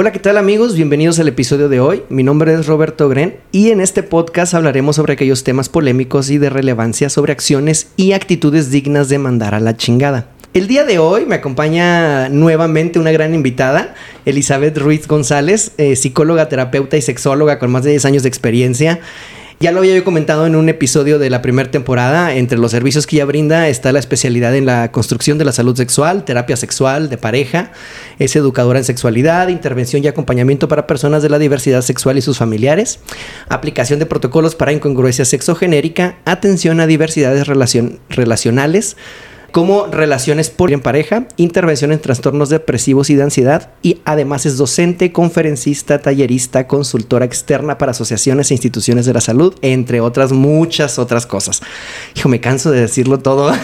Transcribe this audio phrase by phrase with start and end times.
[0.00, 0.76] Hola, ¿qué tal amigos?
[0.76, 2.04] Bienvenidos al episodio de hoy.
[2.08, 6.38] Mi nombre es Roberto Gren y en este podcast hablaremos sobre aquellos temas polémicos y
[6.38, 10.28] de relevancia sobre acciones y actitudes dignas de mandar a la chingada.
[10.54, 16.48] El día de hoy me acompaña nuevamente una gran invitada, Elizabeth Ruiz González, eh, psicóloga,
[16.48, 19.00] terapeuta y sexóloga con más de 10 años de experiencia.
[19.60, 22.32] Ya lo había comentado en un episodio de la primera temporada.
[22.36, 25.76] Entre los servicios que ella brinda está la especialidad en la construcción de la salud
[25.76, 27.72] sexual, terapia sexual de pareja.
[28.20, 32.38] Es educadora en sexualidad, intervención y acompañamiento para personas de la diversidad sexual y sus
[32.38, 33.00] familiares.
[33.48, 36.18] Aplicación de protocolos para incongruencia sexogenérica.
[36.24, 38.96] Atención a diversidades relacionales
[39.52, 44.56] como relaciones por en pareja, intervención en trastornos depresivos y de ansiedad y además es
[44.56, 50.98] docente, conferencista, tallerista, consultora externa para asociaciones e instituciones de la salud, entre otras muchas
[50.98, 51.60] otras cosas.
[52.14, 53.52] Hijo, me canso de decirlo todo.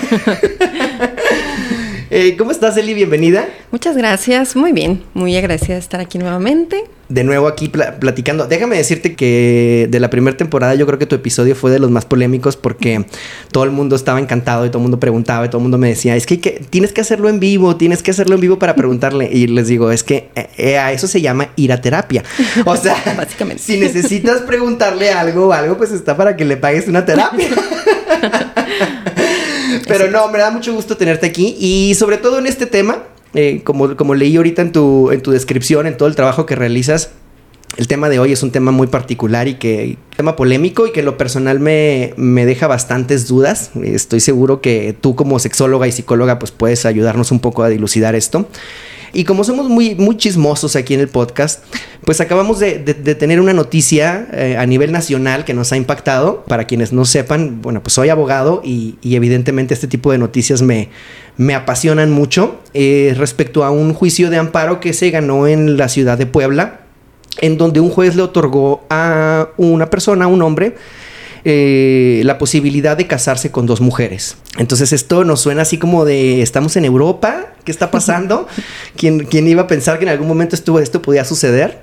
[2.16, 2.95] Eh, ¿Cómo estás, Eli?
[2.95, 3.48] Bienvenida.
[3.73, 6.84] Muchas gracias, muy bien, muy agradecida de estar aquí nuevamente.
[7.08, 8.47] De nuevo aquí platicando.
[8.47, 11.91] Déjame decirte que de la primera temporada yo creo que tu episodio fue de los
[11.91, 13.05] más polémicos porque
[13.52, 15.88] todo el mundo estaba encantado y todo el mundo preguntaba y todo el mundo me
[15.88, 19.28] decía, es que, tienes que hacerlo en vivo, tienes que hacerlo en vivo para preguntarle.
[19.30, 22.22] Y les digo, es que eh, eh, a eso se llama ir a terapia.
[22.64, 23.62] O sea, básicamente.
[23.62, 27.48] Si necesitas preguntarle algo o algo, pues está para que le pagues una terapia.
[29.86, 33.02] Pero no, me da mucho gusto tenerte aquí y sobre todo en este tema,
[33.34, 36.54] eh, como, como leí ahorita en tu, en tu descripción, en todo el trabajo que
[36.54, 37.10] realizas,
[37.77, 41.00] el tema de hoy es un tema muy particular y que tema polémico y que
[41.00, 43.72] en lo personal me, me, deja bastantes dudas.
[43.82, 48.14] Estoy seguro que tú como sexóloga y psicóloga pues puedes ayudarnos un poco a dilucidar
[48.14, 48.46] esto.
[49.15, 51.62] Y como somos muy, muy chismosos aquí en el podcast,
[52.05, 52.79] pues acabamos de,
[53.15, 56.45] tener una noticia eh, a nivel nacional que nos ha impactado.
[56.45, 60.91] Para quienes no sepan, bueno, pues soy abogado y, evidentemente este tipo de noticias me,
[61.37, 65.89] me apasionan mucho eh, respecto a un juicio de amparo que se ganó en la
[65.89, 66.81] ciudad de Puebla,
[67.41, 70.74] en donde un juez le otorgó a una persona, a un hombre,
[71.46, 74.36] eh, la posibilidad de casarse con dos mujeres.
[74.56, 78.46] Entonces esto nos suena así como de estamos en Europa, ¿qué está pasando?
[78.96, 81.80] ¿Quién, quién iba a pensar que en algún momento esto, esto podía suceder?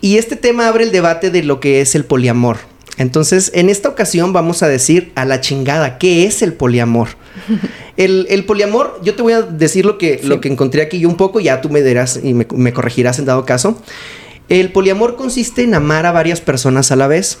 [0.00, 2.58] Y este tema abre el debate de lo que es el poliamor.
[2.96, 7.08] Entonces, en esta ocasión vamos a decir a la chingada, ¿qué es el poliamor?
[7.96, 11.38] El, poliamor, yo te voy a decir lo que, lo que encontré aquí un poco,
[11.38, 13.80] ya tú me dirás y me, me corregirás en dado caso.
[14.48, 17.38] El poliamor consiste en amar a varias personas a la vez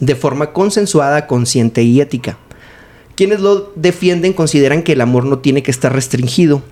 [0.00, 2.38] de forma consensuada, consciente y ética.
[3.14, 6.62] Quienes lo defienden consideran que el amor no tiene que estar restringido,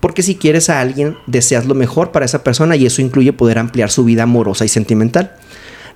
[0.00, 3.58] porque si quieres a alguien, deseas lo mejor para esa persona y eso incluye poder
[3.58, 5.34] ampliar su vida amorosa y sentimental.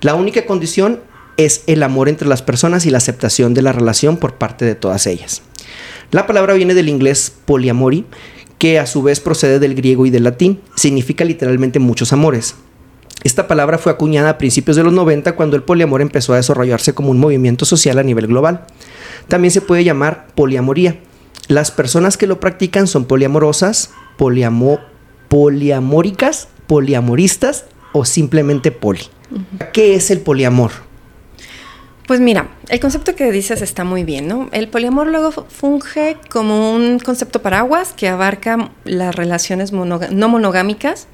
[0.01, 1.01] La única condición
[1.37, 4.75] es el amor entre las personas y la aceptación de la relación por parte de
[4.75, 5.43] todas ellas.
[6.11, 8.05] La palabra viene del inglés poliamori,
[8.57, 10.59] que a su vez procede del griego y del latín.
[10.75, 12.55] Significa literalmente muchos amores.
[13.23, 16.93] Esta palabra fue acuñada a principios de los 90 cuando el poliamor empezó a desarrollarse
[16.93, 18.65] como un movimiento social a nivel global.
[19.27, 20.99] También se puede llamar poliamoría.
[21.47, 29.01] Las personas que lo practican son poliamorosas, poliamóricas, poliamoristas o simplemente poli.
[29.73, 30.71] ¿Qué es el poliamor?
[32.07, 34.49] Pues mira, el concepto que dices está muy bien, ¿no?
[34.51, 41.07] El poliamor luego funge como un concepto paraguas que abarca las relaciones no monogámicas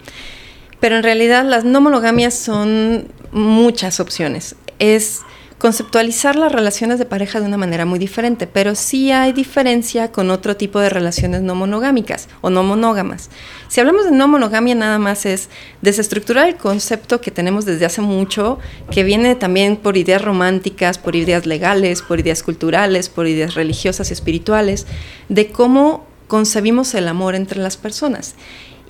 [0.80, 4.56] pero en realidad las no monogamias son muchas opciones.
[4.80, 5.22] Es
[5.58, 10.30] conceptualizar las relaciones de pareja de una manera muy diferente, pero sí hay diferencia con
[10.30, 13.30] otro tipo de relaciones no monogámicas o no monógamas.
[13.68, 15.50] Si hablamos de no monogamia, nada más es
[15.82, 18.60] desestructurar el concepto que tenemos desde hace mucho,
[18.92, 24.10] que viene también por ideas románticas, por ideas legales, por ideas culturales, por ideas religiosas
[24.10, 24.86] y espirituales,
[25.30, 28.36] de cómo concebimos el amor entre las personas.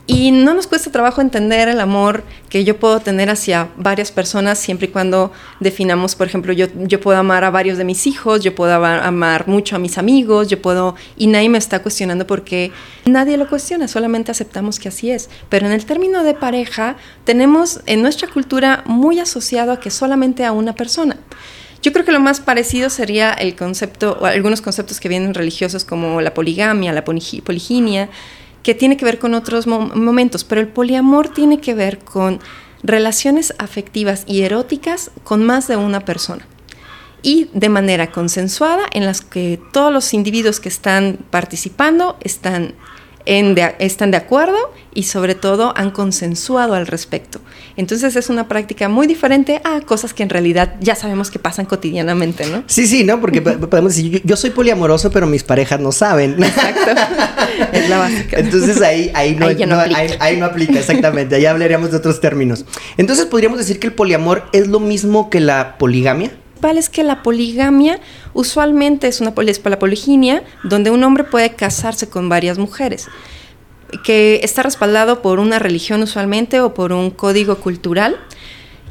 [0.07, 4.59] Y no nos cuesta trabajo entender el amor que yo puedo tener hacia varias personas
[4.59, 8.43] siempre y cuando definamos, por ejemplo, yo, yo puedo amar a varios de mis hijos,
[8.43, 12.71] yo puedo amar mucho a mis amigos, yo puedo, y nadie me está cuestionando porque
[13.05, 15.27] nadie lo cuestiona, solamente aceptamos que así es.
[15.49, 20.45] Pero en el término de pareja, tenemos en nuestra cultura muy asociado a que solamente
[20.45, 21.17] a una persona.
[21.81, 25.83] Yo creo que lo más parecido sería el concepto, o algunos conceptos que vienen religiosos
[25.83, 28.09] como la poligamia, la poliginia,
[28.65, 32.39] que tiene que ver con otros momentos, pero el poliamor tiene que ver con
[32.81, 36.47] relaciones afectivas y eróticas con más de una persona
[37.21, 42.73] y de manera consensuada en las que todos los individuos que están participando están
[43.25, 44.57] están de acuerdo
[44.93, 47.41] y sobre todo han consensuado al respecto.
[47.75, 51.65] Entonces es una práctica muy diferente a cosas que en realidad ya sabemos que pasan
[51.65, 52.63] cotidianamente, ¿no?
[52.67, 53.19] Sí, sí, ¿no?
[53.19, 56.41] Porque podemos decir, yo, soy poliamoroso, pero mis parejas no saben.
[56.41, 56.91] Exacto.
[57.73, 58.37] es la básica.
[58.39, 60.01] Entonces ahí, ahí, no, no, aplica.
[60.19, 61.35] Ahí, no aplica, exactamente.
[61.35, 62.65] Ahí hablaríamos de otros términos.
[62.97, 66.31] Entonces podríamos decir que el poliamor es lo mismo que la poligamia
[66.71, 67.99] es que la poligamia
[68.33, 73.07] usualmente es una es la poliginia, donde un hombre puede casarse con varias mujeres,
[74.03, 78.17] que está respaldado por una religión usualmente o por un código cultural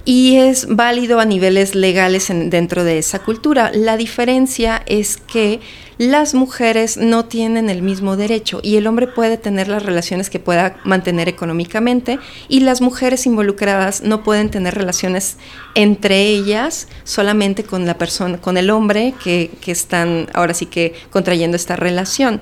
[0.05, 3.71] y es válido a niveles legales dentro de esa cultura.
[3.75, 5.61] La diferencia es que
[5.99, 10.41] las mujeres no tienen el mismo derecho y el hombre puede tener las relaciones que
[10.41, 12.19] pueda mantener económicamente
[12.49, 15.37] y las mujeres involucradas no pueden tener relaciones
[15.75, 21.56] entre ellas solamente con la persona, con el hombre que, están ahora sí que contrayendo
[21.56, 22.41] esta relación.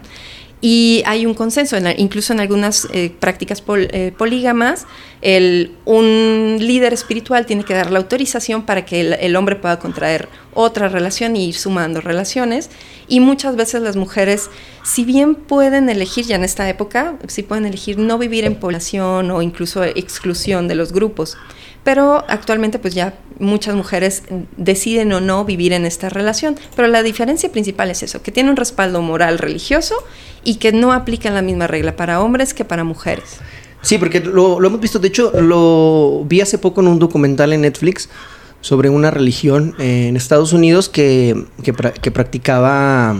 [0.60, 4.87] Y hay un consenso, incluso en algunas eh, prácticas eh, polígamas,
[5.22, 10.28] el, un líder espiritual tiene que dar la autorización para que el, hombre pueda contraer
[10.52, 12.70] otra relación y ir sumando relaciones.
[13.06, 14.50] Y muchas veces las mujeres,
[14.84, 19.30] si bien pueden elegir, ya en esta época, sí pueden elegir no vivir en población
[19.30, 21.38] o incluso exclusión de los grupos.
[21.84, 24.25] Pero actualmente pues ya muchas mujeres
[24.56, 26.56] deciden o no vivir en esta relación.
[26.75, 29.94] Pero la diferencia principal es eso, que tiene un respaldo moral religioso
[30.42, 33.40] y que no aplican la misma regla para hombres que para mujeres.
[33.82, 37.62] Sí, porque lo, hemos visto, de hecho lo vi hace poco en un documental en
[37.62, 38.08] Netflix
[38.61, 43.17] sobre una religión en Estados Unidos que, que, practicaba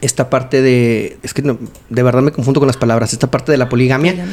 [0.00, 3.58] esta parte de, es que de verdad me confundo con las palabras, esta parte de
[3.58, 4.26] la poligamia,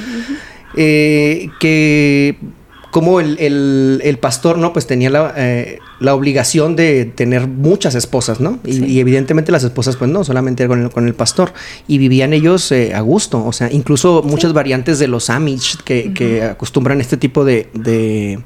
[0.76, 2.40] eh, que
[2.98, 4.74] como el, pastor, ¿no?
[4.74, 8.58] Pues tenía la, eh, la, obligación de tener muchas esposas, ¿no?
[8.66, 11.54] Y, evidentemente las esposas, pues no, solamente con el, con el pastor.
[11.88, 16.44] Y vivían ellos eh, a gusto, o sea, incluso muchas variantes de los Amish que,
[16.44, 18.40] acostumbran este tipo de, de,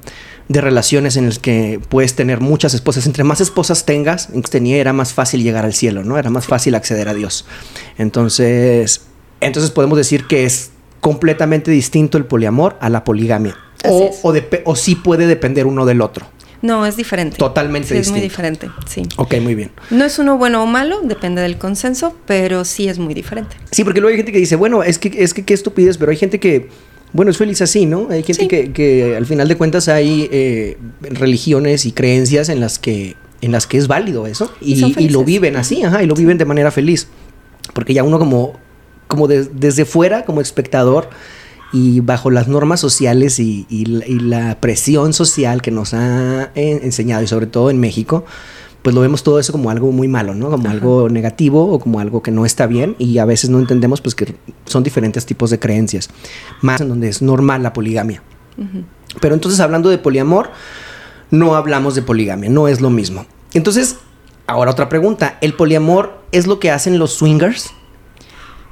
[0.49, 3.05] relaciones en las que puedes tener muchas esposas.
[3.05, 6.17] Entre más esposas tengas, tenía, era más fácil llegar al cielo, ¿no?
[6.17, 7.45] Era más fácil acceder a Dios.
[7.97, 9.03] Entonces,
[9.39, 13.55] entonces podemos decir que es completamente distinto el poliamor a la poligamia
[13.85, 14.33] o, o,
[14.65, 16.25] o, sí puede depender uno del otro.
[16.61, 17.37] No, es diferente.
[17.37, 18.17] Totalmente sí, distinto.
[18.17, 19.03] Es muy diferente, sí.
[19.17, 19.71] Ok, muy bien.
[19.89, 23.55] No es uno bueno o malo, depende del consenso, pero sí es muy diferente.
[23.71, 26.11] Sí, porque luego hay gente que dice, bueno, es que, es que qué estupidez, pero
[26.11, 26.69] hay gente que,
[27.13, 28.07] bueno, es feliz así, ¿no?
[28.11, 32.77] Hay gente que, que, al final de cuentas hay eh, religiones y creencias en las
[32.77, 36.37] que, en las que es válido eso y, lo viven así, ajá, y lo viven
[36.37, 37.07] de manera feliz.
[37.73, 38.53] Porque ya uno como,
[39.07, 41.09] como desde fuera, como espectador,
[41.73, 47.47] y bajo las normas sociales y, la presión social que nos ha enseñado, y sobre
[47.47, 48.25] todo en México,
[48.81, 50.49] pues lo vemos todo eso como algo muy malo, ¿no?
[50.49, 54.01] Como algo negativo o como algo que no está bien y a veces no entendemos
[54.01, 54.35] pues que
[54.65, 56.09] son diferentes tipos de creencias,
[56.61, 58.23] más en donde es normal la poligamia.
[59.19, 60.49] Pero entonces hablando de poliamor,
[61.29, 63.25] no hablamos de poligamia, no es lo mismo.
[63.53, 63.97] Entonces,
[64.47, 67.71] ahora otra pregunta, ¿el poliamor es lo que hacen los swingers?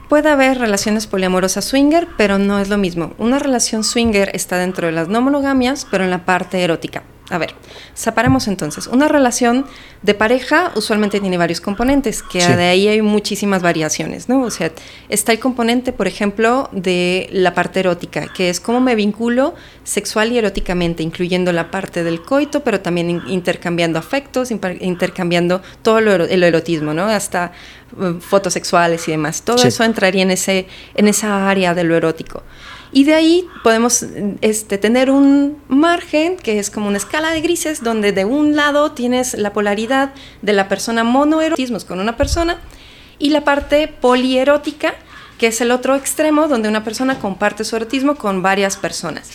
[0.10, 3.14] Puede haber relaciones poliamorosas swinger, pero no es lo mismo.
[3.20, 7.04] Una relación swinger está dentro de las no monogamias, pero en la parte erótica.
[7.30, 7.54] A ver,
[7.94, 8.88] separemos entonces.
[8.88, 9.66] Una relación
[10.02, 14.42] de pareja usualmente tiene varios componentes, que de ahí hay muchísimas variaciones, ¿no?
[14.42, 14.72] O sea,
[15.10, 19.54] está el componente, por ejemplo, de la parte erótica, que es cómo me vinculo
[19.84, 26.14] sexual y eróticamente, incluyendo la parte del coito, pero también intercambiando afectos, intercambiando todo lo,
[26.26, 27.04] el erotismo, ¿no?
[27.04, 27.52] Hasta
[27.98, 29.44] uh, fotos sexuales y demás.
[29.44, 32.44] Todo eso entraría en, ese, en esa área de lo erótico.
[32.92, 34.04] Y de ahí podemos
[34.42, 38.94] este, tener un margen que es como una escala de grises donde de un lado
[38.94, 42.60] tienes la polaridad de la persona monoerotismos con una persona
[43.20, 44.96] y la parte polierótica
[45.38, 49.32] que es el otro extremo donde una persona comparte su erotismo con varias personas.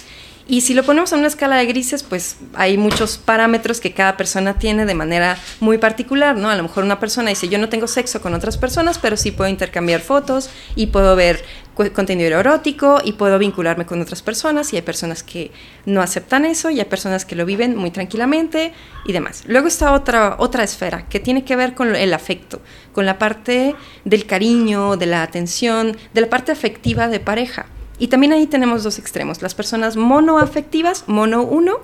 [0.46, 4.18] Y si lo ponemos en una escala de grises, pues hay muchos parámetros que cada
[4.18, 6.50] persona tiene de manera muy particular, ¿no?
[6.50, 9.30] A lo mejor una persona dice, yo no tengo sexo con otras personas, pero sí
[9.30, 11.42] puedo intercambiar fotos y puedo ver
[11.74, 15.50] contenido erótico y puedo vincularme con otras personas y hay personas que
[15.86, 18.72] no aceptan eso y hay personas que lo viven muy tranquilamente
[19.06, 19.44] y demás.
[19.46, 22.60] Luego está otra, otra esfera que tiene que ver con el afecto,
[22.92, 23.74] con la parte
[24.04, 27.66] del cariño, de la atención, de la parte afectiva de pareja.
[27.98, 31.80] Y también ahí tenemos dos extremos, las personas monoafectivas, mono uno,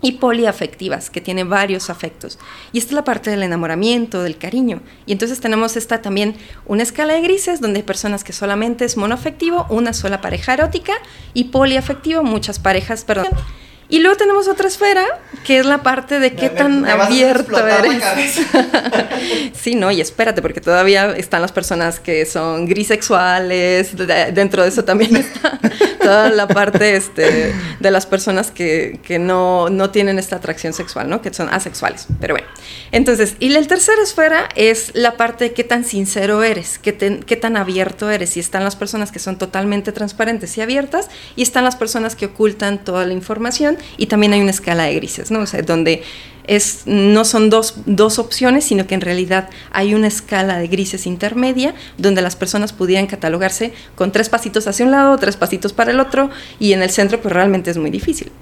[0.00, 2.38] y poliafectivas, que tiene varios afectos.
[2.72, 4.80] Y esta es la parte del enamoramiento, del cariño.
[5.06, 6.36] Y entonces tenemos esta también
[6.66, 10.94] una escala de grises donde hay personas que solamente es monoafectivo, una sola pareja erótica,
[11.34, 13.28] y poliafectivo, muchas parejas, perdón.
[13.90, 15.04] Y luego tenemos otra esfera,
[15.44, 18.02] que es la parte de qué tan abierto eres.
[19.54, 24.84] sí, no, y espérate, porque todavía están las personas que son grisexuales, dentro de eso
[24.84, 25.58] también está
[25.98, 31.08] toda la parte este, de las personas que, que no, no, tienen esta atracción sexual,
[31.08, 31.22] ¿no?
[31.22, 32.06] Que son asexuales.
[32.20, 32.48] Pero bueno,
[32.92, 37.36] entonces, y la tercera esfera es la parte de qué tan sincero eres, qué, qué
[37.36, 38.36] tan abierto eres.
[38.36, 42.26] Y están las personas que son totalmente transparentes y abiertas, y están las personas que
[42.26, 45.40] ocultan toda la información y también hay una escala de grises, ¿no?
[45.40, 46.02] O sea, donde
[46.48, 51.06] es, no son dos, dos, opciones, sino que en realidad hay una escala de grises
[51.06, 55.90] intermedia donde las personas pudieran catalogarse con tres pasitos hacia un lado, tres pasitos para
[55.90, 58.32] el otro y en el centro pues realmente es muy difícil.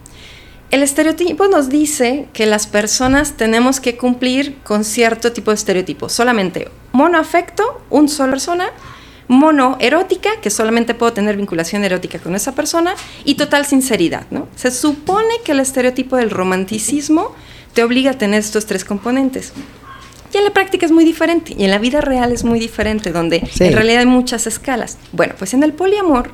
[0.70, 6.08] El estereotipo nos dice que las personas tenemos que cumplir con cierto tipo de estereotipo,
[6.08, 8.70] solamente monoafecto, un solo persona,
[9.28, 14.26] mono erótica, que solamente puedo tener vinculación erótica con esa persona, y total sinceridad.
[14.30, 14.48] ¿no?
[14.56, 17.34] Se supone que el estereotipo del romanticismo
[17.74, 19.52] te obliga a tener estos tres componentes.
[20.32, 23.12] Y en la práctica es muy diferente, y en la vida real es muy diferente,
[23.12, 24.98] donde en realidad hay muchas escalas.
[25.12, 26.30] Bueno, pues en el poliamor,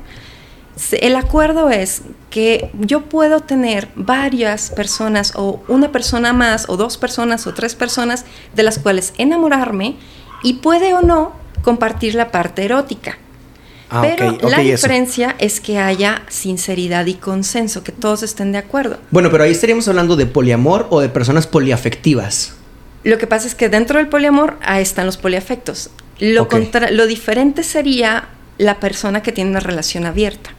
[0.91, 6.97] el acuerdo es que yo puedo tener varias personas, o una persona más, o dos
[6.97, 9.95] personas, o tres personas, de las cuales enamorarme,
[10.43, 11.33] y puede o no
[11.63, 13.17] compartir la parte erótica.
[13.89, 18.97] Ah, pero la diferencia es que haya sinceridad y consenso, que todos estén de acuerdo.
[19.11, 22.55] Bueno, pero ahí estaríamos hablando de poliamor o de personas poliafectivas.
[23.03, 25.91] Lo que pasa es que dentro del poliamor ahí están los poliafectos.
[26.19, 26.47] Lo,
[26.91, 30.51] lo diferente sería la persona que tiene una relación abierta.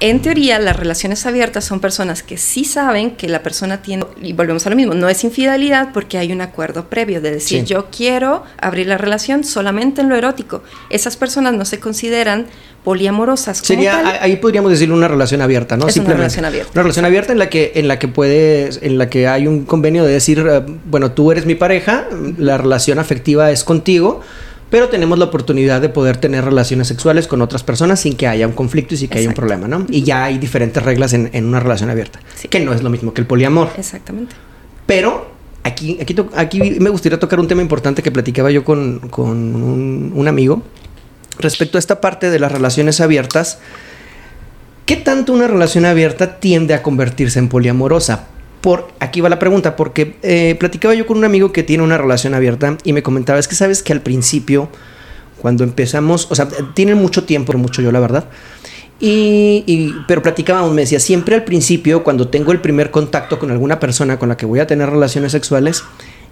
[0.00, 4.34] En teoría, las relaciones abiertas son personas que sí saben que la persona tiene, y
[4.34, 7.86] volvemos a lo mismo, no es infidelidad porque hay un acuerdo previo de decir yo
[7.90, 10.62] quiero abrir la relación solamente en lo erótico.
[10.90, 12.46] Esas personas no se consideran
[12.84, 13.58] poliamorosas.
[13.58, 15.88] Sería, ahí podríamos decir una relación abierta, ¿no?
[15.88, 16.70] Es una relación abierta.
[16.74, 19.64] Una relación abierta en la que, en la que puedes, en la que hay un
[19.64, 24.20] convenio de decir, eh, bueno, tú eres mi pareja, la relación afectiva es contigo
[24.70, 28.46] pero tenemos la oportunidad de poder tener relaciones sexuales con otras personas sin que haya
[28.46, 29.86] un conflicto y sin que haya un problema, ¿no?
[29.88, 32.20] Y ya hay diferentes reglas en, una relación abierta,
[32.50, 33.70] que no es lo mismo que el poliamor.
[33.78, 34.34] Exactamente.
[34.86, 35.30] Pero
[35.62, 40.28] aquí, aquí, aquí me gustaría tocar un tema importante que platicaba yo con, un, un
[40.28, 40.62] amigo
[41.38, 43.58] respecto a esta parte de las relaciones abiertas.
[44.84, 48.26] ¿Qué tanto una relación abierta tiende a convertirse en poliamorosa?
[48.66, 51.98] Por, aquí va la pregunta, porque eh, platicaba yo con un amigo que tiene una
[51.98, 54.68] relación abierta y me comentaba, es que sabes que al principio,
[55.38, 58.28] cuando empezamos, o sea, tienen mucho tiempo, mucho yo la verdad,
[58.98, 63.78] y, pero platicábamos, me decía, siempre al principio, cuando tengo el primer contacto con alguna
[63.78, 65.84] persona con la que voy a tener relaciones sexuales,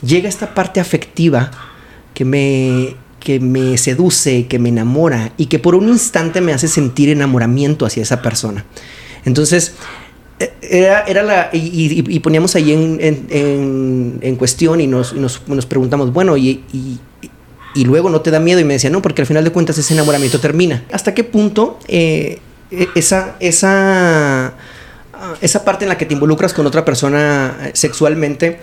[0.04, 1.52] llega esta parte afectiva
[2.14, 6.66] que me, que me seduce, que me enamora y que por un instante me hace
[6.66, 8.64] sentir enamoramiento hacia esa persona.
[9.24, 9.76] Entonces,
[10.38, 11.50] era, era la.
[11.52, 12.98] Y, poníamos ahí en,
[14.20, 18.60] en, cuestión y nos, nos, preguntamos, bueno, y, y, luego no te da miedo.
[18.60, 20.84] Y me decía, no, porque al final de cuentas ese enamoramiento termina.
[20.92, 22.38] ¿Hasta qué punto eh,
[22.70, 24.54] e, esa, esa,
[25.40, 28.58] esa parte en la que te involucras con otra persona eh, sexualmente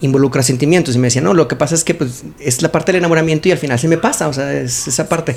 [0.00, 0.94] involucra sentimientos?
[0.94, 3.48] Y me decía, no, lo que pasa es que pues, es la parte del enamoramiento
[3.48, 5.36] y al final se me pasa, o sea, es esa parte.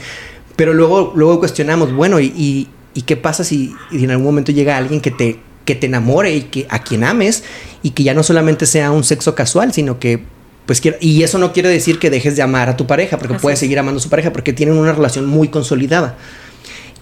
[0.55, 4.99] Pero luego, luego cuestionamos, bueno, y, y qué pasa si en algún momento llega alguien
[4.99, 5.39] que te
[5.69, 7.43] que te enamore y que a quien ames
[7.83, 10.23] y que ya no solamente sea un sexo casual, sino que
[10.65, 13.59] pues y eso no quiere decir que dejes de amar a tu pareja, porque puedes
[13.59, 16.17] seguir amando a su pareja porque tienen una relación muy consolidada.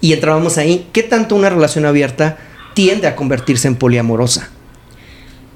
[0.02, 2.38] Y entrábamos ahí, ¿qué tanto una relación abierta
[2.74, 4.50] tiende a convertirse en poliamorosa?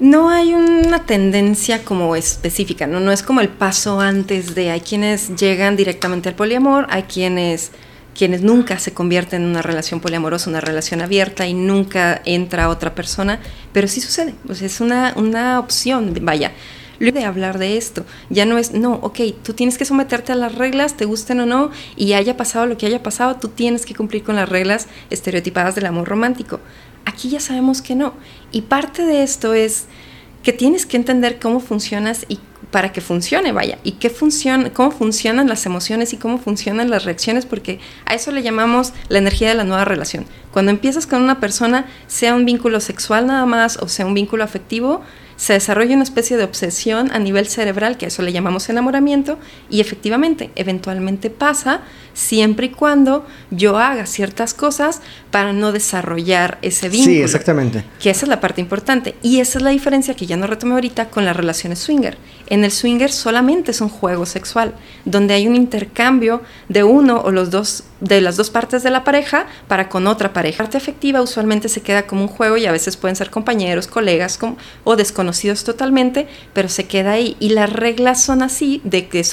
[0.00, 2.98] No hay una tendencia como específica, ¿no?
[2.98, 7.72] No es como el paso antes de hay quienes llegan directamente al poliamor, hay quienes
[8.14, 12.94] quienes nunca se convierten en una relación poliamorosa, una relación abierta y nunca entra otra
[12.94, 13.40] persona,
[13.72, 16.52] pero sí sucede, es una, una opción, vaya.
[17.00, 20.54] De hablar de esto, ya no es, no, ok, tú tienes que someterte a las
[20.54, 23.94] reglas, te gusten o no, y haya pasado lo que haya pasado, tú tienes que
[23.96, 26.60] cumplir con las reglas estereotipadas del amor romántico.
[27.04, 28.14] Aquí ya sabemos que no.
[28.52, 29.86] Y parte de esto es
[30.44, 32.38] que tienes que entender cómo funcionas y
[32.72, 37.04] para que funcione, vaya, y qué funciona, cómo funcionan las emociones y cómo funcionan las
[37.04, 40.24] reacciones, porque a eso le llamamos la energía de la nueva relación.
[40.50, 44.42] Cuando empiezas con una persona, sea un vínculo sexual nada más o sea un vínculo
[44.42, 45.02] afectivo,
[45.36, 49.38] se desarrolla una especie de obsesión a nivel cerebral, que a eso le llamamos enamoramiento,
[49.68, 51.82] y efectivamente, eventualmente pasa
[52.14, 55.00] siempre y cuando yo haga ciertas cosas
[55.30, 57.12] para no desarrollar ese vínculo.
[57.12, 57.84] Sí, exactamente.
[58.00, 59.16] Que esa es la parte importante.
[59.22, 62.16] Y esa es la diferencia que ya no retomé ahorita con las relaciones swinger.
[62.52, 64.74] En el swinger solamente es un juego sexual,
[65.06, 69.04] donde hay un intercambio de uno o los dos de las dos partes de la
[69.04, 70.58] pareja para con otra pareja.
[70.58, 73.86] La parte afectiva usualmente se queda como un juego y a veces pueden ser compañeros,
[73.86, 74.38] colegas
[74.84, 77.38] o desconocidos totalmente, pero se queda ahí.
[77.40, 79.24] Y las reglas son así, de que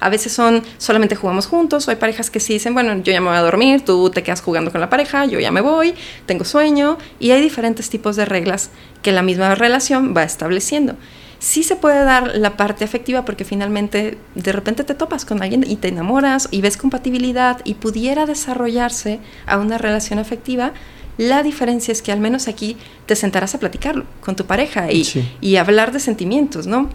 [0.00, 3.20] a veces son solamente jugamos juntos, o hay parejas que sí dicen, bueno, yo ya
[3.20, 5.94] me voy a dormir, tú te quedas jugando con la pareja, yo ya me voy,
[6.26, 10.96] tengo sueño, y hay diferentes tipos de reglas que la misma relación va estableciendo
[11.44, 15.62] sí se puede dar la parte afectiva porque finalmente de repente te topas con alguien
[15.68, 20.72] y te enamoras y ves compatibilidad y pudiera desarrollarse a una relación afectiva.
[21.18, 25.06] La diferencia es que al menos aquí te sentarás a platicarlo con tu pareja y,
[25.42, 26.88] y hablar de sentimientos, ¿no?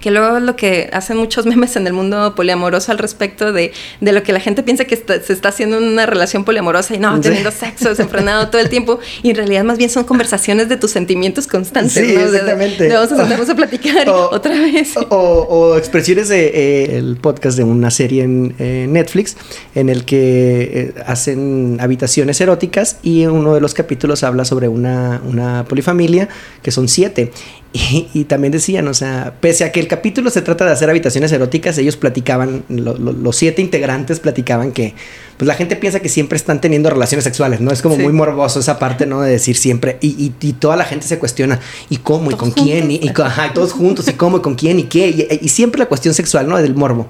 [0.00, 3.72] Que luego es lo que hacen muchos memes en el mundo poliamoroso al respecto de,
[4.00, 6.98] de lo que la gente piensa que se está haciendo en una relación poliamorosa y
[6.98, 10.76] no, teniendo sexo desenfrenado todo el tiempo, y en realidad más bien son conversaciones de
[10.76, 11.92] tus sentimientos constantes.
[11.92, 12.88] Sí, exactamente.
[12.88, 14.94] vamos a sentarnos a platicar otra vez.
[15.10, 19.36] O, expresiones del de, eh, podcast de una serie en Netflix
[19.74, 25.20] en el que eh, hacen habitaciones eróticas y uno de los capítulos habla sobre una,
[25.24, 26.28] una polifamilia
[26.62, 27.32] que son siete
[27.72, 31.30] y, también decían, o sea, pese a que el capítulo se trata de hacer habitaciones
[31.32, 34.94] eróticas, ellos platicaban, los siete integrantes platicaban que
[35.36, 37.70] pues la gente piensa que siempre están teniendo relaciones sexuales, ¿no?
[37.70, 39.20] Es como muy morboso esa parte, ¿no?
[39.20, 41.60] De decir siempre, y, y, toda la gente se cuestiona,
[41.90, 42.30] ¿y cómo?
[42.30, 42.90] ¿Y con quién?
[42.90, 44.38] Y, ajá, todos juntos, ¿y cómo?
[44.38, 44.78] ¿Y con quién?
[44.78, 45.38] ¿Y qué?
[45.40, 46.56] Y, siempre la cuestión sexual, ¿no?
[46.56, 47.06] Del morbo.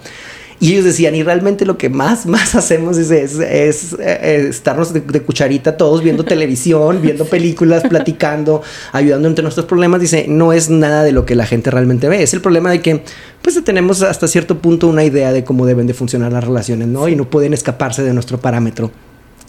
[0.61, 5.03] Y ellos decían, y realmente lo que más, más hacemos es, es, eh, estarnos de,
[5.03, 8.63] cucharita todos viendo televisión, viendo películas, platicando,
[8.93, 10.01] ayudando entre nuestros problemas.
[10.01, 12.23] Dice, no es nada de lo que la gente realmente ve.
[12.23, 13.03] Es el problema de que,
[13.43, 17.09] pues, tenemos hasta cierto punto una idea de cómo deben de funcionar las relaciones, ¿no?
[17.09, 18.91] Y no pueden escaparse de nuestro parámetro.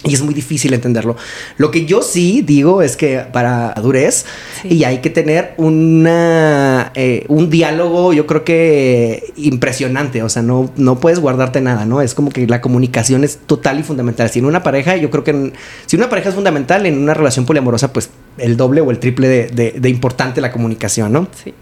[0.06, 1.18] Y es muy difícil entenderlo.
[1.58, 4.26] Lo que yo sí digo es que para adurez
[4.64, 10.24] y hay que tener una, eh, un diálogo, yo creo que impresionante.
[10.24, 12.02] O sea, no, no puedes guardarte nada, ¿no?
[12.02, 14.30] Es como que la comunicación es total y fundamental.
[14.30, 15.52] Si en una pareja, yo creo que
[15.86, 19.28] si una pareja es fundamental, en una relación poliamorosa, pues el doble o el triple
[19.28, 21.28] de, de importante la comunicación, ¿no?
[21.44, 21.54] Sí.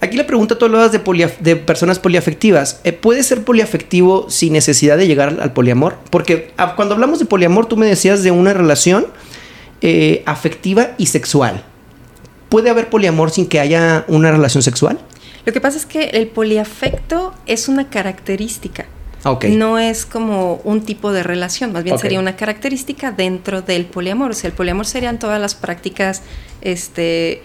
[0.00, 2.80] Aquí la pregunta, tú hablabas de, de personas poliafectivas.
[2.84, 5.96] Eh, ¿Puede ser poliafectivo sin necesidad de llegar al poliamor?
[6.10, 9.06] Porque ah, cuando hablamos de poliamor, tú me decías de una relación
[9.80, 11.64] eh, afectiva y sexual.
[12.48, 14.98] ¿Puede haber poliamor sin que haya una relación sexual?
[15.44, 18.86] Lo que pasa es que el poliafecto es una característica.
[19.48, 24.30] No es como un tipo de relación, más bien sería una característica dentro del poliamor.
[24.30, 26.22] O sea, el poliamor serían todas las prácticas,
[26.60, 27.42] este,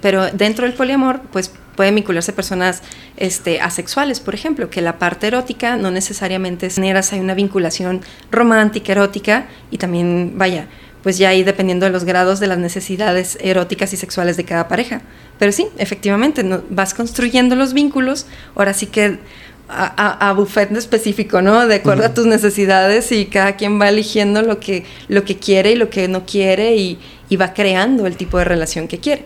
[0.00, 2.82] pero dentro del poliamor, pues pueden vincularse personas
[3.16, 8.02] este, asexuales, por ejemplo, que la parte erótica no necesariamente es neras, hay una vinculación
[8.30, 10.66] romántica, erótica, y también, vaya,
[11.02, 14.68] pues ya ahí dependiendo de los grados de las necesidades eróticas y sexuales de cada
[14.68, 15.00] pareja.
[15.38, 19.18] Pero sí, efectivamente, vas construyendo los vínculos, ahora sí que
[19.70, 21.66] a, a, buffet específico, ¿no?
[21.66, 25.72] De acuerdo a tus necesidades y cada quien va eligiendo lo que, lo que quiere
[25.72, 29.24] y lo que no quiere y, y va creando el tipo de relación que quiere.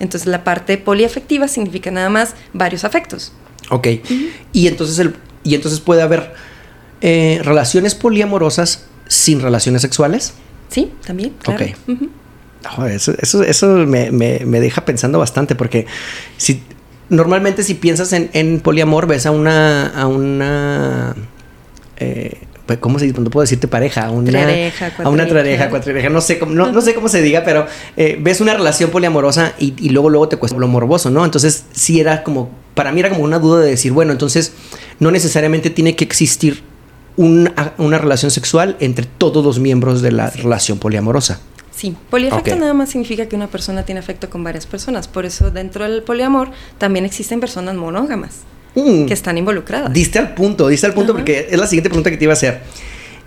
[0.00, 3.32] Entonces la parte poliafectiva significa nada más varios afectos.
[3.70, 3.88] Ok.
[4.52, 6.34] Y entonces el, y entonces puede haber
[7.00, 10.34] eh, relaciones poliamorosas sin relaciones sexuales.
[10.68, 11.34] Sí, también.
[11.40, 11.64] Claro.
[11.64, 12.86] Ok.
[12.88, 15.86] eso, eso, me, me, deja pensando bastante porque
[16.36, 16.62] si
[17.08, 21.14] normalmente si piensas en, en poliamor ves a una a una
[21.98, 23.20] eh, pues, ¿cómo se dice?
[23.20, 26.80] No puedo decirte pareja, a una trareja, a una trareja, cuatrireja, no sé cómo, no,
[26.80, 30.58] sé cómo se diga, pero eh, ves una relación poliamorosa y, luego luego te cuesta
[30.58, 31.24] lo morboso, ¿no?
[31.24, 34.52] Entonces sí era como, para mí era como una duda de decir, bueno, entonces
[34.98, 36.62] no necesariamente tiene que existir
[37.16, 41.40] una, una relación sexual entre todos los miembros de la relación poliamorosa.
[41.74, 45.50] Sí, poliafecto nada más significa que una persona tiene afecto con varias personas, por eso
[45.50, 48.42] dentro del poliamor también existen personas monógamas.
[48.74, 49.06] Mm.
[49.06, 49.92] que están involucradas.
[49.92, 52.34] Diste al punto, diste al punto porque es la siguiente pregunta que te iba a
[52.34, 52.60] hacer.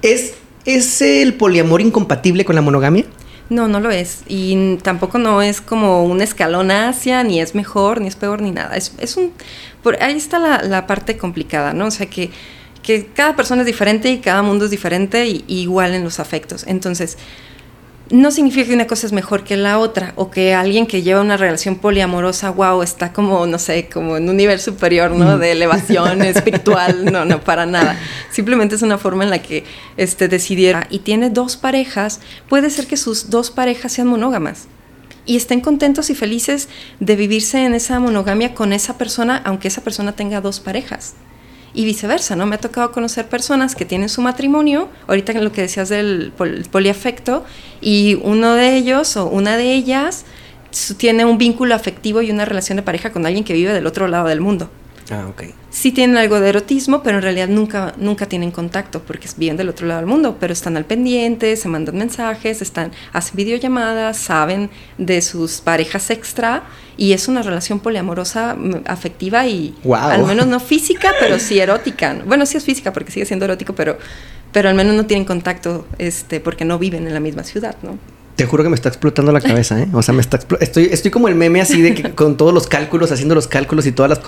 [0.01, 0.33] ¿Es,
[0.65, 3.05] ¿Es el poliamor incompatible con la monogamia?
[3.49, 4.23] No, no lo es.
[4.27, 8.51] Y tampoco no es como un escalón hacia, ni es mejor, ni es peor, ni
[8.51, 8.75] nada.
[8.75, 9.31] Es, es un.
[9.83, 11.85] Por, ahí está la, la, parte complicada, ¿no?
[11.85, 12.29] O sea que,
[12.83, 16.65] que cada persona es diferente y cada mundo es diferente y igual en los afectos.
[16.67, 17.17] Entonces,
[18.09, 21.21] no significa que una cosa es mejor que la otra o que alguien que lleva
[21.21, 25.37] una relación poliamorosa, wow, está como, no sé, como en un nivel superior, ¿no?
[25.37, 27.97] De elevación espiritual, no, no, para nada.
[28.31, 29.65] Simplemente es una forma en la que
[29.97, 34.67] este, decidiera y tiene dos parejas, puede ser que sus dos parejas sean monógamas
[35.25, 39.81] y estén contentos y felices de vivirse en esa monogamia con esa persona, aunque esa
[39.81, 41.15] persona tenga dos parejas
[41.77, 42.47] y viceversa, ¿no?
[42.47, 46.33] Me ha tocado conocer personas que tienen su matrimonio, ahorita lo que decías del
[46.71, 47.45] poliafecto,
[47.81, 50.25] y uno de ellos o una de ellas
[50.97, 54.07] tiene un vínculo afectivo y una relación de pareja con alguien que vive del otro
[54.07, 54.71] lado del mundo.
[55.09, 55.43] Ah, ok.
[55.69, 59.69] Sí tienen algo de erotismo, pero en realidad nunca, nunca tienen contacto porque viven del
[59.69, 64.69] otro lado del mundo, pero están al pendiente, se mandan mensajes, están, hacen videollamadas, saben
[64.97, 66.63] de sus parejas extra
[66.97, 69.95] y es una relación poliamorosa mm, afectiva y Wow.
[69.95, 72.17] al menos no física, pero sí erótica.
[72.25, 73.97] Bueno, sí es física porque sigue siendo erótico, pero,
[74.51, 77.97] pero al menos no tienen contacto este, porque no viven en la misma ciudad, ¿no?
[78.35, 79.87] Te juro que me está explotando la cabeza, ¿eh?
[79.93, 82.67] O sea, me está estoy, estoy como el meme así de que con todos los
[82.67, 84.19] cálculos, haciendo los cálculos y todas las...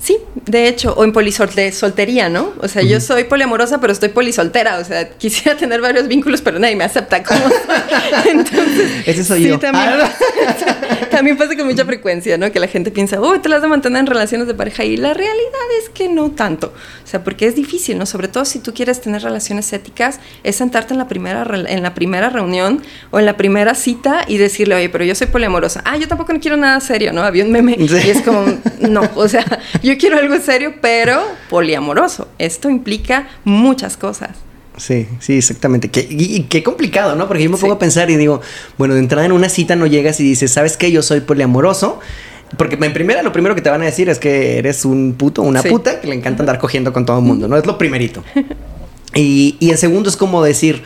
[0.00, 2.52] Sí, de hecho, o en polisolte- soltería, ¿no?
[2.60, 4.78] O sea, yo soy poliamorosa, pero estoy polisoltera.
[4.78, 7.58] O sea, quisiera tener varios vínculos, pero nadie me acepta como soy.
[8.30, 9.58] Entonces, Ese soy sí, yo.
[9.58, 10.10] También, Ah.
[11.10, 12.50] también pasa con mucha frecuencia, ¿no?
[12.52, 14.84] Que la gente piensa, oh, te las de mantener en relaciones de pareja.
[14.84, 16.72] Y la realidad es que no tanto.
[17.04, 18.06] O sea, porque es difícil, ¿no?
[18.06, 21.94] Sobre todo si tú quieres tener relaciones éticas, es sentarte en la primera, en la
[21.94, 25.82] primera reunión o en la primera cita y decirle, oye, pero yo soy poliamorosa.
[25.84, 27.22] Ah, yo tampoco no quiero nada serio, ¿no?
[27.22, 27.96] Había un meme Sí.
[28.06, 28.44] y es como,
[28.80, 29.44] no, o sea,
[29.82, 32.28] yo quiero algo serio, pero poliamoroso.
[32.38, 34.30] Esto implica muchas cosas.
[34.76, 35.88] Sí, sí, exactamente.
[35.90, 37.26] Qué, y, qué complicado, ¿no?
[37.26, 37.62] Porque yo me Sí.
[37.62, 38.40] pongo a pensar y digo,
[38.76, 40.92] bueno, de entrada en una cita no llegas y dices, ¿sabes qué?
[40.92, 41.98] Yo soy poliamoroso.
[42.56, 45.42] Porque en primera lo primero que te van a decir es que eres un puto,
[45.42, 45.68] una Sí.
[45.68, 47.56] puta, que le encanta andar cogiendo con todo el mundo, ¿no?
[47.56, 48.22] Es lo primerito.
[49.14, 50.82] Y, y en segundo es como decir,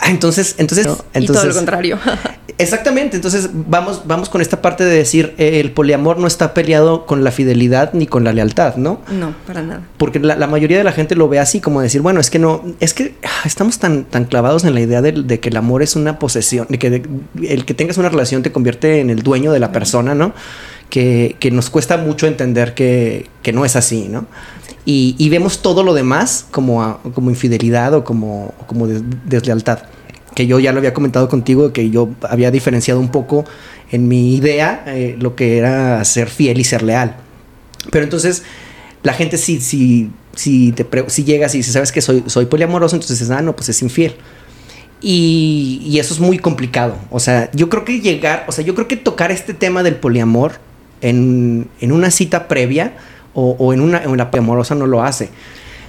[0.00, 1.98] ah, entonces, entonces, y todo entonces, lo contrario.
[2.60, 7.06] Exactamente, entonces vamos, vamos con esta parte de decir, eh, el poliamor no está peleado
[7.06, 9.00] con la fidelidad ni con la lealtad, ¿no?
[9.12, 9.82] no, para nada.
[9.96, 12.40] Porque la, la mayoría de la gente lo ve así, como decir, bueno, es que
[12.40, 15.56] no, es que ah, estamos tan, tan clavados en la idea de, de que el
[15.56, 17.02] amor es una posesión, de que de-
[17.48, 20.32] el que tengas una relación te convierte en el dueño de la persona, ¿no?
[20.90, 24.26] Que, que nos cuesta mucho entender que, que no es así, ¿no?
[24.86, 29.80] Y, y vemos todo lo demás como, a- como infidelidad o como, como des- deslealtad.
[30.34, 33.44] Que yo ya lo había comentado contigo, que yo había diferenciado un poco
[33.90, 37.16] en mi idea eh, lo que era ser fiel y ser leal.
[37.90, 38.44] Pero entonces,
[39.02, 42.96] la gente si, si, si, te si llegas y dices, ¿sabes que soy, soy poliamoroso?
[42.96, 44.14] Entonces dices, ah, no, pues es infiel.
[45.00, 46.96] Y, y eso es muy complicado.
[47.10, 49.96] O sea, yo creo que llegar, o sea, yo creo que tocar este tema del
[49.96, 50.66] poliamor
[51.00, 52.94] en, en una cita previa
[53.34, 55.30] o, o en una en la poliamorosa no lo hace.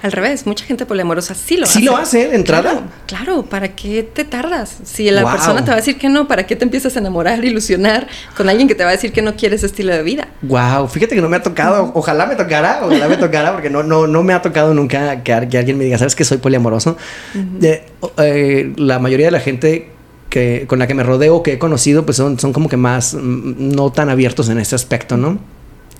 [0.02, 1.84] Al revés, mucha gente poliamorosa sí lo ¿Sí hace.
[1.84, 2.70] lo hace de entrada?
[2.70, 4.78] Claro, claro, ¿para qué te tardas?
[4.82, 5.32] Si la Wow.
[5.32, 8.48] persona te va a decir que no, ¿para qué te empiezas a enamorar, ilusionar con
[8.48, 10.28] alguien que te va a decir que no quiere ese estilo de vida?
[10.40, 11.92] Wow, fíjate que no me ha tocado.
[11.94, 15.48] Ojalá me tocara, ojalá me tocara, porque no, no, no me ha tocado nunca que,
[15.50, 16.96] que alguien me diga, ¿sabes que soy poliamoroso?
[17.62, 19.90] Eh, la mayoría de la gente
[20.30, 23.12] que, con la que me rodeo, que he conocido, pues son, son como que más
[23.14, 25.38] mm, no tan abiertos en ese aspecto, ¿no?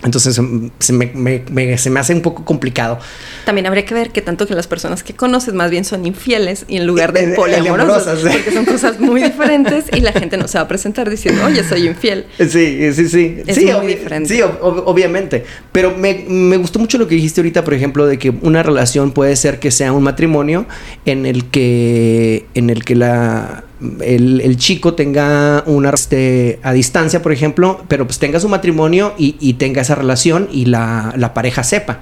[0.02, 2.98] Entonces mm, se me, me- me- se me hace un poco complicado.
[3.44, 6.64] También habría que ver que tanto que las personas que conoces más bien son infieles
[6.68, 10.56] y en lugar de poliamorosas, porque son cosas muy diferentes y la gente no se
[10.56, 12.24] va a presentar diciendo, oye, soy infiel.
[12.38, 13.42] Sí, sí, sí.
[13.46, 14.34] Es sí, muy diferente.
[14.34, 15.44] Sí, ob- ob- obviamente.
[15.70, 19.12] Pero me, me gustó mucho lo que dijiste ahorita, por ejemplo, de que una relación
[19.12, 20.64] puede ser que sea un matrimonio
[21.04, 23.64] en el que, en el que la,
[24.00, 29.14] el, el chico tenga una este, a distancia, por ejemplo, pero pues tenga su matrimonio
[29.18, 32.00] y, y tenga esa relación y la, la pareja sepa.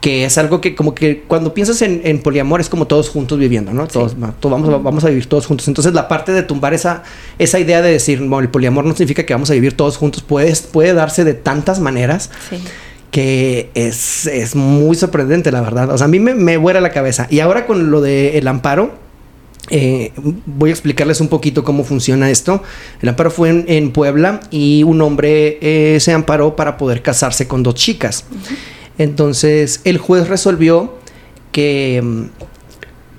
[0.00, 3.38] Que es algo que como que cuando piensas en, en poliamor es como todos juntos
[3.38, 3.86] viviendo, ¿no?
[3.86, 5.66] Todos, todos vamos, a- vamos a vivir todos juntos.
[5.66, 7.04] Entonces la parte de tumbar esa,
[7.38, 10.22] esa idea de decir, no, el poliamor no significa que vamos a vivir todos juntos,
[10.22, 12.58] puede, puede darse de tantas maneras Sí.
[13.10, 15.88] que es, es muy sorprendente, la verdad.
[15.90, 17.26] O sea, a mí me, me vuela la cabeza.
[17.30, 18.92] Y ahora con lo del amparo,
[19.70, 20.12] eh,
[20.46, 22.62] voy a explicarles un poquito cómo funciona esto.
[23.00, 27.48] El amparo fue en, en Puebla y un hombre eh, se amparó para poder casarse
[27.48, 28.24] con dos chicas.
[28.98, 30.94] Entonces, el juez resolvió
[31.52, 32.00] que...
[32.02, 32.22] mm,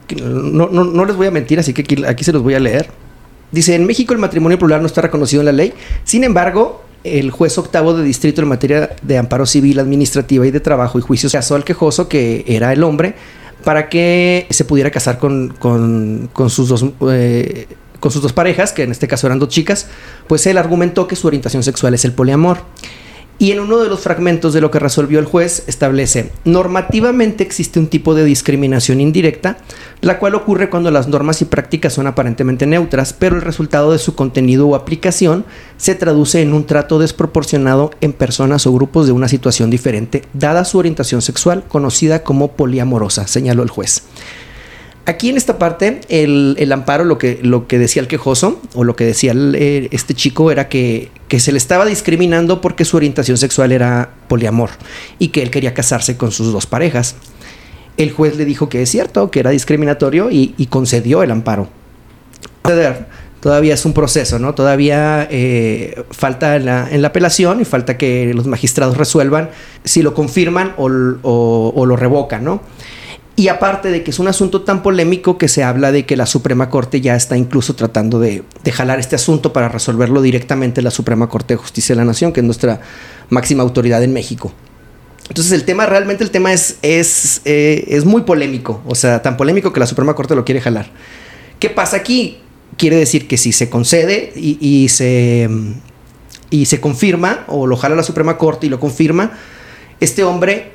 [0.08, 2.54] que no, no- no les voy a mentir, así que aquí, aquí se los voy
[2.54, 2.88] a leer.
[3.52, 5.74] Dice, en México el matrimonio plural no está reconocido en la ley.
[6.04, 10.60] Sin embargo, el juez octavo de distrito en materia de amparo civil, administrativa y de
[10.60, 13.16] trabajo y juicios casó al quejoso, que era el hombre,
[13.66, 16.86] para que se pudiera casar con, con- sus dos...
[17.12, 17.68] eh,
[18.00, 19.88] con sus dos parejas, que en este caso eran dos chicas,
[20.28, 22.60] pues él argumentó que su orientación sexual es el poliamor.
[23.38, 27.80] Y en uno de los fragmentos de lo que resolvió el juez establece, normativamente existe
[27.80, 29.58] un tipo de discriminación indirecta,
[30.00, 34.00] la cual ocurre cuando las normas y prácticas son aparentemente neutras, pero el resultado de
[34.00, 35.44] su contenido o aplicación
[35.76, 40.64] se traduce en un trato desproporcionado en personas o grupos de una situación diferente, dada
[40.64, 44.04] su orientación sexual, conocida como poliamorosa, señaló el juez.
[45.08, 48.84] Aquí en esta parte, el, el amparo, lo que, lo que decía el quejoso, o
[48.84, 52.86] lo que decía el, eh, este chico, era que, que se le estaba discriminando porque
[52.86, 54.72] su orientación sexual era poliamor
[55.20, 57.16] y que él quería casarse con sus dos parejas.
[57.98, 61.70] El juez le dijo que es cierto, que era discriminatorio y, y concedió el amparo.
[63.42, 64.56] Todavía es un proceso, ¿no?
[64.56, 69.52] Todavía eh, falta en la, en la, apelación y falta que los magistrados resuelvan
[69.84, 70.88] si lo confirman o,
[71.76, 72.64] o lo revocan, ¿no?
[73.38, 76.26] Y aparte de que es un asunto tan polémico que se habla de que la
[76.26, 81.28] Suprema Corte ya está incluso tratando de, jalar este asunto para resolverlo directamente la Suprema
[81.28, 82.80] Corte de Justicia de la Nación, que es nuestra
[83.30, 84.54] máxima autoridad en México.
[85.28, 89.36] Entonces el tema, realmente el tema es, es, eh, es muy polémico, o sea, tan
[89.36, 90.90] polémico que la Suprema Corte lo quiere jalar.
[91.60, 92.38] ¿Qué pasa aquí?
[92.78, 95.50] Quiere decir que si se concede y, y se,
[96.52, 99.34] y se confirma, o lo jala la Suprema Corte y lo confirma,
[100.00, 100.75] este hombre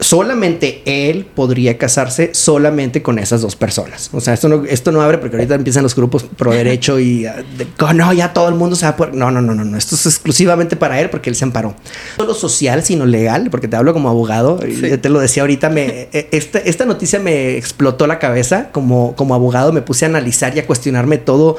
[0.00, 4.10] solamente él podría casarse solamente con esas dos personas.
[4.12, 7.26] O sea, esto no, esto no abre porque ahorita empiezan los grupos pro derecho y
[7.26, 7.36] ah,
[7.80, 9.14] oh, no, ya todo el mundo se va a poder.
[9.14, 9.78] No, no, no, no, no.
[9.78, 11.74] Esto es exclusivamente para él porque él se amparó.
[12.18, 14.60] No solo social, sino legal, porque te hablo como abogado.
[14.66, 19.14] Y te lo decía ahorita, me, e, esta, esta noticia me explotó la cabeza como,
[19.16, 19.72] como abogado.
[19.72, 21.56] Me puse a analizar y a cuestionarme todo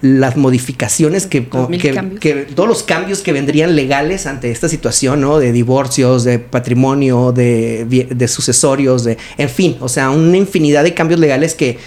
[0.00, 5.38] las modificaciones que, todos los cambios que vendrían legales ante esta situación, ¿no?
[5.38, 11.20] De divorcios, de patrimonio, de, sucesorios, de, en fin, o sea, una infinidad de cambios
[11.20, 11.78] legales que,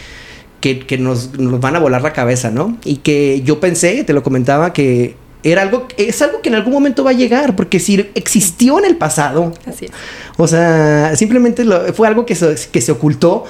[0.60, 2.78] que, nos, nos, van a volar la cabeza, ¿no?
[2.84, 6.74] Y que yo pensé, te lo comentaba, que era algo, es algo que en algún
[6.74, 9.88] momento va a llegar, porque si existió en el pasado, Así
[10.38, 13.46] o sea, simplemente fue algo que se, que se ocultó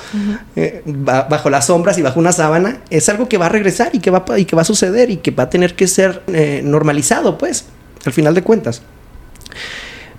[0.55, 3.99] eh, bajo las sombras y bajo una sábana, es algo que va a regresar y
[3.99, 6.61] que va, y que va a suceder y que va a tener que ser eh,
[6.63, 7.65] normalizado, pues,
[8.05, 8.81] al final de cuentas.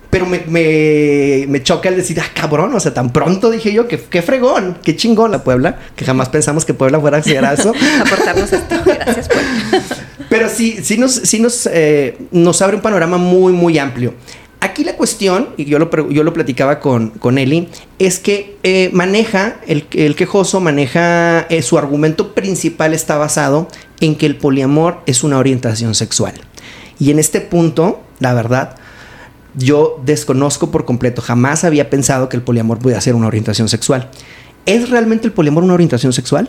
[0.08, 3.88] Pero me, me, me, choca el decir, ah, cabrón, o sea, tan pronto dije yo,
[3.88, 7.42] que qué fregón, qué chingón la Puebla, que jamás pensamos que Puebla fuera a hacer
[7.44, 7.72] eso.
[8.00, 10.11] Aportarnos esto, gracias Puebla.
[10.32, 14.14] Pero sí, sí nos, sí nos, eh, nos abre un panorama muy, muy amplio.
[14.60, 17.68] Aquí la cuestión, y yo lo, yo lo platicaba con, con Eli,
[17.98, 23.68] es que eh, maneja, el, el, quejoso maneja, eh, su argumento principal está basado
[24.00, 26.32] en que el poliamor es una orientación sexual.
[26.98, 28.76] Y en este punto, la verdad,
[29.54, 34.08] yo desconozco por completo, jamás había pensado que el poliamor pudiera ser una orientación sexual.
[34.64, 36.48] ¿Es realmente el poliamor una orientación sexual?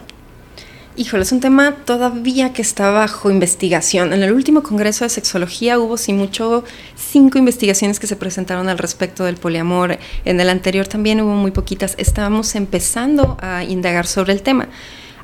[0.95, 4.13] Híjole, es un tema todavía que está bajo investigación.
[4.13, 6.63] En el último Congreso de Sexología hubo, sin mucho,
[6.95, 9.97] cinco investigaciones que se presentaron al respecto del poliamor.
[10.23, 11.95] En el anterior también hubo muy poquitas.
[11.97, 14.67] Estábamos empezando a indagar sobre el tema.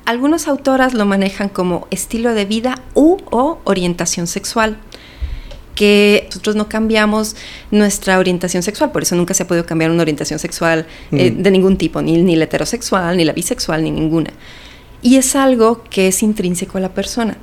[0.05, 4.77] Algunas autoras lo manejan como estilo de vida u o orientación sexual
[5.75, 7.36] que nosotros no cambiamos
[7.69, 11.41] nuestra orientación sexual, por eso nunca se ha podido cambiar una orientación sexual eh, mm.
[11.41, 14.32] de ningún tipo, ni, ni la heterosexual, ni la bisexual, ni ninguna.
[15.02, 17.38] Y es algo que es intrínseco a la persona.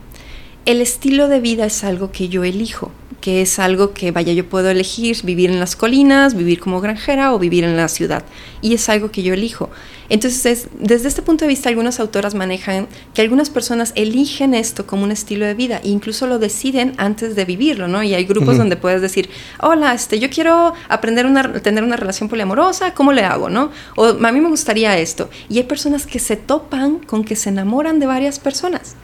[0.67, 4.49] El estilo de vida es algo que yo elijo, que es algo que, vaya, yo
[4.49, 8.25] puedo elegir vivir en las colinas, vivir como granjera o vivir en la ciudad.
[8.63, 9.71] Y es algo que yo elijo.
[10.09, 15.05] Entonces, desde este punto de vista, algunas autoras manejan que algunas personas eligen esto como
[15.05, 18.03] un estilo de vida e incluso lo deciden antes de vivirlo, ¿no?
[18.03, 22.29] Y hay grupos donde puedes decir, hola, este, yo quiero aprender a tener una relación
[22.29, 23.71] poliamorosa, ¿cómo le hago, no?
[23.95, 25.31] O a mí me gustaría esto.
[25.49, 28.97] Y hay personas que se topan con que se enamoran de varias personas.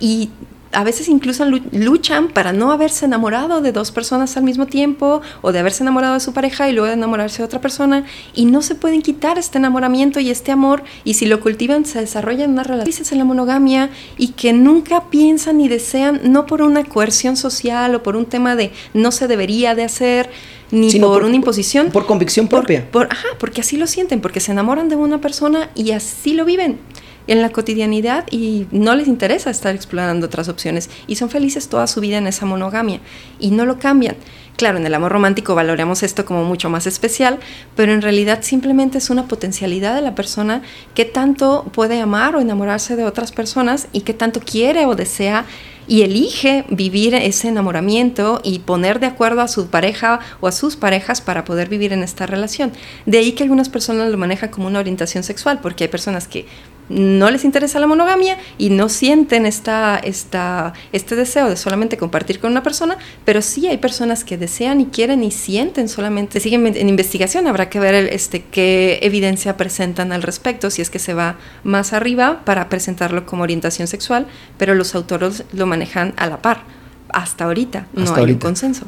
[0.00, 0.30] Y
[0.74, 5.52] a veces incluso luchan para no haberse enamorado de dos personas al mismo tiempo o
[5.52, 8.62] de haberse enamorado de su pareja y luego de enamorarse de otra persona y no
[8.62, 12.50] se pueden quitar este enamoramiento y este amor y si lo cultivan se desarrolla en
[12.50, 17.36] una relación en la monogamia y que nunca piensan ni desean no por una coerción
[17.36, 20.30] social o por un tema de no se debería de hacer
[20.70, 21.90] ni por, una imposición.
[21.90, 22.88] Por convicción propia.
[23.08, 26.78] ajá, porque así lo sienten, porque se enamoran de una persona y así lo viven
[27.26, 31.86] en la cotidianidad y no les interesa estar explorando otras opciones y son felices toda
[31.86, 33.00] su vida en esa monogamia
[33.38, 34.16] y no lo cambian.
[34.56, 37.40] Claro, en el amor romántico valoramos esto como mucho más especial,
[37.74, 40.62] pero en realidad simplemente es una potencialidad de la persona
[40.94, 45.44] que tanto puede amar o enamorarse de otras personas y que tanto quiere o desea
[45.86, 50.76] y elige vivir ese enamoramiento y poner de acuerdo a su pareja o a sus
[50.76, 52.72] parejas para poder vivir en esta relación.
[53.06, 56.46] De ahí que algunas personas lo manejan como una orientación sexual, porque hay personas que
[56.88, 62.40] no les interesa la monogamia y no sienten esta, esta, este deseo de solamente compartir
[62.40, 66.66] con una persona, pero sí hay personas que desean y quieren y sienten solamente, siguen
[66.66, 71.14] en investigación, habrá que ver este, qué evidencia presentan al respecto, si es que se
[71.14, 74.26] va más arriba para presentarlo como orientación sexual,
[74.58, 76.62] pero los autores lo manejan a la par.
[77.08, 78.86] Hasta ahorita no hay un consenso.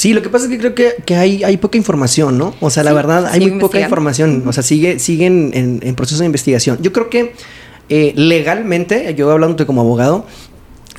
[0.00, 2.54] Sí, lo que pasa es que creo que, hay, hay, poca información, ¿no?
[2.60, 4.44] O sea, la verdad, hay muy poca información.
[4.46, 6.78] O sea, sigue, siguen en, proceso de investigación.
[6.80, 7.34] Yo creo que
[7.90, 10.24] eh, legalmente, yo hablándote como abogado,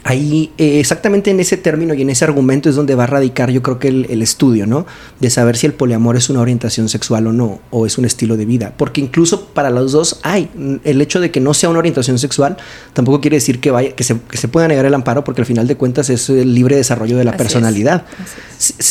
[0.03, 3.51] ahí eh, exactamente en ese término y en ese argumento es donde va a radicar
[3.51, 4.85] yo creo que el, estudio, ¿no?
[5.19, 8.37] De saber si el poliamor es una orientación sexual o no, o es un estilo
[8.37, 8.73] de vida.
[8.77, 10.49] Porque incluso para los dos hay
[10.83, 12.57] el hecho de que no sea una orientación sexual,
[12.93, 15.47] tampoco quiere decir que, vaya, que, se, que se pueda negar el amparo, porque al
[15.47, 18.05] final de cuentas es el libre desarrollo de la personalidad.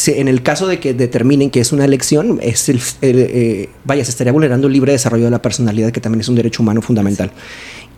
[0.07, 4.11] en el caso de que determinen que es una elección, es el, eh, vaya, se
[4.11, 7.33] estaría vulnerando el libre desarrollo de la personalidad, que también es un derecho humano fundamental.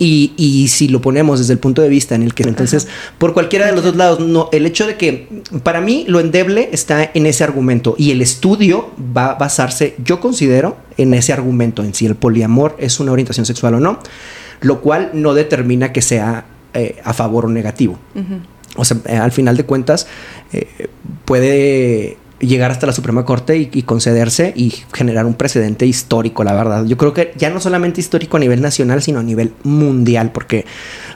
[0.05, 2.89] Y, y, si lo ponemos desde el punto de vista en el que entonces,
[3.19, 5.29] por cualquiera de los dos lados, no, el hecho de que
[5.63, 10.19] para mí lo endeble está en ese argumento y el estudio va a basarse, yo
[10.19, 14.01] considero, en ese argumento, en si el poliamor es una orientación sexual o no,
[14.61, 17.97] lo cual no determina que sea eh, a favor o negativo.
[18.75, 20.09] O sea, eh, al final de cuentas,
[20.53, 20.89] eh,
[21.25, 26.85] puede llegar hasta la Suprema Corte y, concederse y generar un precedente histórico, la verdad.
[26.85, 30.67] Yo creo que ya no solamente histórico a nivel nacional, sino a nivel mundial, porque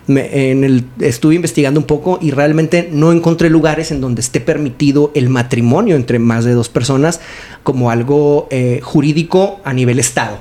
[0.08, 5.10] en el, estuve investigando un poco y realmente no encontré lugares en donde esté permitido
[5.14, 7.20] el matrimonio entre más de dos personas
[7.64, 10.38] como algo eh, jurídico a nivel Estado.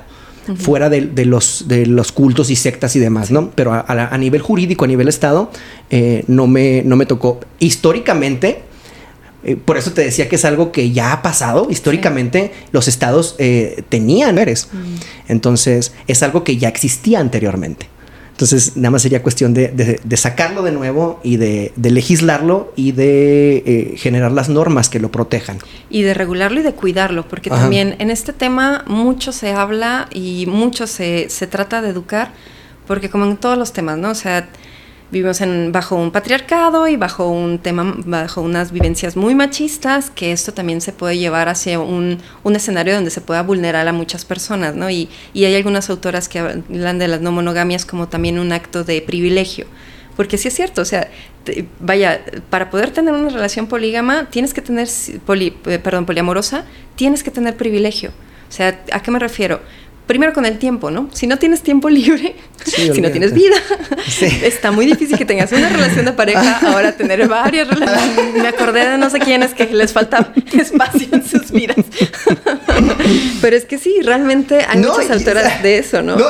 [0.57, 3.49] fuera de, los, de los cultos y sectas y demás, ¿no?
[3.55, 5.49] Pero a, nivel jurídico, a nivel Estado,
[5.89, 7.39] eh, no, me, no me tocó.
[7.57, 8.61] Históricamente,
[9.45, 11.67] eh, por eso te decía que es algo que ya ha pasado.
[11.69, 14.69] Históricamente los estados eh, tenían eres.
[14.71, 15.31] Mm.
[15.31, 17.87] Entonces es algo que ya existía anteriormente.
[18.31, 23.93] Entonces nada más sería cuestión de, sacarlo de nuevo y de, legislarlo y de eh,
[23.97, 25.59] generar las normas que lo protejan.
[25.89, 30.47] Y de regularlo y de cuidarlo, porque también en este tema mucho se habla y
[30.47, 32.33] mucho se, se trata de educar,
[32.87, 34.09] porque como en todos los temas, ¿no?
[34.09, 34.49] O sea,
[35.11, 35.39] vivimos
[35.71, 40.81] bajo un patriarcado y bajo un tema, bajo unas vivencias muy machistas, que esto también
[40.81, 44.89] se puede llevar hacia un, un escenario donde se pueda vulnerar a muchas personas, ¿no?
[44.89, 48.83] Y, y, hay algunas autoras que hablan de las no monogamias como también un acto
[48.83, 49.67] de privilegio.
[50.15, 51.09] Porque sí es cierto, o sea,
[51.79, 54.87] vaya, para poder tener una relación polígama, tienes que tener,
[55.25, 56.65] poli, eh, perdón, poliamorosa,
[56.95, 58.11] tienes que tener privilegio.
[58.47, 59.61] O sea, ¿a qué me refiero?
[60.07, 61.09] Primero con el tiempo, ¿no?
[61.13, 63.55] Si no tienes tiempo libre, si no tienes vida,
[64.43, 68.33] está muy difícil que tengas una relación de pareja, ahora tener varias relaciones.
[68.35, 71.77] Me acordé de no sé quiénes que les falta espacio en sus vidas.
[73.41, 76.15] Pero es que sí, realmente hay muchas autoras de eso, ¿no?
[76.15, 76.25] no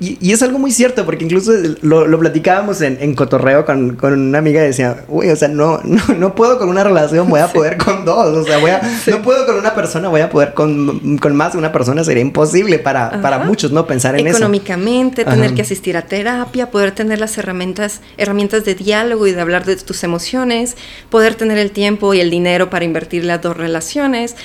[0.00, 4.66] y, es, algo muy cierto, porque incluso lo, platicábamos en, cotorreo con, una amiga y
[4.66, 8.36] decía, uy, o sea, no, no, puedo con una relación, voy a poder con dos,
[8.36, 11.52] o sea, voy a, no puedo con una persona, voy a poder con, con más
[11.52, 13.86] de una persona, sería imposible para, para muchos, ¿no?
[13.86, 14.38] Pensar en eso.
[14.38, 19.40] Económicamente, tener que asistir a terapia, poder tener las herramientas, herramientas de diálogo y de
[19.40, 20.76] hablar de tus emociones,
[21.10, 24.36] poder tener el tiempo y el dinero para invertir las dos relaciones,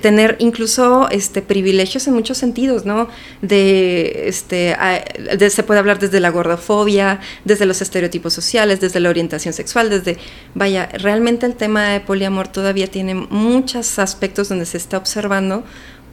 [0.00, 3.08] tener incluso este, privilegios en muchos sentidos, ¿no?
[3.42, 4.76] De, este,
[5.50, 10.18] se puede hablar desde la gordofobia, desde los estereotipos sociales, desde la orientación sexual, desde,
[10.54, 15.64] vaya, realmente el tema de poliamor todavía tiene muchos aspectos donde se está observando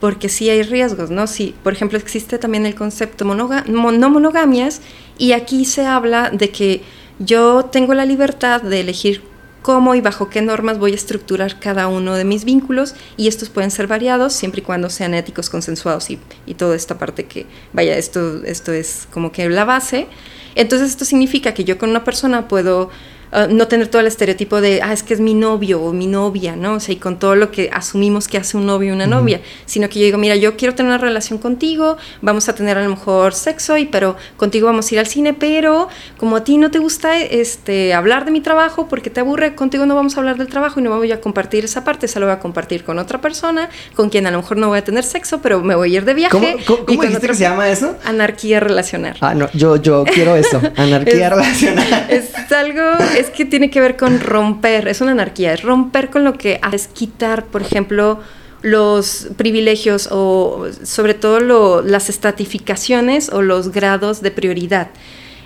[0.02, 1.28] porque sí hay riesgos, ¿no?
[1.28, 4.82] Sí, por ejemplo, existe también el concepto monoga no monogamias
[5.18, 6.82] y aquí se habla de que
[7.20, 9.22] yo tengo la libertad de elegir
[9.62, 13.50] cómo y bajo qué normas voy a estructurar cada uno de mis vínculos y estos
[13.50, 17.46] pueden ser variados siempre y cuando sean éticos, consensuados y, y toda esta parte que,
[17.72, 20.08] vaya, esto, esto es como que la base.
[20.56, 22.90] Entonces esto significa que yo con una persona puedo
[23.32, 26.06] Ah, no tener todo el estereotipo de, ah, es que es mi novio o mi
[26.06, 26.74] novia, ¿no?
[26.74, 29.39] O sea, y con todo lo que asumimos que hace un novio y una novia,
[29.65, 32.84] sino que yo digo, mira, yo quiero tener una relación contigo, vamos a tener a
[32.84, 36.58] lo mejor sexo, y pero contigo vamos a ir al cine, pero como a ti
[36.58, 40.20] no te gusta este, hablar de mi trabajo porque te aburre, contigo no vamos a
[40.20, 42.84] hablar del trabajo y no voy a compartir esa parte, se lo voy a compartir
[42.84, 45.76] con otra persona, con quien a lo mejor no voy a tener sexo, pero me
[45.76, 46.58] voy a ir de viaje.
[46.67, 47.96] ¿Cómo, cómo, dijiste que se llama eso?
[48.04, 49.15] Anarquía relacional.
[49.22, 52.08] Ah, no, yo, yo quiero eso, anarquía relacional.
[52.10, 52.82] Es algo
[53.22, 56.60] es que tiene que ver con romper, es una anarquía, es romper con lo que
[56.74, 58.20] es quitar, por ejemplo,
[58.62, 64.90] los privilegios o sobre todo las estratificaciones o los grados de prioridad.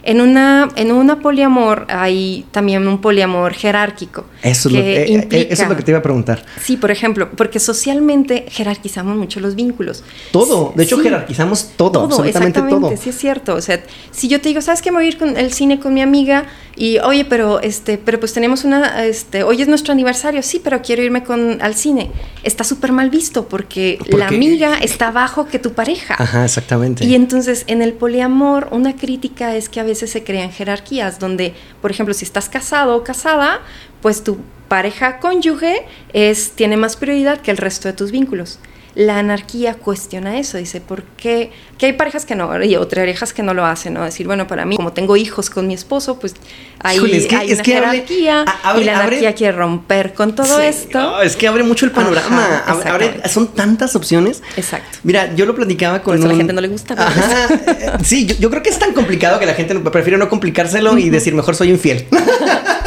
[0.06, 4.26] En una, en una poliamor hay también un poliamor jerárquico.
[4.44, 6.46] Eso, es lo, que, eh, eh, eso es lo que te iba a preguntar.
[6.62, 10.04] Sí, por ejemplo, porque socialmente jerarquizamos mucho los vínculos.
[10.32, 13.02] Todo, de hecho jerarquizamos todo, todo absolutamente exactamente, todo.
[13.02, 13.56] Sí, es cierto.
[13.56, 14.91] O sea, si yo te digo, ¿sabes qué?
[14.91, 18.20] Me voy a ir con el cine con mi amiga y, oye, pero este, pero
[18.20, 22.12] pues tenemos una, este, hoy es nuestro aniversario, sí, pero quiero irme con al cine.
[22.44, 26.15] Está súper mal visto porque la amiga está abajo que tu pareja.
[26.20, 27.06] Ajá, exactamente.
[27.06, 31.54] Y entonces en el poliamor una crítica es que a veces se crean jerarquías donde,
[31.82, 33.62] por ejemplo, si estás casado o casada,
[34.02, 38.60] pues tu pareja cónyuge es, tiene más prioridad que el resto de tus vínculos.
[38.96, 41.52] la anarquía cuestiona eso, dice, ¿por qué?
[41.78, 44.04] Que hay parejas que no, y otras parejas que no lo hacen, ¿no?
[44.06, 46.34] Decir, bueno, para mí, como tengo hijos con mi esposo, pues
[46.80, 50.14] hay, es que- hay es una que jerarquía abre- y la abre- anarquía quiere romper
[50.14, 51.02] con todo Sí, esto.
[51.02, 52.64] no, es que abre mucho el panorama.
[52.66, 54.41] Ajá, Abre- son tantas opciones.
[54.56, 54.99] Exacto.
[55.04, 57.47] Mira, yo lo platicaba con Por eso a la gente no le gusta, pero- Ajá.
[57.68, 60.97] eh, Sí, yo, yo creo que es tan complicado que la gente prefiere no complicárselo
[60.97, 62.06] y decir mejor soy infiel.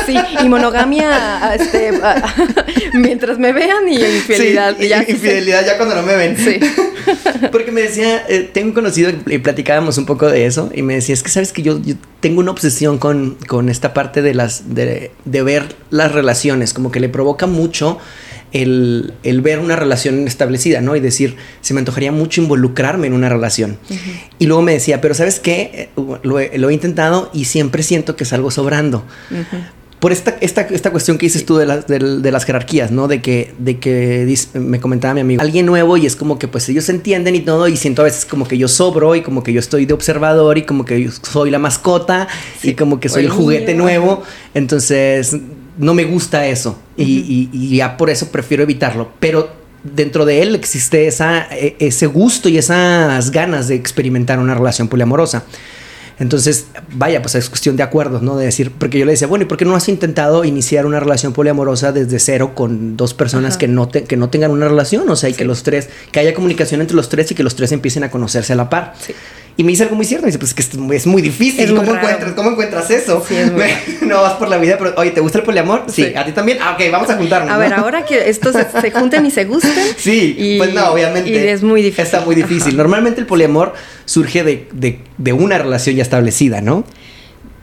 [0.06, 1.92] Sí, y monogamia este,
[2.94, 4.74] mientras me vean y infidelidad.
[4.78, 6.34] Sí, ya, infidelidad ya cuando no me ven.
[6.38, 6.58] Sí.
[7.52, 11.12] Porque me decía, eh, tengo conocido y platicábamos un poco de eso y me decía,
[11.14, 14.74] es que sabes que yo, yo tengo una obsesión con, con esta parte de las
[14.74, 17.98] de, de ver las relaciones, como que le provoca mucho
[18.52, 20.96] el, el ver una relación establecida, ¿no?
[20.96, 23.78] Y decir, se me antojaría mucho involucrarme en una relación.
[24.38, 25.90] Y luego me decía, pero ¿sabes qué?
[26.22, 29.04] Lo he, lo he intentado y siempre siento que salgo sobrando.
[29.30, 29.62] Ujú.
[30.00, 33.08] Por esta, esta, esta cuestión que dices tú de, las de, de las jerarquías, ¿no?
[33.08, 36.68] De que, de que me comentaba mi amigo, alguien nuevo y es como que pues
[36.68, 39.42] ellos se entienden y todo y siento a veces como que yo sobro y como
[39.42, 42.28] que yo estoy de observador y como que yo soy la mascota
[42.62, 44.22] y como que soy el el juguete nuevo.
[44.54, 45.36] Entonces
[45.78, 49.10] no me gusta eso y, y- y ya por eso prefiero evitarlo.
[49.20, 49.48] Pero
[49.82, 54.88] dentro de él existe esa, e- ese gusto y esas ganas de experimentar una relación
[54.88, 55.44] poliamorosa.
[56.20, 58.36] Entonces, vaya, pues es cuestión de acuerdos, ¿no?
[58.36, 60.98] De decir, porque yo le decía, bueno, ¿y por qué no has intentado iniciar una
[60.98, 63.58] relación poliamorosa desde cero con dos personas Ajá.
[63.58, 65.08] que no, te- que no tengan una relación?
[65.08, 67.54] O sea, y que los tres, que haya comunicación entre los tres y que los
[67.54, 68.94] tres empiecen a conocerse a la par.
[69.00, 69.14] Sí.
[69.58, 70.62] Y me dice algo muy cierto, me dice, pues es que
[70.94, 71.64] es muy, difícil.
[71.64, 73.24] Es muy ¿Cómo, encuentras, ¿Cómo encuentras eso?
[73.26, 73.74] Sí, es muy raro.
[74.02, 75.82] no vas por la vida, pero, oye, ¿te gusta el poliamor?
[75.88, 76.04] Sí.
[76.04, 76.14] Sí.
[76.14, 76.58] ¿A ti también?
[76.62, 77.50] Ah, ok, vamos a juntarnos.
[77.50, 77.58] A ¿no?
[77.58, 79.72] ver, ahora que estos se, se junten y se gusten.
[79.98, 81.28] Sí, y- pues no, obviamente.
[81.28, 82.04] Y es muy difícil.
[82.04, 82.68] Está muy difícil.
[82.68, 82.76] Ajá.
[82.76, 86.84] Normalmente el poliamor surge de, de- de una relación ya establecida, ¿no?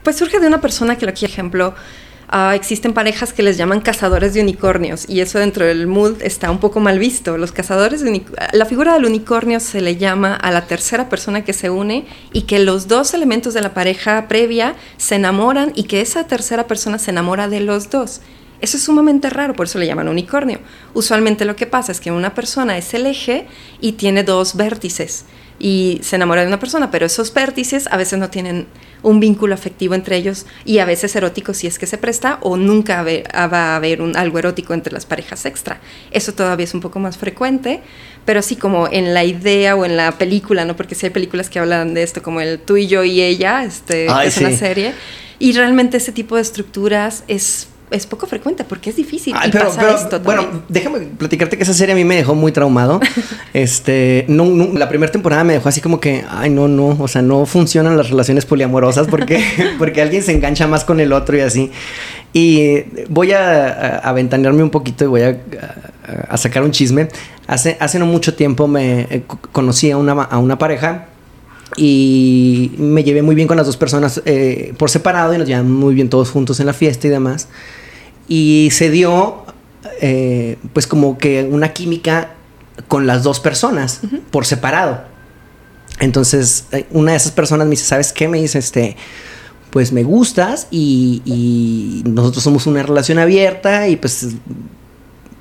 [0.04, 1.76] Pues surge de una persona que, aquí, ejemplo,
[2.28, 6.52] ah, existen parejas que les llaman cazadores de unicornios y eso dentro del mood está
[6.52, 7.38] un poco mal visto.
[7.38, 8.24] Los cazadores de
[8.54, 12.44] la figura del unicornio se le llama a la tercera persona que se une y
[12.44, 17.00] que los dos elementos de la pareja previa se enamoran y que esa tercera persona
[17.00, 18.22] se enamora de los dos.
[18.62, 20.60] Eso es sumamente raro, por eso le llaman unicornio.
[20.94, 23.48] Usualmente lo que pasa es que una persona es el eje
[23.82, 25.26] y tiene dos vértices
[25.60, 28.68] y se enamora de una persona, pero esos vértices a veces no tienen
[29.04, 32.58] un vínculo afectivo entre ellos y a veces erótico si es que se presta o
[32.58, 35.80] nunca ah, va a haber un, algo erótico entre las parejas extra.
[36.12, 37.82] Eso todavía es un poco más frecuente,
[38.26, 40.76] pero sí como en la idea o en la película, ¿no?
[40.76, 43.64] Porque sí hay películas que hablan de esto como el tú y yo y ella,
[43.64, 44.94] este, Ay, que es una serie,
[45.38, 49.52] y realmente ese tipo de estructuras es, es poco frecuente porque es difícil Ay, y
[49.52, 50.64] pero, pasa pero, esto bueno, también.
[50.70, 53.00] déjame platicarte que esa serie a mí me dejó muy traumado.
[53.54, 57.08] este, no, no, la primera temporada me dejó así como que, ay, no, no, o
[57.08, 59.44] sea, no funcionan las relaciones poliamorosas porque,
[59.78, 61.72] porque alguien se engancha más con el otro y así.
[62.34, 65.38] Y voy a, a, a ventanearme un poquito y voy a,
[66.38, 67.08] sacar un chisme.
[67.48, 71.06] Hace, hace no mucho tiempo me eh, co- conocí a una, a una pareja
[71.78, 75.72] y me llevé muy bien con las dos personas eh, por separado y nos llevamos
[75.72, 77.48] muy bien todos juntos en la fiesta y demás.
[78.28, 79.44] Y se dio,
[80.02, 82.32] eh, pues como que una química
[82.88, 84.02] con las dos personas
[84.32, 85.04] por separado.
[86.00, 88.28] Entonces, eh, una de esas personas me dice, ¿sabes qué?
[88.28, 88.96] Me dice, este,
[89.70, 94.28] pues me gustas y, y nosotros somos una relación abierta y pues,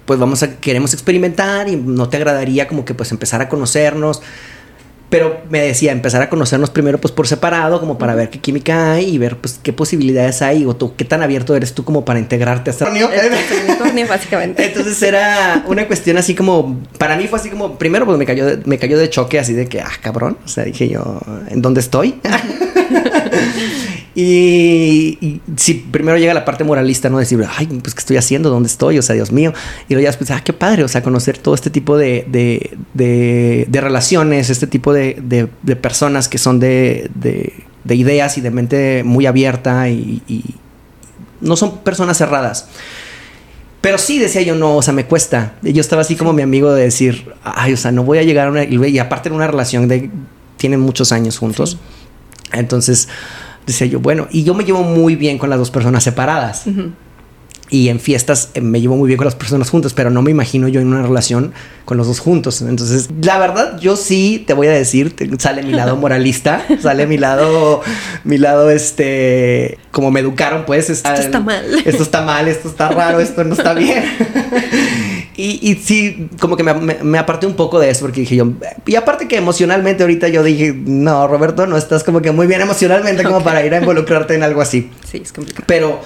[0.05, 4.21] pues vamos a, queremos experimentar y no te agradaría como que pues empezar a conocernos.
[5.15, 8.95] Pero me decía, empezar a conocernos primero pues por separado, como para ver qué química
[8.95, 12.05] hay y ver pues qué posibilidades hay o tú, qué tan abierto eres tú como
[12.05, 13.13] para integrarte a esta reunión.
[13.13, 14.67] Es el unicornio, básicamente.
[14.67, 18.45] Entonces era una cuestión así como, para mí fue así como, primero pues me cayó
[18.45, 21.63] de, me cayó de choque así de que, ah, cabrón, o sea, dije yo, ¿en
[21.63, 22.21] dónde estoy?
[24.15, 27.19] y, y sí, primero llega la parte moralista, ¿no?
[27.19, 28.49] Decir, ay, pues, ¿qué estoy haciendo?
[28.51, 28.99] ¿Dónde estoy?
[28.99, 29.53] O sea, Dios mío.
[29.89, 32.77] Y luego ya después, ah, qué padre, o sea, conocer todo este tipo de, de,
[32.95, 37.53] de, de relaciones, este tipo de, de, personas que son de, de,
[37.83, 40.45] de ideas y de mente muy abierta y- y
[41.41, 42.69] no son personas cerradas.
[43.81, 45.57] Pero sí decía yo, no, o sea, me cuesta.
[45.61, 48.47] Yo estaba así como mi amigo de decir, ay, o sea, no voy a llegar
[48.49, 48.65] a una.
[48.65, 50.09] Y aparte era una relación de.
[50.57, 51.73] Tienen muchos años juntos.
[51.73, 52.51] Sí.
[52.53, 53.09] Entonces
[53.67, 56.67] decía yo, bueno, y yo me llevo muy bien con las dos personas separadas.
[56.67, 56.91] Ujú.
[57.71, 60.31] Y en fiestas eh, me llevo muy bien con las personas juntas, pero no me
[60.31, 61.53] imagino yo en una relación
[61.87, 62.61] con los dos juntos.
[62.61, 67.07] Entonces, la verdad, yo sí te voy a decir, te- sale mi lado moralista, sale
[67.07, 67.81] mi lado,
[68.23, 70.91] mi lado, este, como me educaron, pues.
[70.91, 71.65] Esto está mal.
[71.87, 74.05] Esto está mal, esto está raro, esto no está bien.
[75.37, 78.37] Y, y sí, como que me, me- me aparté un poco de eso porque dije
[78.37, 78.53] yo,
[78.87, 82.61] y aparte que emocionalmente ahorita yo dije, no, Roberto, no estás como que muy bien
[82.61, 84.91] emocionalmente como para ir a involucrarte en algo así.
[85.11, 85.65] Sí, es complicado.
[85.67, 86.01] Pero,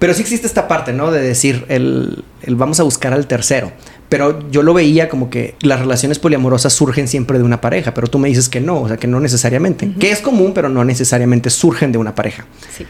[0.00, 1.10] Pero sí existe esta parte, ¿no?
[1.12, 3.70] De decir, el, el, vamos a buscar al tercero.
[4.08, 8.06] Pero yo lo veía como que las relaciones poliamorosas surgen siempre de una pareja, pero
[8.08, 9.92] tú me dices que no, o sea, que no necesariamente.
[9.98, 12.46] Que es común, pero no necesariamente surgen de una pareja.
[12.76, 12.84] Sí.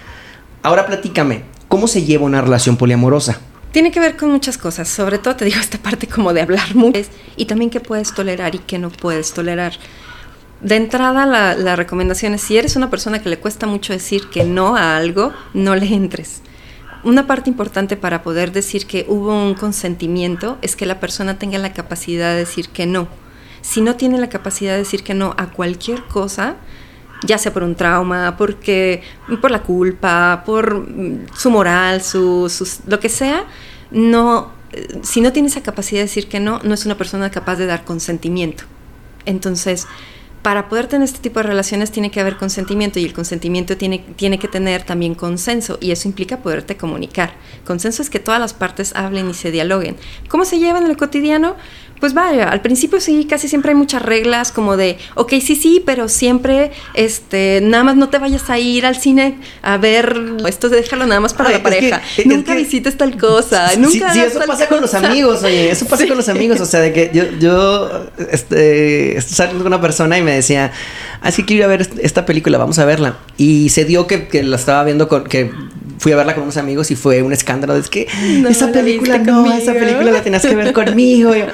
[0.62, 3.40] Ahora platícame, ¿cómo se lleva una relación poliamorosa?
[3.76, 6.74] Tiene que ver con muchas cosas, sobre todo te digo esta parte como de hablar
[6.74, 7.02] mucho
[7.36, 9.74] y también qué puedes tolerar y qué no puedes tolerar.
[10.62, 14.30] De entrada la, la, recomendación es si eres una persona que le cuesta mucho decir
[14.30, 16.40] que no a algo, no le entres.
[17.04, 21.58] Una parte importante para poder decir que hubo un consentimiento es que la persona tenga
[21.58, 23.08] la capacidad de decir que no.
[23.60, 26.56] Si no tiene la capacidad de decir que no a cualquier cosa,
[27.26, 29.02] ya sea por un trauma, porque
[29.40, 32.50] por la culpa, por mm, su moral, su,
[32.86, 33.44] lo que sea,
[33.90, 34.52] no,
[35.02, 37.66] si no tiene esa capacidad de decir que no, no es una persona capaz de
[37.66, 38.64] dar consentimiento.
[39.24, 39.86] Entonces,
[40.46, 44.04] para poder tener este tipo de relaciones tiene que haber consentimiento y el consentimiento tiene,
[44.14, 47.32] tiene que tener también consenso y eso implica poderte comunicar.
[47.64, 49.96] Consenso es que todas las partes hablen y se dialoguen.
[50.28, 51.56] ¿Cómo se llevan en el cotidiano?
[52.00, 55.82] Pues vaya, al principio sí, casi siempre hay muchas reglas como de, ok, sí, sí,
[55.84, 60.14] pero siempre, este, nada más no te vayas a ir al cine a ver,
[60.46, 62.02] esto déjalo nada más para la pareja.
[62.24, 64.12] nunca visites tal cosa, nunca.
[64.12, 66.92] Sí, eso pasa con los amigos, oye, eso pasa con los amigos, o sea, de
[66.92, 70.72] que yo, yo, este, estoy saliendo con una persona y me decía,
[71.22, 73.16] así ah, que quiero ir a ver esta película, vamos a verla.
[73.36, 75.50] Y se dio que, que la estaba viendo con, que
[75.98, 77.76] fui a verla con unos amigos y fue un escándalo.
[77.76, 78.06] Es que
[78.48, 81.32] esa película no, esa película la tenías que ver conmigo.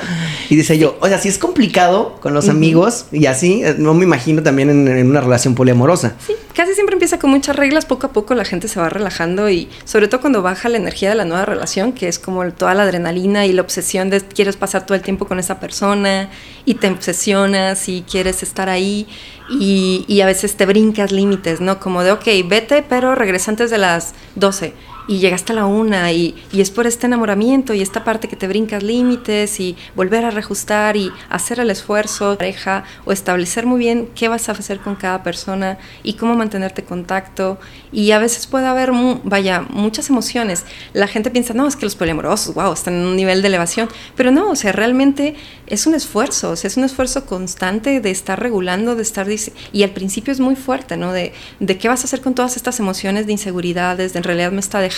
[0.51, 3.95] Y, dice yo, o sea, si es complicado con los amigos y así, eh, no
[3.95, 6.15] me imagino también en, una relación poliamorosa.
[6.27, 9.49] Sí, casi siempre empieza con muchas reglas, poco a poco la gente se va relajando
[9.49, 12.75] y sobre todo cuando baja la energía de la nueva relación, que es como toda
[12.75, 16.29] la adrenalina y la obsesión de quieres pasar todo el tiempo con esa persona
[16.67, 19.07] y te obsesionas y quieres estar ahí
[19.49, 21.81] y, y a veces te brincas límites, ¿no?
[21.81, 24.75] Como de, ok, vete, pero regresa antes de las 12
[25.09, 28.37] y llegaste a la una y, y, es por este enamoramiento y esta parte que
[28.37, 33.79] te brincas límites y volver a reajustar y hacer el esfuerzo, pareja, o establecer muy
[33.79, 37.59] bien qué vas a hacer con cada persona y cómo mantenerte contacto.
[37.91, 38.91] Y a veces puede haber,
[39.25, 40.65] vaya, muchas emociones.
[40.93, 43.89] La gente piensa, no, es que los poliamorosos, wow, están en un nivel de elevación.
[44.17, 45.35] Pero no, o sea, realmente
[45.67, 49.27] es un esfuerzo, o sea, es un esfuerzo constante de estar regulando, de estar...
[49.73, 51.13] Y al principio es muy fuerte, ¿no?
[51.13, 54.53] De, de qué vas a hacer con todas estas emociones de inseguridades, de en realidad
[54.53, 54.92] me está dejando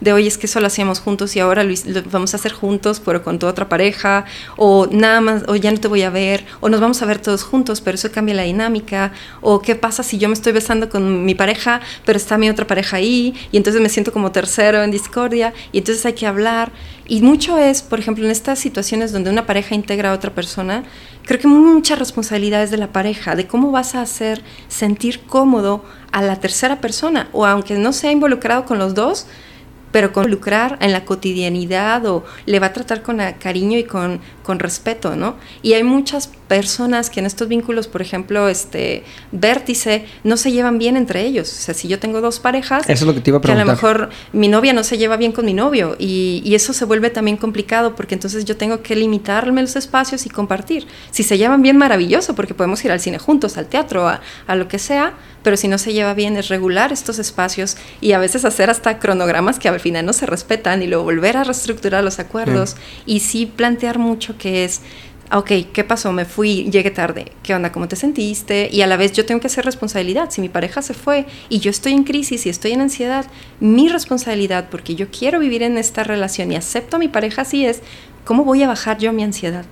[0.00, 1.74] de hoy es que eso lo hacíamos juntos y ahora lo,
[2.10, 4.24] vamos a hacer juntos, pero con tu otra pareja,
[4.56, 7.18] o nada más, o ya no te voy a ver, o nos vamos a ver
[7.18, 10.88] todos juntos, pero eso cambia la dinámica, o qué pasa si yo me estoy besando
[10.88, 14.82] con mi pareja, pero está mi otra pareja ahí, y entonces me siento como tercero
[14.82, 16.72] en discordia, y entonces hay que hablar.
[17.08, 20.82] Y mucho es, por ejemplo, en estas situaciones donde una pareja integra a otra persona,
[21.24, 25.84] creo que mucha responsabilidad es de la pareja, de cómo vas a hacer sentir cómodo
[26.10, 29.26] a la tercera persona, o aunque no sea involucrado con los dos,
[29.96, 34.20] pero con lucrar en la cotidianidad o le va a tratar con cariño y con,
[34.42, 35.36] con respeto, ¿no?
[35.62, 40.76] Y hay muchas personas que en estos vínculos, por ejemplo, este vértice, no se llevan
[40.76, 41.50] bien entre ellos.
[41.50, 43.62] O sea, si yo tengo dos parejas, eso es lo que, te iba a, preguntar.
[43.62, 46.74] a lo mejor mi novia no se lleva bien con mi novio y, y, eso
[46.74, 50.86] se vuelve también complicado porque entonces yo tengo que limitarme los espacios y compartir.
[51.10, 54.56] Si se llevan bien, maravilloso, porque podemos ir al cine juntos, al teatro, a, a
[54.56, 55.14] lo que sea,
[55.46, 58.98] pero si no se lleva bien es regular estos espacios y a veces hacer hasta
[58.98, 62.74] cronogramas que al final no se respetan y luego volver a reestructurar los acuerdos
[63.06, 64.80] y sí plantear mucho que es
[65.30, 66.10] ok, ¿qué pasó?
[66.10, 67.30] Me fui, llegué tarde.
[67.44, 67.70] ¿Qué onda?
[67.70, 68.68] ¿Cómo te sentiste?
[68.72, 70.30] Y a la vez yo tengo que hacer responsabilidad.
[70.30, 73.24] Si mi pareja se fue y yo estoy en crisis y estoy en ansiedad,
[73.60, 77.64] mi responsabilidad, porque yo quiero vivir en esta relación y acepto a mi pareja así
[77.64, 77.82] es,
[78.24, 79.64] ¿cómo voy a bajar yo mi ansiedad?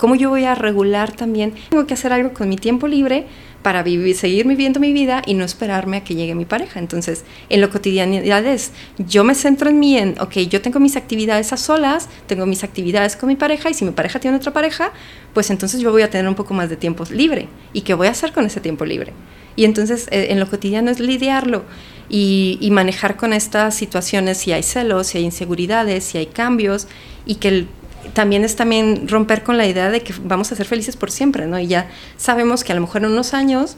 [0.00, 1.54] ¿Cómo yo voy a regular también?
[1.68, 3.26] Tengo que hacer algo con mi tiempo libre
[3.62, 6.78] para vivir, seguir viviendo mi vida y no esperarme a que llegue mi pareja.
[6.78, 10.96] Entonces, en lo cotidianidad es, yo me centro en mí, en, ok, yo tengo mis
[10.96, 14.52] actividades a solas, tengo mis actividades con mi pareja y si mi pareja tiene otra
[14.52, 14.92] pareja,
[15.34, 17.48] pues entonces yo voy a tener un poco más de tiempo libre.
[17.72, 19.12] ¿Y qué voy a hacer con ese tiempo libre?
[19.56, 21.64] Y entonces, eh, en lo cotidiano es lidiarlo.
[22.12, 26.88] Y, y, manejar con estas situaciones si hay celos, si hay inseguridades, si hay cambios
[27.24, 27.68] y que el
[28.12, 31.46] también es también romper con la idea de que vamos a ser felices por siempre,
[31.46, 31.58] ¿no?
[31.58, 33.76] Y ya sabemos que a lo mejor en unos años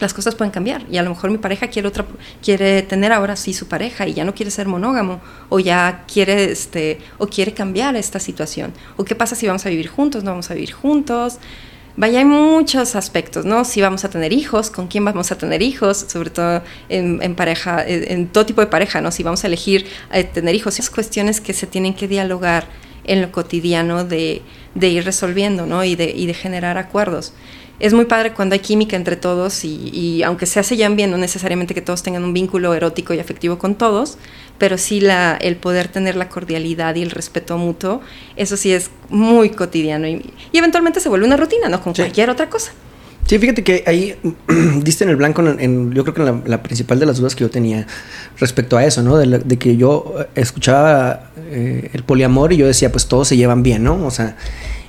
[0.00, 2.06] las cosas pueden cambiar y a lo mejor mi pareja quiere otra
[2.42, 6.52] quiere tener ahora sí su pareja y ya no quiere ser monógamo o ya quiere
[6.52, 8.72] este o quiere cambiar esta situación.
[8.96, 11.38] O qué pasa si vamos a vivir juntos no vamos a vivir juntos.
[11.96, 15.62] Vaya hay muchos aspectos no si vamos a tener hijos con quién vamos a tener
[15.62, 19.86] hijos sobre todo en, pareja en, todo tipo de pareja no si vamos a elegir
[20.12, 20.74] eh, tener hijos.
[20.74, 22.68] Esas cuestiones que se tienen que dialogar
[23.08, 24.42] en lo cotidiano de,
[24.80, 25.82] ir resolviendo ¿no?
[25.82, 27.32] y, de, y de generar acuerdos.
[27.80, 31.16] es muy padre cuando hay química entre todos y, aunque se hace ya bien, no
[31.16, 34.18] necesariamente que todos tengan un vínculo erótico y afectivo con todos,
[34.58, 38.00] pero sí la, el poder tener la cordialidad y el respeto mutuo,
[38.36, 41.80] eso sí es muy cotidiano y, eventualmente se vuelve una rutina, ¿no?
[41.80, 42.72] Con cualquier otra cosa.
[43.28, 44.16] Sí, fíjate que ahí
[44.82, 47.50] diste en el blanco, en, yo creo que la, principal de las dudas que yo
[47.50, 47.86] tenía
[48.38, 49.18] respecto a eso, ¿no?
[49.18, 53.84] De, que yo escuchaba eh, el poliamor y yo decía, pues todos se llevan bien,
[53.84, 54.06] ¿no?
[54.06, 54.38] O sea,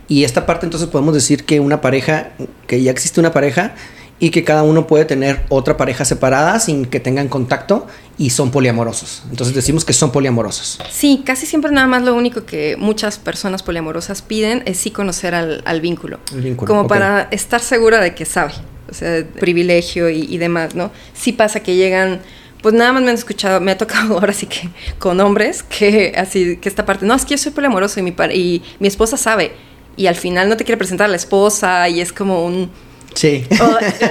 [0.07, 2.29] y esta parte entonces podemos decir que una pareja,
[2.65, 3.75] que ya existe una pareja
[4.19, 8.51] y que cada uno puede tener otra pareja separada sin que tengan contacto y son
[8.51, 9.23] poliamorosos.
[9.29, 10.79] Entonces decimos que son poliamorosos.
[10.91, 15.33] Sí, casi siempre nada más lo único que muchas personas poliamorosas piden es sí conocer
[15.33, 16.19] al, vínculo.
[16.33, 16.67] El vínculo.
[16.67, 18.51] Como para estar segura de que sabe.
[18.89, 20.91] O sea, privilegio y, demás, ¿no?
[21.13, 22.19] Sí pasa que llegan
[22.61, 26.13] pues nada más me han escuchado, me ha tocado ahora sí que con hombres que
[26.17, 29.15] así que esta parte, no, es que yo soy poliamoroso y mi, y mi esposa
[29.15, 29.53] sabe
[29.95, 32.69] y al final no te quiere presentar a la esposa y es como un...
[33.19, 33.45] Sí.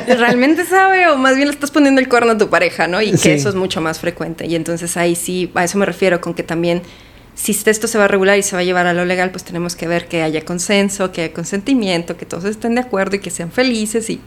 [0.06, 3.00] realmente sabe o más bien le estás poniendo el cuerno a tu pareja, ¿no?
[3.00, 4.46] Y que eso es mucho más frecuente.
[4.46, 6.82] Y entonces ahí sí, a eso me refiero, con que también
[7.34, 9.44] si esto se va a regular y se va a llevar a lo legal, pues
[9.44, 13.20] tenemos que ver que haya consenso, que haya consentimiento, que todos estén de acuerdo y
[13.20, 14.20] que sean felices y,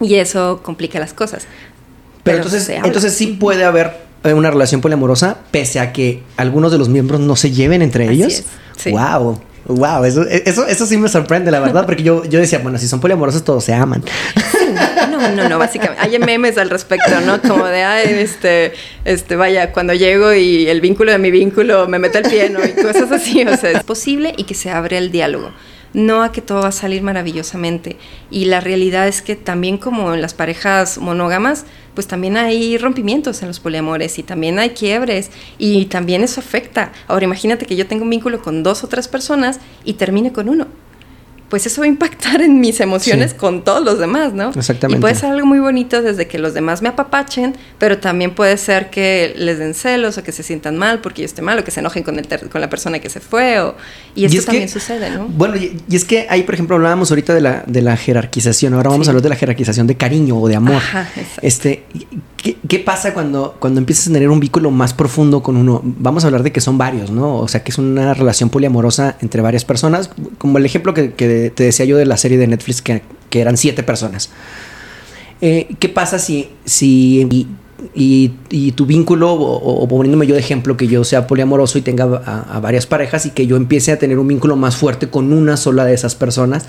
[0.00, 1.46] y eso complica las cosas.
[2.24, 6.78] Pero, entonces, entonces sí puede haber eh, una relación poliamorosa pese a que algunos de
[6.78, 8.42] los miembros no se lleven entre ellos.
[8.76, 8.90] Sí.
[8.90, 9.40] Wow.
[9.74, 12.88] Wow, eso, eso, eso sí me sorprende, la verdad, porque yo, yo decía, bueno, si
[12.88, 14.02] son poliamorosos todos se aman.
[15.10, 16.00] No, no, no, básicamente.
[16.00, 17.40] Hay memes al respecto, ¿no?
[17.42, 18.72] Como de, ay, este,
[19.04, 22.60] este, vaya, cuando llego y el vínculo de mi vínculo me mete el pie, ¿no?
[22.64, 25.50] Y cosas así, o sea, es posible y que se abre el diálogo
[25.92, 27.96] no a que todo va a salir maravillosamente.
[28.30, 33.42] Y la realidad es que también como en las parejas monógamas, pues también hay rompimientos
[33.42, 36.92] en los poliamores y también hay quiebres y también eso afecta.
[37.08, 40.48] Ahora imagínate que yo tengo un vínculo con dos o tres personas y termine con
[40.48, 40.68] uno
[41.50, 44.50] pues eso va a impactar en mis emociones con todos los demás, ¿no?
[44.50, 44.98] Exactamente.
[44.98, 48.56] Y puede ser algo muy bonito desde que los demás me apapachen, pero también puede
[48.56, 51.64] ser que les den celos o que se sientan mal porque yo esté mal o
[51.64, 53.60] que se enojen con, el con la persona que se fue.
[53.60, 53.74] O,
[54.14, 55.26] y eso también sucede, ¿no?
[55.26, 58.90] Bueno, y, es que ahí, por ejemplo, hablábamos ahorita de la, de la jerarquización, ahora
[58.90, 60.76] vamos a hablar de la jerarquización de cariño o de amor.
[60.76, 61.08] Ajá,
[61.42, 61.82] este,
[62.68, 65.80] ¿qué, pasa cuando, cuando empiezas a tener un vínculo más profundo con uno?
[65.82, 67.38] Vamos a hablar de que son varios, ¿no?
[67.38, 71.39] O sea, que es una relación poliamorosa entre varias personas, como el ejemplo que, que
[71.48, 74.28] te decía yo de la serie de Netflix que, eran siete personas.
[75.40, 77.48] Eh, ¿Qué pasa si, si
[77.94, 82.60] y, tu vínculo, o, poniéndome yo de ejemplo, que yo sea poliamoroso y tenga a,
[82.60, 85.84] varias parejas y que yo empiece a tener un vínculo más fuerte con una sola
[85.84, 86.66] de esas personas?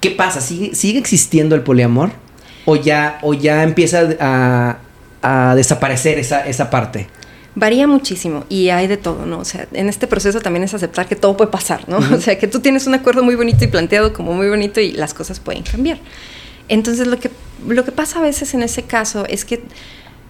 [0.00, 0.40] ¿Qué pasa?
[0.40, 2.10] ¿Sigue, sigue existiendo el poliamor?
[2.64, 4.78] ¿O ya, o ya empieza a,
[5.22, 7.08] a desaparecer esa, esa parte?
[7.58, 9.40] Varía muchísimo y hay de todo, ¿no?
[9.40, 11.98] O sea, en este proceso también es aceptar que todo puede pasar, ¿no?
[12.16, 14.92] O sea, que tú tienes un acuerdo muy bonito y planteado como muy bonito y
[14.92, 15.98] las cosas pueden cambiar.
[16.68, 17.30] Entonces, lo que,
[17.66, 19.64] lo que pasa a veces en ese caso es que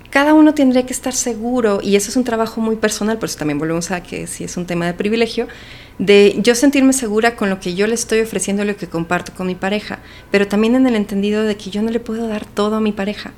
[0.08, 3.38] cada uno tendría que estar seguro, y eso es un trabajo muy personal, por eso
[3.38, 5.48] también volvemos a que si es un tema de privilegio,
[5.98, 9.46] de yo sentirme segura con lo que yo le estoy ofreciendo, lo que comparto con
[9.46, 9.98] mi pareja,
[10.30, 12.92] pero también en el entendido de que yo no le puedo dar todo a mi
[12.92, 13.32] pareja.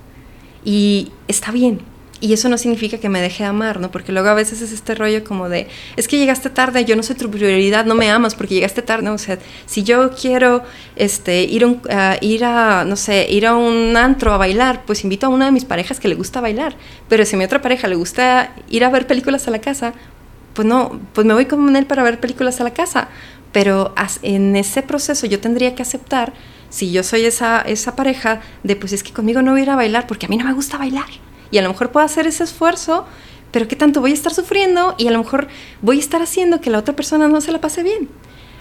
[0.65, 1.81] Y está bien,
[2.21, 3.91] y eso no significa que me deje de amar, ¿no?
[3.91, 7.03] Porque luego a veces es este rollo como de, es que llegaste tarde, yo no
[7.03, 9.09] soy tu prioridad, no me amas porque llegaste tarde.
[9.09, 10.63] O sea, si yo quiero
[10.97, 15.27] este, ir, a, ir a, no sé, ir a un antro a bailar, pues invito
[15.27, 16.77] a una de mis parejas que le gusta bailar.
[17.09, 19.95] Pero si a mi otra pareja le gusta ir a ver películas a la casa,
[20.53, 23.09] pues no, pues me voy con él para ver películas a la casa.
[23.53, 26.35] Pero en ese proceso yo tendría que aceptar,
[26.69, 29.71] si yo soy esa, esa pareja, de pues es que conmigo no voy a ir
[29.71, 31.09] a bailar porque a mí no me gusta bailar
[31.51, 33.07] y a lo mejor puedo hacer ese esfuerzo,
[33.51, 34.95] pero ¿qué tanto voy a estar sufriendo?
[34.99, 35.49] Y a lo mejor
[35.83, 38.09] voy a estar haciendo que la otra persona no se la pase bien.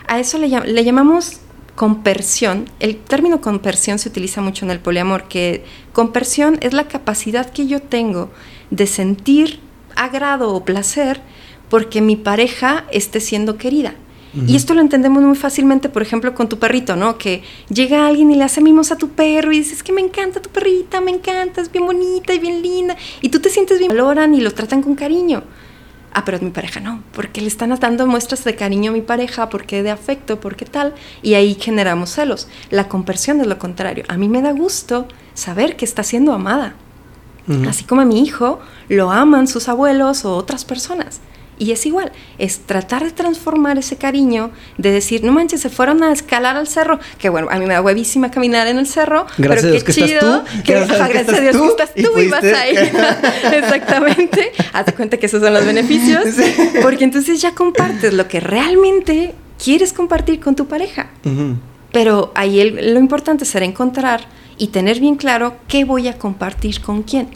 [0.08, 1.42] A eso le, le llamamos
[1.76, 2.70] compersión.
[2.80, 5.64] El término compersión se utiliza mucho en el poliamor, que
[5.94, 8.32] compersión es la capacidad que yo tengo
[8.72, 9.60] de sentir
[9.96, 11.22] agrado o placer
[11.70, 13.94] porque mi pareja esté siendo querida.
[14.34, 17.18] Y esto lo entendemos muy fácilmente, por ejemplo, con tu perrito, ¿no?
[17.18, 20.40] Que llega alguien y le hace mimos a tu perro y dices que me encanta
[20.40, 22.96] tu perrita, me encanta, es bien bonita y bien linda.
[23.22, 25.44] Y tú te sientes bien, valoran y lo tratan con cariño.
[26.14, 29.50] Ah, pero mi pareja no, porque le están dando muestras de cariño a mi pareja,
[29.50, 32.48] porque de afecto, porque tal, y ahí generamos celos.
[32.70, 34.06] La conversión es lo contrario.
[34.08, 36.76] A mí me da gusto saber que está siendo amada.
[37.68, 38.60] Así como a mi hijo
[38.90, 41.20] lo aman sus abuelos o otras personas.
[41.60, 46.02] Y es igual, es tratar de transformar ese cariño, de decir, no manches, se fueron
[46.04, 49.26] a escalar al cerro, que bueno, a mí me da huevísima caminar en el cerro,
[49.38, 52.76] gracias pero qué chido, que, gracias, a Dios que estás tú y, vas ahí.
[53.54, 56.24] Exactamente, hazte cuenta que esos son los beneficios,
[56.82, 61.10] porque entonces ya compartes lo que realmente quieres compartir con tu pareja.
[61.92, 64.22] Pero ahí lo importante será encontrar
[64.58, 67.28] y tener bien claro qué voy a compartir con quién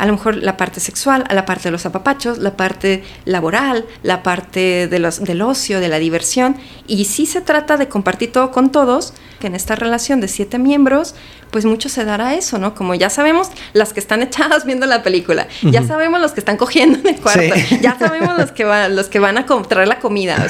[0.00, 3.84] a lo mejor la parte sexual, a la parte de los apapachos, la parte laboral,
[4.02, 6.56] la parte de los, del ocio, de la diversión.
[6.86, 10.58] Y si se trata de compartir todo con todos, que en esta relación de siete
[10.58, 11.14] miembros,
[11.50, 12.74] pues mucho se dará eso, ¿no?
[12.74, 16.56] Como ya sabemos las que están echadas viendo la película, ya sabemos los que están
[16.56, 19.98] cogiendo en el cuarto, ya sabemos los que, van, los que van a traer la
[19.98, 20.46] comida.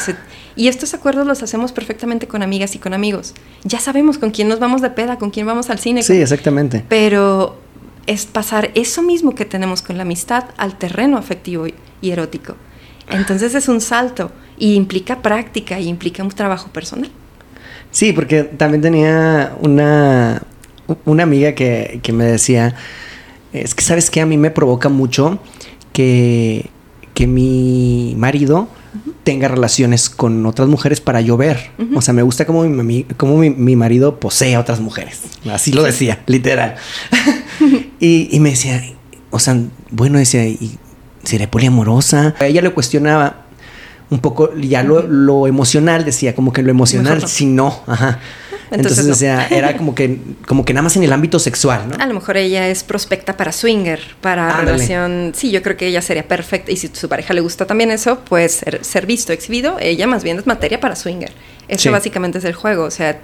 [0.54, 3.34] y estos acuerdos los hacemos perfectamente con amigas y con amigos.
[3.64, 6.04] Ya sabemos con quién nos vamos de peda, con quién vamos al cine.
[6.04, 6.84] Sí, exactamente.
[6.88, 7.56] Pero
[8.10, 11.66] es pasar eso mismo que tenemos con la amistad al terreno afectivo
[12.00, 12.56] y erótico.
[13.08, 17.08] Entonces es un salto y implica práctica y implica un trabajo personal.
[17.92, 20.42] Sí, porque también tenía una,
[21.04, 22.74] una amiga que, me decía,
[23.52, 25.38] es que sabes que a mí me provoca mucho
[25.92, 26.68] que,
[27.14, 28.68] que mi marido
[29.22, 31.70] tenga relaciones con otras mujeres para yo ver.
[31.94, 35.20] O sea, me gusta como mi, como mi, marido posee a otras mujeres.
[35.50, 36.76] Así lo decía, literal.
[38.00, 38.82] y, me decía,
[39.30, 39.56] o sea,
[39.90, 40.78] bueno, decía, ¿y
[41.22, 42.34] sería poliamorosa?
[42.38, 43.46] A ella le cuestionaba
[44.10, 48.18] un poco ya lo, emocional, decía, como que lo emocional, si no, ajá.
[48.70, 51.96] Entonces, o sea, era como que, como que nada más en el ámbito sexual, ¿no?
[52.02, 55.32] A lo mejor ella es prospecta para swinger, para relación.
[55.34, 56.70] Sí, yo creo que ella sería perfecta.
[56.70, 60.22] Y si su pareja le gusta también eso, pues ser, ser visto, exhibido, ella más
[60.22, 61.32] bien es materia para swinger.
[61.68, 62.84] Eso básicamente es el juego.
[62.84, 63.20] O sea,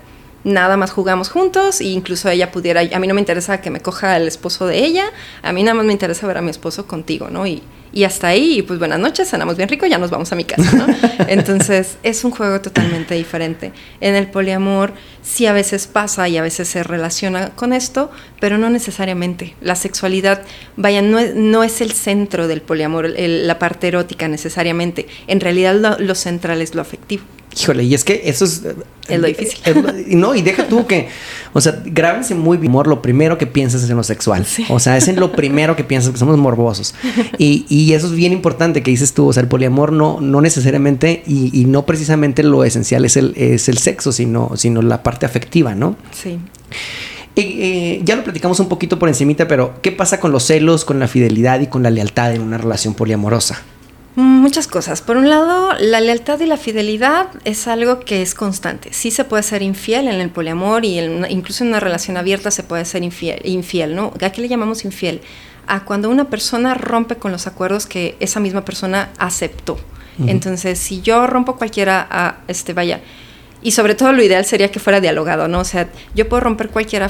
[0.46, 3.80] nada más jugamos juntos e incluso ella pudiera, a mí no me interesa que me
[3.80, 5.10] coja el esposo de ella,
[5.42, 7.48] a mí nada más me interesa ver a mi esposo contigo, ¿no?
[7.48, 10.44] Y, y hasta ahí, pues buenas noches, cenamos bien rico, ya nos vamos a mi
[10.44, 10.86] casa, ¿no?
[11.28, 13.72] Entonces, es un juego totalmente diferente.
[14.00, 18.56] En el poliamor sí a veces pasa y a veces se relaciona con esto, pero
[18.56, 19.56] no necesariamente.
[19.60, 20.42] La sexualidad,
[20.76, 25.08] vaya, no es, no es el centro del poliamor, la parte erótica necesariamente.
[25.26, 27.24] En realidad lo central es lo afectivo.
[27.58, 28.62] Híjole, y es que eso es...
[29.08, 29.60] Es lo difícil.
[30.08, 31.08] no, y deja tú que,
[31.52, 34.44] o sea, grábense muy bien, amor, lo primero que piensas es en lo sexual.
[34.68, 36.94] O sea, es en lo primero que piensas, que somos morbosos.
[37.38, 40.40] Y, y, eso es bien importante que dices tú, o sea, el poliamor no, no
[40.40, 45.02] necesariamente y, y no precisamente lo esencial es el, es el sexo, sino, sino la
[45.02, 45.96] parte afectiva, ¿no?
[46.10, 46.38] Sí.
[47.36, 50.98] Eh, ya lo platicamos un poquito por encimita, pero ¿qué pasa con los celos, con
[50.98, 53.62] la fidelidad y con la lealtad en una relación poliamorosa?
[54.16, 55.02] Muchas cosas.
[55.02, 58.94] Por un lado, la lealtad y la fidelidad es algo que es constante.
[58.94, 62.62] Sí se puede ser infiel en el poliamor y incluso en una relación abierta se
[62.62, 64.14] puede ser infiel, infiel, ¿no?
[64.22, 65.20] ¿A qué le llamamos infiel?
[65.66, 69.78] A cuando una persona rompe con los acuerdos que esa misma persona aceptó.
[70.26, 73.02] Entonces, si yo rompo cualquiera, a, este, vaya,
[73.66, 75.58] y sobre todo lo ideal sería que fuera dialogado, ¿no?
[75.58, 77.04] O sea, yo puedo romper cualquier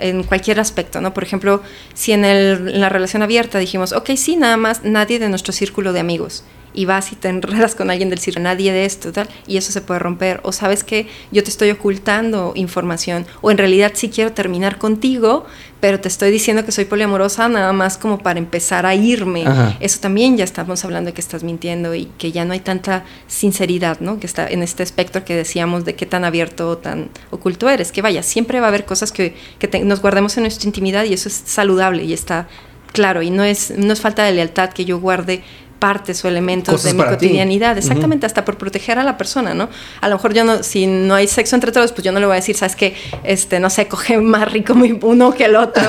[0.00, 1.14] en cualquier aspecto, ¿no?
[1.14, 1.62] Por ejemplo,
[1.94, 5.52] si en, el, en la relación abierta dijimos, ok, sí, nada más nadie de nuestro
[5.52, 6.42] círculo de amigos
[6.76, 9.72] y vas y te enredas con alguien del circo, nadie de esto, tal, y eso
[9.72, 10.40] se puede romper.
[10.44, 15.46] O sabes que yo te estoy ocultando información, o en realidad sí quiero terminar contigo,
[15.80, 19.44] pero te estoy diciendo que soy poliamorosa nada más como para empezar a irme.
[19.80, 23.04] Eso también ya estamos hablando de que estás mintiendo y que ya no hay tanta
[23.26, 24.18] sinceridad, ¿no?
[24.18, 27.92] Que está en este espectro que decíamos de qué tan abierto o tan oculto eres.
[27.92, 31.12] Que vaya, siempre va a haber cosas que, que nos guardemos en nuestra intimidad y
[31.12, 32.48] eso es saludable y está
[32.92, 33.22] claro.
[33.22, 35.42] Y no es, no es falta de lealtad que yo guarde
[35.78, 39.68] partes o elementos de mi cotidianidad, exactamente, hasta por proteger a la persona, ¿no?
[40.00, 42.26] A lo mejor yo no, si no hay sexo entre todos, pues yo no le
[42.26, 45.84] voy a decir, sabes que, este, no sé, coge más rico uno que el otro,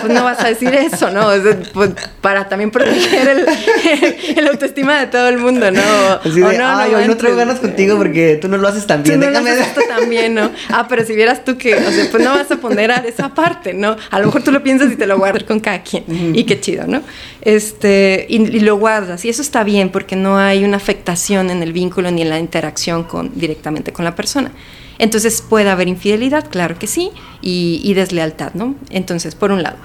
[0.00, 1.28] pues no vas a decir eso, ¿no?
[1.72, 3.46] Pues, para también proteger
[4.36, 5.80] el, autoestima de todo el mundo, ¿no?
[6.24, 9.26] no, ay, hoy no traigo ganas contigo porque tú no lo haces tan bien, tú
[9.26, 10.50] no Lo haces esto también, ¿no?
[10.68, 13.72] Ah, pero si vieras tú que, o sea, pues no vas a ponderar esa parte,
[13.72, 13.96] ¿no?
[14.10, 16.04] A lo mejor tú lo piensas y te lo guardas con cada quien,
[16.34, 17.02] y qué chido, ¿no?
[17.40, 21.62] Este, y, y lo guardas y eso está bien porque no hay una afectación en
[21.62, 24.50] el vínculo ni en la interacción con, directamente con la persona.
[24.98, 27.10] Entonces puede haber infidelidad, claro que sí,
[27.40, 28.74] y, deslealtad, ¿no?
[28.90, 29.76] Entonces, por un lado.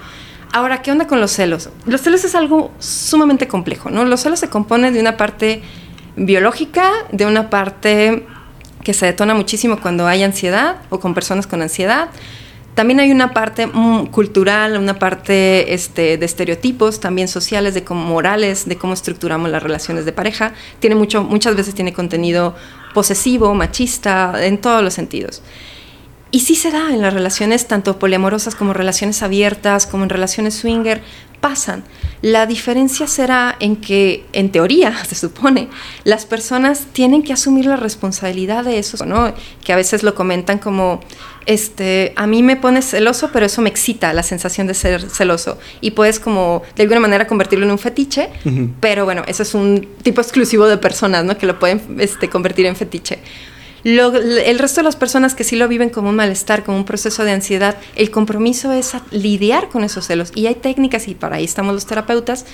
[0.52, 1.70] Ahora, ¿qué onda con los celos?
[1.86, 4.04] Los celos es algo sumamente complejo, ¿no?
[4.04, 5.62] Los celos se componen de una parte
[6.16, 8.26] biológica, de una parte
[8.82, 12.08] que se detona muchísimo cuando hay ansiedad o con personas con ansiedad,
[12.74, 18.04] también hay una parte mm, cultural, una parte este, de estereotipos, también sociales, de cómo
[18.04, 20.54] morales, de cómo estructuramos las relaciones de pareja.
[20.78, 22.54] Tiene mucho, muchas veces tiene contenido
[22.94, 25.42] posesivo, machista, en todos los sentidos.
[26.32, 30.54] Y sí se da en las relaciones tanto poliamorosas como relaciones abiertas, como en relaciones
[30.54, 31.02] swinger,
[31.40, 31.82] pasan.
[32.22, 35.68] La diferencia será en que, en teoría, se supone,
[36.04, 39.32] las personas tienen que asumir la responsabilidad de eso, ¿no?
[39.64, 41.00] Que a veces lo comentan como,
[41.46, 45.58] este, a mí me pone celoso, pero eso me excita, la sensación de ser celoso.
[45.80, 48.28] Y puedes como, de alguna manera, convertirlo en un fetiche,
[48.80, 51.36] pero bueno, eso es un tipo exclusivo de personas, ¿no?
[51.38, 53.18] Que lo pueden este, convertir en fetiche.
[53.84, 57.24] El resto de las personas que sí lo viven como un malestar, como un proceso
[57.24, 60.32] de ansiedad, el compromiso es lidiar con esos celos.
[60.34, 62.44] Y hay técnicas, y para ahí estamos los terapeutas,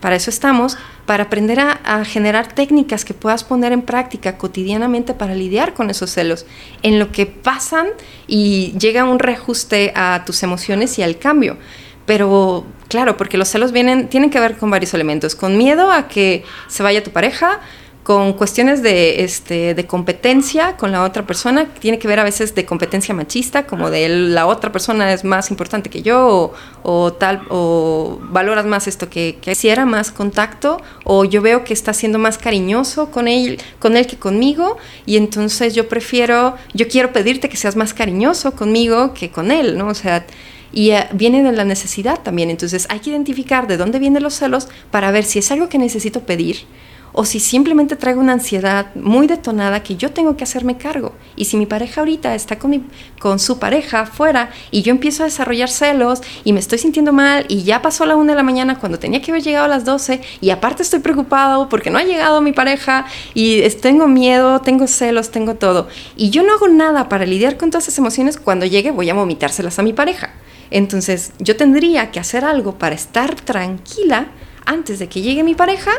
[0.00, 0.76] para eso estamos,
[1.06, 6.10] para aprender a, generar técnicas que puedas poner en práctica cotidianamente para lidiar con esos
[6.10, 6.44] celos,
[6.82, 7.86] en lo que pasan
[8.26, 11.56] y llega un reajuste a tus emociones y al cambio.
[12.04, 16.44] Pero claro, porque los celos tienen que ver con varios elementos, con miedo a que
[16.68, 17.60] se vaya tu pareja,
[18.04, 22.54] con cuestiones de, este, de competencia con la otra persona, tiene que ver a veces
[22.54, 26.52] de competencia machista, como de la otra persona es más importante que yo,
[26.82, 31.72] o, tal, o valoras más esto que, que hiciera más contacto, o yo veo que
[31.72, 34.76] está siendo más cariñoso con él, con él que conmigo,
[35.06, 39.78] y entonces yo prefiero, yo quiero pedirte que seas más cariñoso conmigo que con él,
[39.78, 39.88] ¿no?
[39.88, 40.26] O sea,
[40.74, 42.50] y eh, viene de la necesidad también.
[42.50, 45.78] Entonces hay que identificar de dónde vienen los celos para ver si es algo que
[45.78, 46.66] necesito pedir
[47.14, 51.12] o si simplemente traigo una ansiedad muy detonada que yo tengo que hacerme cargo.
[51.36, 52.86] Y si mi pareja ahorita está con,
[53.20, 57.46] con su pareja afuera y yo empiezo a desarrollar celos y me estoy sintiendo mal
[57.48, 59.84] y ya pasó la una de la mañana cuando tenía que haber llegado a las
[59.84, 64.88] 12 y aparte estoy preocupado porque no ha llegado mi pareja y tengo miedo, tengo
[64.88, 65.86] celos, tengo todo.
[66.16, 69.14] Y yo no hago nada para lidiar con todas esas emociones, cuando llegue voy a
[69.14, 70.30] vomitárselas a mi pareja.
[70.72, 74.26] Entonces yo tendría que hacer algo para estar tranquila
[74.66, 75.92] antes de que llegue mi pareja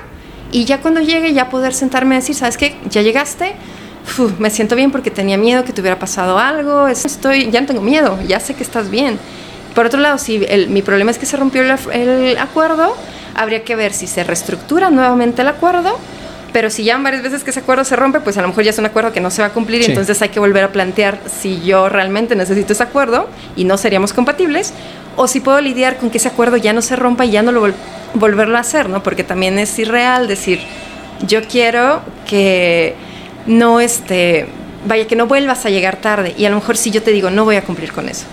[0.56, 2.78] y ya cuando llegue ya poder sentarme a decir, ¿sabes qué?
[2.90, 3.56] Ya llegaste,
[4.40, 7.82] me siento bien porque tenía miedo que te hubiera pasado algo, estoy, ya no tengo
[7.82, 9.20] miedo, ya sé que estás bien.
[9.74, 12.96] Por otro lado, si mi problema es que se rompió el, acuerdo,
[13.36, 16.00] habría que ver si se reestructura nuevamente el acuerdo
[16.56, 18.70] pero si ya varias veces que ese acuerdo se rompe, pues a lo mejor ya
[18.70, 20.72] es un acuerdo que no se va a cumplir y entonces hay que volver a
[20.72, 23.28] plantear si yo realmente necesito ese acuerdo
[23.58, 24.72] y no seríamos compatibles,
[25.18, 27.52] o si puedo lidiar con que ese acuerdo ya no se rompa y ya no
[27.52, 27.74] lo
[28.14, 29.04] volverlo a hacer, ¿no?
[29.04, 30.62] Porque también es irreal decir,
[31.28, 32.96] yo quiero que
[33.46, 34.48] no este,
[34.88, 36.36] vaya, que no vuelvas a llegar tarde.
[36.38, 38.28] Y a lo mejor si yo te digo, no voy a cumplir con eso.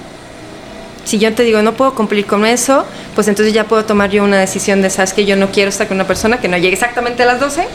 [1.05, 2.85] Si yo te digo, no puedo cumplir con eso,
[3.15, 5.89] pues entonces ya puedo tomar yo una decisión de, sabes que yo no quiero estar
[5.89, 7.67] con una persona que no llegue exactamente a las 12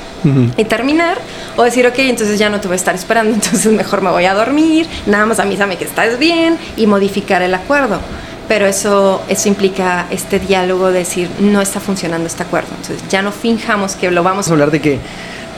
[0.57, 1.17] y terminar,
[1.55, 4.25] o decir, ok, entonces ya no te voy a estar esperando, entonces mejor me voy
[4.25, 7.99] a dormir, nada más avísame que estás bien y modificar el acuerdo
[8.47, 12.69] pero eso, eso implica este diálogo de decir, no está funcionando este acuerdo.
[12.81, 14.99] Entonces ya no finjamos que lo vamos a hablar de que,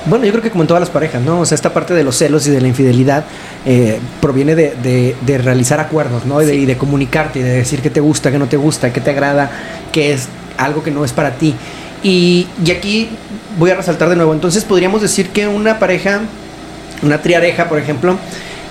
[0.05, 1.41] bueno, yo creo que como en todas las parejas, ¿no?
[1.41, 3.25] O sea, esta parte de los celos y de la infidelidad
[3.65, 6.41] eh, proviene de, de, realizar acuerdos, ¿no?
[6.41, 8.93] Y de, y de comunicarte y de decir qué te gusta, qué no te gusta,
[8.93, 9.51] qué te agrada,
[9.91, 10.27] qué es
[10.57, 11.55] algo que no es para ti.
[12.03, 13.09] Y, y aquí
[13.57, 16.21] voy a resaltar de nuevo, entonces podríamos decir que una pareja,
[17.03, 18.17] una triareja, por ejemplo,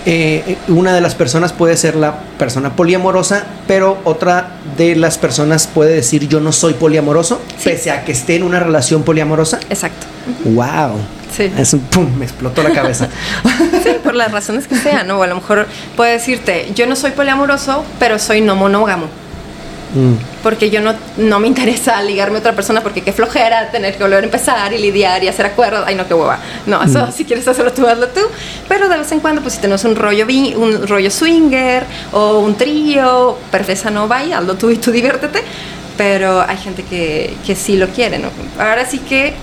[0.07, 5.67] eh, una de las personas puede ser la persona poliamorosa, pero otra de las personas
[5.67, 9.61] puede decir yo no soy poliamoroso, pese a que esté en una relación poliamorosa.
[9.69, 10.07] Exacto.
[10.45, 11.18] Wow.
[11.39, 11.53] Sí.
[11.57, 13.09] Es un pum, me explotó la cabeza.
[13.85, 15.21] sí, por las razones que sean, ¿no?
[15.21, 19.07] O a lo mejor puede decirte, yo no soy poliamoroso, pero soy no monógamo.
[19.95, 20.15] Mm.
[20.43, 24.03] Porque yo no, no me interesa ligarme a otra persona porque qué flojera tener que
[24.03, 25.85] volver a empezar y lidiar y hacer acuerdos.
[25.87, 26.41] Ay, no, qué hueva.
[26.67, 27.13] No, eso mm.
[27.13, 28.23] si quieres hacerlo tú, hazlo tú.
[28.67, 30.27] Pero de vez en cuando, pues si tenemos un rollo,
[30.57, 35.43] un rollo swinger o un trío, perfecta no vaya, hazlo tú y tú diviértete.
[35.97, 38.29] Pero hay gente que, que sí lo quiere, ¿no?
[38.59, 39.35] Ahora sí que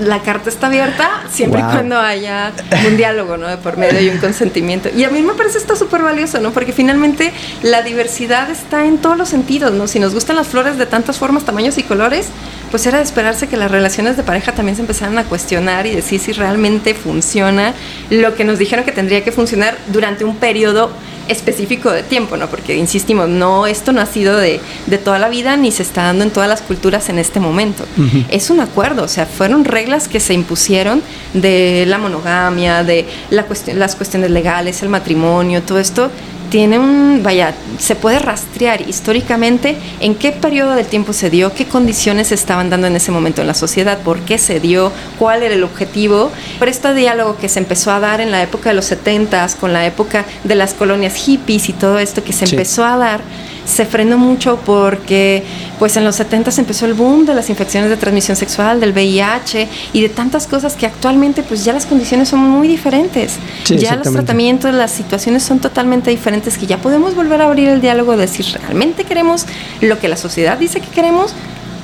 [0.00, 2.52] la carta está abierta siempre y cuando haya
[2.86, 3.46] un diálogo, ¿no?
[3.48, 4.88] De por medio y un consentimiento.
[4.94, 6.50] Y a mí me parece esto súper valioso, ¿no?
[6.52, 7.32] Porque finalmente
[7.62, 9.86] la diversidad está en todos los sentidos, ¿no?
[9.86, 12.28] Si nos gustan las flores de tantas formas, tamaños y colores,
[12.70, 15.94] pues era de esperarse que las relaciones de pareja también se empezaran a cuestionar y
[15.94, 17.74] decir si realmente funciona
[18.08, 20.90] lo que nos dijeron que tendría que funcionar durante un periodo
[21.32, 22.48] específico de tiempo, ¿no?
[22.48, 26.04] Porque insistimos, no, esto no ha sido de, de toda la vida ni se está
[26.04, 27.84] dando en todas las culturas en este momento.
[28.30, 31.02] Es un acuerdo, o sea, fueron reglas que se impusieron
[31.34, 36.10] de la monogamia, de la cuestión, las cuestiones legales, el matrimonio, todo esto
[36.52, 41.64] tiene un, vaya, se puede rastrear históricamente en qué periodo del tiempo se dio, qué
[41.64, 45.42] condiciones se estaban dando en ese momento en la sociedad, por qué se dio, cuál
[45.42, 46.30] era el objetivo.
[46.58, 49.72] Pero este diálogo que se empezó a dar en la época de los 70 con
[49.72, 53.22] la época de las colonias hippies y todo esto que se empezó a dar,
[53.64, 55.42] se frenó mucho porque
[55.78, 58.92] pues en los 70 se empezó el boom de las infecciones de transmisión sexual, del
[58.92, 63.34] VIH y de tantas cosas que actualmente pues ya las condiciones son muy diferentes.
[63.66, 67.80] ya los tratamientos, las situaciones son totalmente diferentes que ya podemos volver a abrir el
[67.80, 69.46] diálogo de si realmente queremos
[69.80, 71.34] lo que la sociedad dice que queremos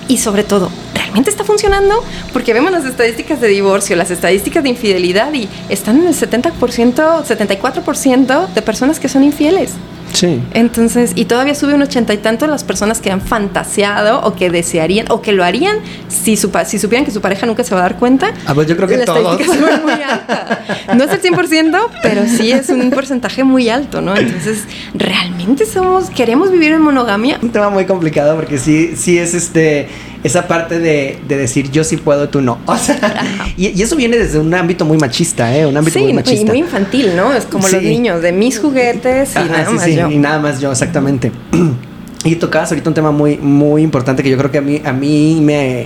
[0.08, 2.02] y sobre todo, ¿realmente está funcionando?
[2.32, 6.52] Porque vemos las estadísticas de divorcio, las estadísticas de infidelidad y están en el 70%,
[6.54, 9.72] 74% de personas que son infieles.
[10.18, 10.42] Sí.
[10.52, 14.50] Entonces, y todavía sube un ochenta y tanto las personas que han fantaseado o que
[14.50, 15.76] desearían o que lo harían
[16.08, 18.32] si, su, si supieran que su pareja nunca se va a dar cuenta.
[18.44, 19.40] Ah, pues yo creo que todos.
[19.84, 20.64] muy alta.
[20.96, 24.16] No es el 100%, pero sí es un porcentaje muy alto, ¿no?
[24.16, 27.38] Entonces, ¿realmente somos, queremos vivir en monogamia?
[27.40, 29.88] Un tema muy complicado porque sí, sí es este
[30.24, 32.58] esa parte de, decir yo sí puedo, tú no.
[32.66, 33.24] O sea,
[33.56, 35.66] y, eso viene desde un ámbito muy machista, ¿eh?
[35.66, 36.42] Un ámbito muy machista.
[36.42, 37.32] y muy infantil, ¿no?
[37.32, 40.10] Es como los niños, de mis juguetes y nada más yo.
[40.10, 41.32] Y nada más yo, exactamente.
[42.24, 44.92] y tocabas ahorita un tema muy, muy importante que yo creo que a mí, a
[44.92, 45.82] mí me...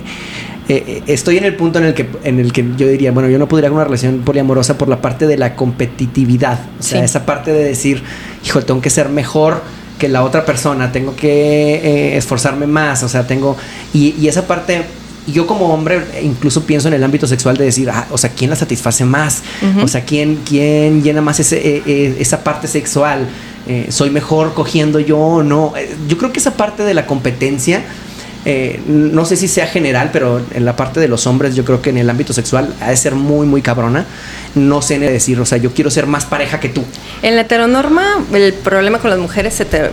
[0.69, 3.27] Eh, eh, estoy en el punto en el que en el que yo diría, bueno,
[3.27, 6.57] yo no podría con una relación poliamorosa por la parte de la competitividad.
[6.79, 8.01] O sea, esa parte de decir,
[8.45, 9.61] hijo, tengo que ser mejor
[10.03, 13.55] que la otra persona, tengo que eh, esforzarme más, o sea, tengo...
[13.93, 14.83] Y, esa parte
[15.27, 18.49] yo como hombre incluso pienso en el ámbito sexual de decir, ah, o sea, ¿quién
[18.49, 19.43] la satisface más?
[19.81, 23.29] O sea, ¿quién, quién llena más ese, eh, eh, esa parte sexual?
[23.87, 25.71] ¿Soy mejor cogiendo yo o no?
[26.09, 27.81] yo creo que esa parte de la competencia,
[28.87, 31.91] no sé si sea general, pero en la parte de los hombres yo creo que
[31.91, 34.05] en el ámbito sexual ha de ser muy, muy cabrona
[34.55, 36.83] no sé ni decir, o sea, yo quiero ser más pareja que tú.
[37.21, 39.91] En la heteronorma, el problema con las mujeres, eh,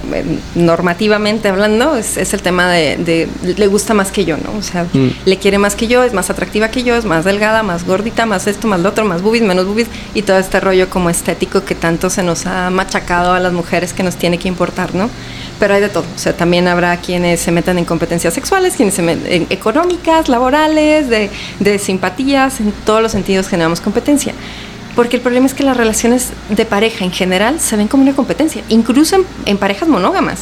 [0.54, 4.58] normativamente hablando, es, el tema de, le gusta más que yo, ¿no?
[4.58, 5.08] O sea, mm.
[5.24, 8.26] le quiere más que yo, es más atractiva que yo, es más delgada, más gordita,
[8.26, 11.64] más esto, más lo otro, más boobies, menos boobies, y todo este rollo como estético
[11.64, 15.08] que tanto se nos ha machacado a las mujeres que nos tiene que importar, ¿no?
[15.60, 18.94] Pero hay de todo, o sea, también habrá quienes se metan en competencias sexuales, quienes
[18.94, 21.30] se meten en económicas, laborales, de,
[21.60, 24.34] de simpatías, en todos los sentidos generamos competencia.
[24.96, 28.14] Porque el problema es que las relaciones de pareja en general se ven como una
[28.14, 30.40] competencia, incluso en, parejas monógamas.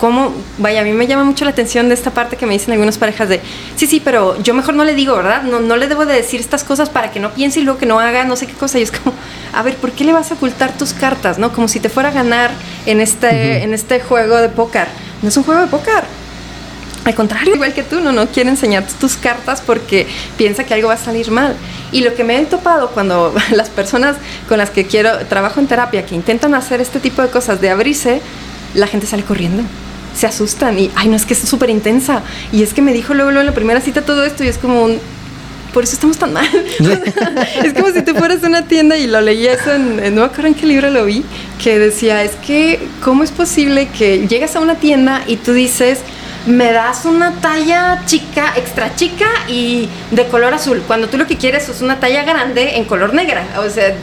[0.00, 2.72] Como, vaya, a mí me llama mucho la atención de esta parte que me dicen
[2.72, 3.40] algunas parejas de,
[3.76, 5.42] sí, sí, pero yo mejor no le digo, ¿verdad?
[5.42, 7.86] No, no le debo de decir estas cosas para que no piense y luego que
[7.86, 8.78] no haga no sé qué cosa.
[8.78, 9.14] Y es como,
[9.52, 11.38] a ver, ¿por qué le vas a ocultar tus cartas?
[11.38, 11.52] ¿No?
[11.52, 12.50] Como si te fuera a ganar
[12.86, 14.88] en este, en este juego de póker.
[15.22, 16.04] No es un juego de póker
[17.04, 20.88] al contrario, igual que tú, no, no quiere enseñar tus cartas porque piensa que algo
[20.88, 21.56] va a salir mal.
[21.92, 24.16] Y lo que me he topado cuando las personas
[24.48, 27.70] con las que quiero, trabajo en terapia, que intentan hacer este tipo de cosas, de
[27.70, 28.20] abrirse,
[28.74, 29.62] la gente sale corriendo.
[30.14, 32.22] Se asustan y, ay, no, es que es súper intensa.
[32.52, 34.58] Y es que me dijo luego, luego en la primera cita todo esto y es
[34.58, 34.98] como un,
[35.72, 36.46] por eso estamos tan mal.
[37.64, 40.26] es como si tú fueras a una tienda y lo leí eso en, no me
[40.26, 41.24] acuerdo en qué libro lo vi,
[41.62, 46.00] que decía, es que, ¿cómo es posible que llegas a una tienda y tú dices,
[46.46, 51.36] me das una talla chica, extra chica y de color azul, cuando tú lo que
[51.36, 53.46] quieres es una talla grande en color negra.
[53.58, 53.94] O sea,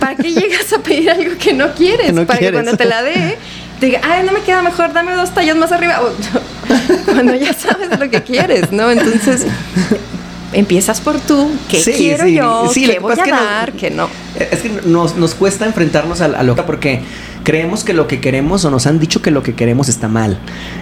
[0.00, 2.12] ¿para qué llegas a pedir algo que no quieres?
[2.12, 3.38] para que cuando te la dé,
[3.80, 6.00] te diga, ay, no me queda mejor, dame dos tallas más arriba.
[7.04, 8.90] cuando ya sabes lo que quieres, ¿no?
[8.90, 9.46] Entonces,
[10.52, 12.70] empiezas por tú, ¿qué quiero yo?
[12.72, 13.72] ¿Qué voy a dar?
[13.72, 14.08] Que no.
[14.38, 17.02] Es que nos, nos cuesta enfrentarnos a, a lo porque
[17.42, 20.38] creemos que lo que queremos o nos han dicho que lo que queremos está mal.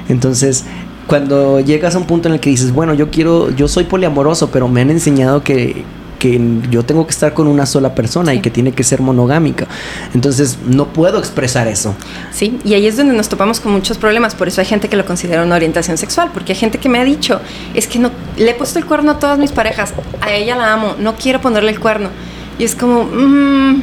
[0.08, 0.64] Entonces,
[1.06, 4.50] cuando llegas a un punto en el que dices, bueno, yo quiero, yo soy poliamoroso,
[4.50, 5.84] pero me han enseñado que,
[6.22, 9.66] que yo tengo que estar con una sola persona y que tiene que ser monogámica.
[10.14, 11.96] Entonces, no puedo expresar eso.
[12.30, 14.36] Sí, y ahí es donde nos topamos con muchos problemas.
[14.36, 17.00] Por eso hay gente que lo considera una orientación sexual, porque hay gente que me
[17.00, 17.40] ha dicho,
[17.74, 20.72] es que no, le he puesto el cuerno a todas mis parejas, a ella la
[20.72, 22.10] amo, no quiero ponerle el cuerno.
[22.56, 23.82] Y es como, mmm,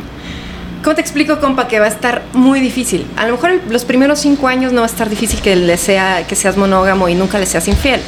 [0.81, 3.05] ¿Cómo te explico, compa, que va a estar muy difícil?
[3.17, 6.25] A lo mejor los primeros cinco años no va a estar difícil que, le sea,
[6.25, 7.99] que seas monógamo y nunca le seas infiel.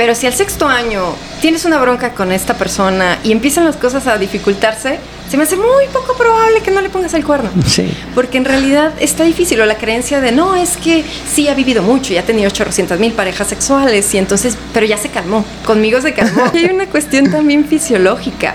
[0.00, 4.06] Pero si al sexto año tienes una bronca con esta persona y empiezan las cosas
[4.06, 4.98] a dificultarse,
[5.28, 7.50] se me hace muy poco probable que no le pongas el cuerno.
[7.66, 7.92] Sí.
[8.14, 9.60] Porque en realidad está difícil.
[9.60, 12.98] O la creencia de, no, es que sí ha vivido mucho, ya ha tenido 800
[12.98, 15.44] mil parejas sexuales y entonces, pero ya se calmó.
[15.66, 16.44] Conmigo se calmó.
[16.54, 18.54] y hay una cuestión también fisiológica.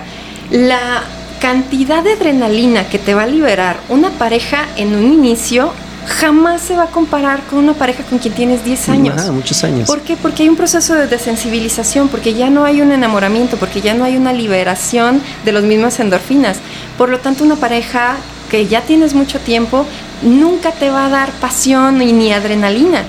[0.49, 1.03] La
[1.39, 5.73] cantidad de adrenalina que te va a liberar una pareja en un inicio
[6.07, 9.21] jamás se va a comparar con una pareja con quien tienes 10 años.
[9.27, 9.87] Ah, muchos años.
[9.87, 10.15] ¿Por qué?
[10.15, 14.03] Porque hay un proceso de desensibilización, porque ya no hay un enamoramiento, porque ya no
[14.03, 16.57] hay una liberación de los mismas endorfinas.
[16.97, 18.17] Por lo tanto, una pareja
[18.49, 19.85] que ya tienes mucho tiempo
[20.21, 23.03] nunca te va a dar pasión ni adrenalina.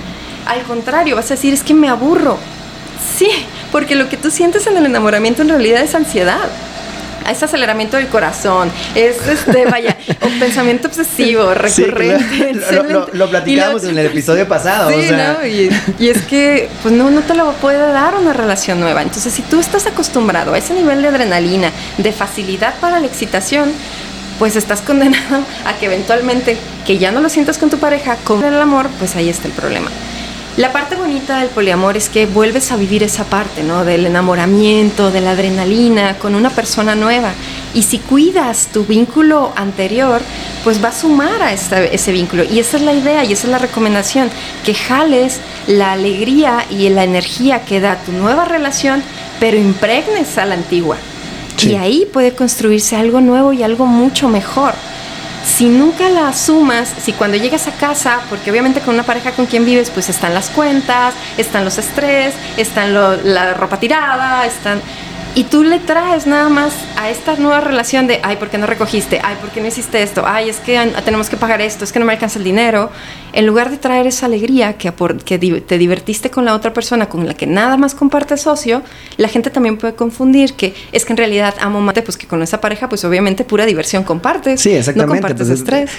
[0.45, 2.37] Al contrario, vas a decir, es que me aburro.
[3.17, 3.29] Sí,
[3.71, 6.49] porque lo que tú sientes en el enamoramiento en realidad es ansiedad
[7.29, 12.53] es aceleramiento del corazón, es este, vaya, un pensamiento obsesivo, recurrente.
[13.13, 14.89] lo, platicamos en el episodio pasado.
[14.89, 15.45] Sí, ¿no?
[15.45, 19.01] Y, y, es que, pues no, no te lo puede dar una relación nueva.
[19.01, 23.71] Entonces, si tú estás acostumbrado a ese nivel de adrenalina, de facilidad para la excitación,
[24.39, 28.43] pues estás condenado a que eventualmente, que ya no lo sientas con tu pareja, con
[28.43, 29.89] el amor, pues ahí está el problema.
[30.57, 33.85] La parte bonita del poliamor es que vuelves a vivir esa parte, ¿no?
[33.85, 37.31] Del enamoramiento, de la adrenalina con una persona nueva.
[37.75, 40.19] Y si cuidas tu vínculo anterior,
[40.63, 42.43] pues va a sumar a ese vínculo.
[42.43, 44.31] Y esa es la idea y esa es la recomendación,
[44.65, 49.03] que jales la alegría y la energía que da tu nueva relación,
[49.39, 50.97] pero impregnes a la antigua.
[51.61, 54.73] Y ahí puede construirse algo nuevo y algo mucho mejor
[55.47, 59.45] si nunca la sumas, si cuando llegas a casa, porque obviamente con una pareja con
[59.45, 64.81] quien vives, pues están las cuentas, están los estrés, están la ropa tirada, están
[65.37, 68.65] y tú le traes nada más a esta nueva relación de, ay, ¿por qué no
[68.65, 69.21] recogiste?
[69.23, 70.23] Ay, ¿por qué no hiciste esto?
[70.25, 72.89] Ay, es que tenemos que pagar esto, es que no me alcanza el dinero.
[73.33, 74.91] En lugar de traer esa alegría que,
[75.23, 78.81] que te divertiste con la otra persona con la que nada más compartes socio,
[79.17, 82.41] la gente también puede confundir que es que en realidad amo mate, pues que con
[82.41, 84.59] esa pareja, pues obviamente pura diversión compartes.
[84.59, 85.21] Sí, exactamente.
[85.21, 85.91] No compartes pues, estrés.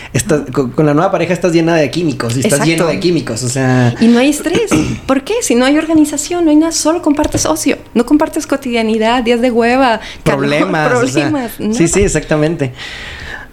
[0.53, 3.95] con, la nueva pareja estás llena de químicos y estás lleno de químicos, o sea...
[4.01, 4.73] Y no hay estrés.
[5.07, 5.35] ¿Por qué?
[5.43, 9.51] Si no hay organización, no hay nada, solo compartes ocio, no compartes cotidianidad, días de
[9.51, 10.89] hueva, problemas.
[10.89, 11.53] problemas.
[11.73, 12.73] sí, sí, exactamente.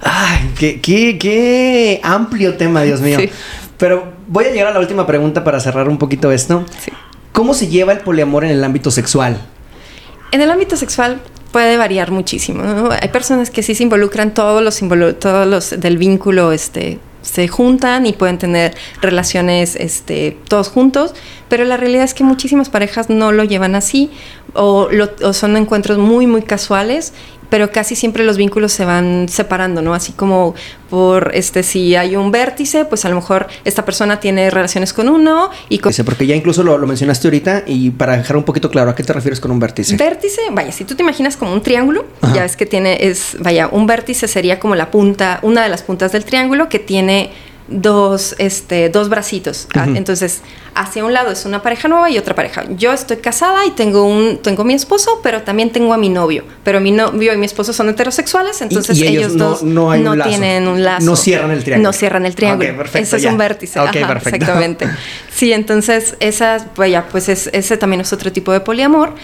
[0.02, 3.20] Ay, qué, qué, amplio tema, Dios mío.
[3.78, 6.64] Pero voy a llegar a la última pregunta para cerrar un poquito esto.
[7.34, 9.42] ¿Cómo se lleva el poliamor en el ámbito sexual?
[10.32, 11.20] En el ámbito sexual
[11.52, 12.90] puede variar muchísimo.
[13.02, 14.80] Hay personas que sí se involucran todos los
[15.20, 21.14] todos los del vínculo este se juntan y pueden tener relaciones este, todos juntos,
[21.50, 24.12] pero la realidad es que muchísimas parejas no lo llevan así
[24.54, 24.88] o,
[25.34, 27.14] son encuentros muy, muy casuales
[27.50, 29.94] pero casi siempre los vínculos se van separando, ¿no?
[29.94, 30.56] Así como
[30.90, 35.10] por este si hay un vértice, pues a lo mejor esta persona tiene relaciones con
[35.10, 38.92] uno y con porque ya incluso lo, mencionaste ahorita y para dejar un poquito claro,
[38.92, 39.96] ¿a qué te refieres con un vértice?
[39.96, 43.68] Vértice, vaya, si tú te imaginas como un triángulo, ya ves que tiene es vaya,
[43.68, 47.32] un vértice sería como la punta, una de las puntas del triángulo que tiene
[47.68, 49.68] dos, este, dos bracitos.
[49.76, 50.42] Ah, entonces,
[50.76, 52.66] hacia un lado es una pareja nueva y otra pareja.
[52.70, 56.44] Yo estoy casada y tengo un, tengo mi esposo, pero también tengo a mi novio.
[56.64, 59.92] Pero mi novio y mi esposo son heterosexuales, entonces ellos, dos no,
[60.24, 61.06] tienen un lazo.
[61.06, 61.90] No cierran el triángulo.
[61.90, 62.84] No cierran el triángulo.
[62.94, 63.80] Eso es un vértice.
[63.80, 64.88] Exactamente.
[65.36, 69.16] Sí, entonces esa, vaya, pues ese también es otro tipo de poliamor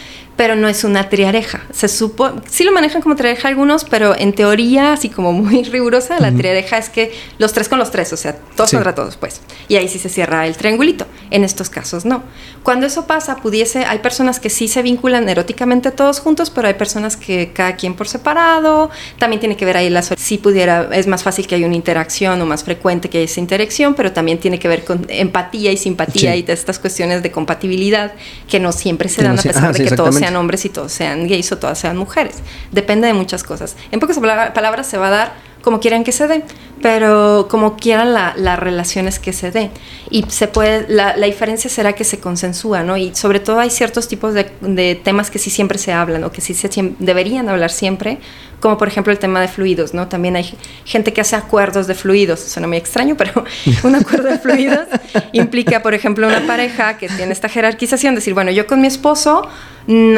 [0.41, 1.61] pero no es una triareja.
[1.71, 6.19] Se supo, sí lo manejan como triareja algunos, pero en teoría, así como muy rigurosa,
[6.19, 9.41] la triareja es que los tres con los tres, o sea, todos contra todos, pues.
[9.67, 11.05] Y ahí sí se cierra el triangulito.
[11.29, 12.23] En estos casos no.
[12.63, 16.73] Cuando eso pasa, pudiese, hay personas que sí se vinculan eróticamente todos juntos, pero hay
[16.73, 18.89] personas que cada quien por separado.
[19.19, 22.41] También tiene que ver ahí la si pudiera, es más fácil que haya una interacción
[22.41, 25.77] o más frecuente que haya esa interacción, pero también tiene que ver con empatía y
[25.77, 28.13] simpatía y estas cuestiones de compatibilidad
[28.49, 31.27] que no siempre se dan a pesar de que todos sean hombres y todos sean
[31.27, 32.37] gays o todas sean mujeres.
[32.71, 33.75] Depende de muchas cosas.
[33.91, 36.43] En pocas palabras se va a dar como quieran que se dé,
[36.81, 39.69] pero como quieran la, las relaciones que se dé.
[40.09, 42.97] Y se puede, la, la, diferencia será que se consensúa, ¿no?
[42.97, 46.31] Y sobre todo hay ciertos tipos de, de temas que sí siempre se hablan o
[46.31, 46.69] que sí se
[46.99, 48.17] deberían hablar siempre,
[48.61, 50.07] como por ejemplo el tema de fluidos, ¿no?
[50.07, 50.53] También hay
[50.85, 53.43] gente que hace acuerdos de fluidos, suena muy extraño, pero
[53.83, 54.87] un acuerdo de fluidos
[55.33, 59.47] implica, por ejemplo, una pareja que tiene esta jerarquización, decir, bueno, yo con mi esposo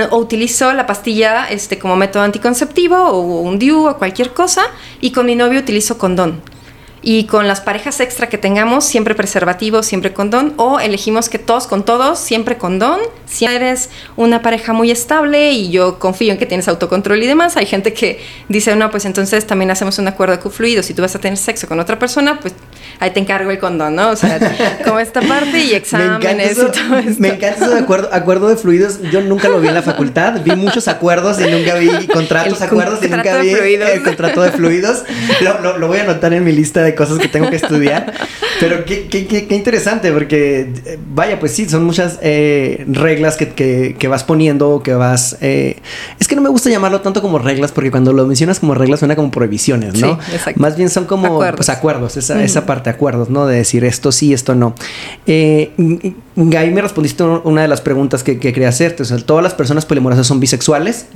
[0.09, 4.63] o utilizo la pastilla este, como método anticonceptivo o un DIU o cualquier cosa
[4.99, 6.52] y con mi novio utilizo condón.
[7.05, 10.53] Y con las parejas extra que tengamos, siempre preservativo, siempre condón.
[10.55, 12.99] O elegimos que todos con todos, siempre condón.
[13.25, 17.57] Si eres una pareja muy estable y yo confío en que tienes autocontrol y demás,
[17.57, 20.85] hay gente que dice, no, pues entonces también hacemos un acuerdo de fluidos.
[20.85, 22.53] Si tú vas a tener sexo con otra persona, pues
[23.01, 24.11] ahí te encargo el condón, ¿no?
[24.11, 24.39] O sea,
[24.85, 27.15] como esta parte y exámenes y todo esto.
[27.19, 29.01] Me encanta ese acuerdo, acuerdo de fluidos.
[29.11, 30.41] Yo nunca lo vi en la facultad.
[30.41, 35.03] Vi muchos acuerdos y nunca vi contratos, acuerdos y nunca vi el contrato de fluidos.
[35.41, 38.13] Lo, lo voy a anotar en mi lista de cosas que tengo que estudiar.
[38.59, 43.95] Pero qué, qué, qué, interesante, porque eh, vaya, pues sí, son muchas eh, reglas que,
[43.97, 45.37] que, vas poniendo, que vas...
[45.41, 45.77] Eh,
[46.19, 48.99] es que no me gusta llamarlo tanto como reglas, porque cuando lo mencionas como reglas
[48.99, 50.19] suena como prohibiciones, ¿no?
[50.21, 50.61] Sí, exacto.
[50.61, 53.47] Más bien son como acuerdos, pues, acuerdos esa, esa parte, acuerdos, ¿no?
[53.47, 54.75] De decir esto sí, esto no.
[55.25, 55.71] Eh,
[56.57, 59.03] ahí me respondiste una de las preguntas que, quería hacerte.
[59.03, 61.07] O sea, ¿todas las personas poliamorosas son bisexuales?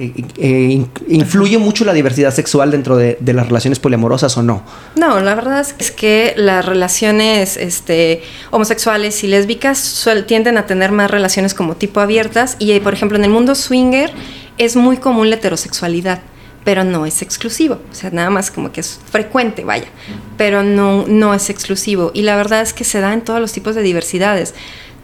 [1.07, 4.63] ¿Influye mucho la diversidad sexual dentro de, de las relaciones poliamorosas o no?
[4.95, 11.09] No, la verdad es que las relaciones este, homosexuales y lésbicas tienden a tener más
[11.09, 14.11] relaciones como tipo abiertas y, por ejemplo, en el mundo swinger
[14.57, 16.19] es muy común la heterosexualidad
[16.67, 19.87] pero no es exclusivo, o sea, nada más como que es frecuente, vaya,
[20.35, 22.11] pero no, no es exclusivo.
[22.13, 24.53] Y la verdad es que se da en todos los tipos de diversidades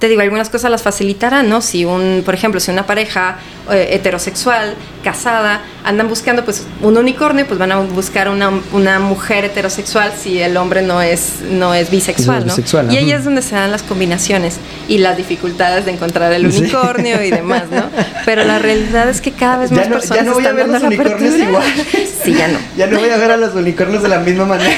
[0.03, 1.61] te digo, algunas cosas las facilitarán, ¿no?
[1.61, 3.37] Si un, por ejemplo, si una pareja
[3.71, 9.45] eh, heterosexual, casada, andan buscando pues un unicornio, pues van a buscar una, una mujer
[9.45, 12.53] heterosexual si el hombre no es, no es bisexual, ¿no?
[12.91, 14.57] y ahí es donde se dan las combinaciones
[14.89, 17.85] y las dificultades de encontrar el unicornio y demás, ¿no?
[18.25, 20.83] Pero la realidad es que cada vez más personas ya no voy a ver los
[20.83, 21.63] unicornios igual.
[22.23, 22.59] Sí, ya no.
[22.75, 24.75] Ya no voy a ver a los unicornios de la misma manera.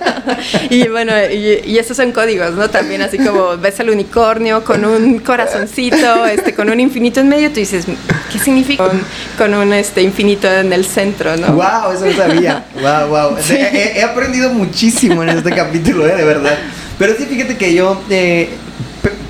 [0.70, 2.68] y bueno, y, y, esos son códigos, ¿no?
[2.70, 7.48] También así como ves al unicornio con un corazoncito, este, con un infinito en medio,
[7.48, 7.86] tú dices,
[8.32, 8.84] ¿qué significa?
[9.38, 11.48] Con, un este, infinito en el centro, ¿no?
[11.54, 11.92] ¡Wow!
[11.94, 12.64] Eso no sabía.
[12.74, 13.36] ¡Wow, wow!
[13.50, 16.16] He, aprendido muchísimo en este capítulo, ¿eh?
[16.16, 16.56] De verdad.
[16.98, 18.50] Pero sí, fíjate que yo, eh,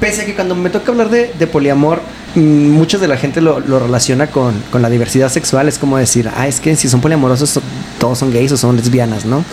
[0.00, 2.00] pese a que cuando me toca hablar de, de poliamor,
[2.34, 5.68] mm, mucha de la gente lo, lo relaciona con, con, la diversidad sexual.
[5.68, 7.60] Es como decir, ah, es que si son poliamorosos,
[7.98, 9.44] todos son gays o son lesbianas, ¿no?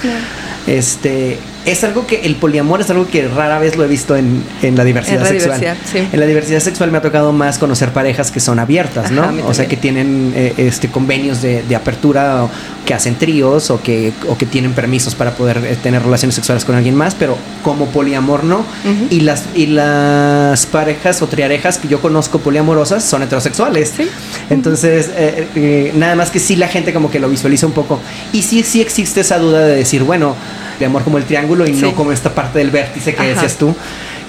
[0.67, 4.43] Este, es algo que el poliamor es algo que rara vez lo he visto en,
[4.61, 5.59] en la diversidad en la sexual.
[5.59, 6.07] Diversidad, sí.
[6.11, 9.31] En la diversidad sexual me ha tocado más conocer parejas que son abiertas, ¿no?
[9.45, 12.49] o sea, que tienen eh, este convenios de, de, apertura, o
[12.85, 16.65] que hacen tríos o que, o que tienen permisos para poder eh, tener relaciones sexuales
[16.65, 18.65] con alguien más, pero como poliamor no.
[19.09, 23.93] y, las, y las parejas o triarejas que yo conozco poliamorosas son heterosexuales.
[23.95, 24.09] ¿Sí?
[24.49, 27.99] Entonces, eh, nada más que sí la gente como que lo visualiza un poco.
[28.31, 30.35] Y sí, sí existe esa duda de decir, bueno,
[30.79, 33.75] de amor como el triángulo y no como esta parte del vértice que decías tú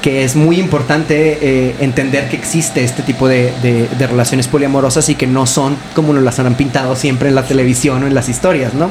[0.02, 5.14] que es muy importante eh, entender que existe este tipo de, de, relaciones poliamorosas y
[5.14, 8.28] que no son como nos las han pintado siempre en la televisión o en las
[8.28, 8.90] historias, ¿no?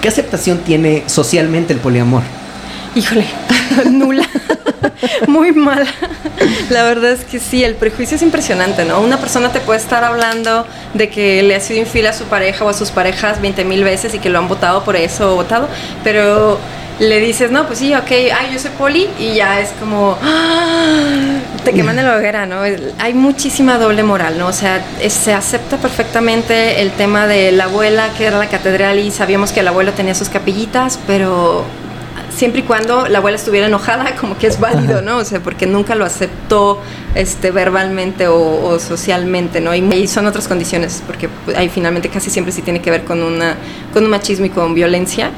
[0.00, 2.22] ¿Qué aceptación tiene socialmente el poliamor?
[2.96, 3.24] Híjole,
[3.90, 4.28] nula.
[5.28, 5.86] Muy mal.
[6.70, 9.00] La verdad es que sí, el prejuicio es impresionante, ¿no?
[9.00, 12.64] Una persona te puede estar hablando de que le ha sido infiel a su pareja
[12.64, 15.36] o a sus parejas 20 mil veces y que lo han votado por eso o
[15.36, 15.68] votado,
[16.02, 16.58] pero
[16.98, 21.38] le dices, no, pues sí, ok, ay, yo soy poli, y ya es como, ¡ah!
[21.64, 22.60] te queman en la hoguera, ¿no?
[22.98, 24.48] Hay muchísima doble moral, ¿no?
[24.48, 29.10] O sea, se acepta perfectamente el tema de la abuela que era la catedral y
[29.10, 31.64] sabíamos que el abuelo tenía sus capillitas, pero
[32.34, 35.18] siempre y cuando la abuela estuviera enojada, como que es válido, ¿no?
[35.18, 36.80] O sea, porque nunca lo aceptó
[37.14, 39.74] este, verbalmente o, socialmente, ¿no?
[39.74, 43.56] Y, son otras condiciones, porque ahí finalmente casi siempre sí tiene que ver con, una,
[43.92, 45.30] con un machismo y con violencia,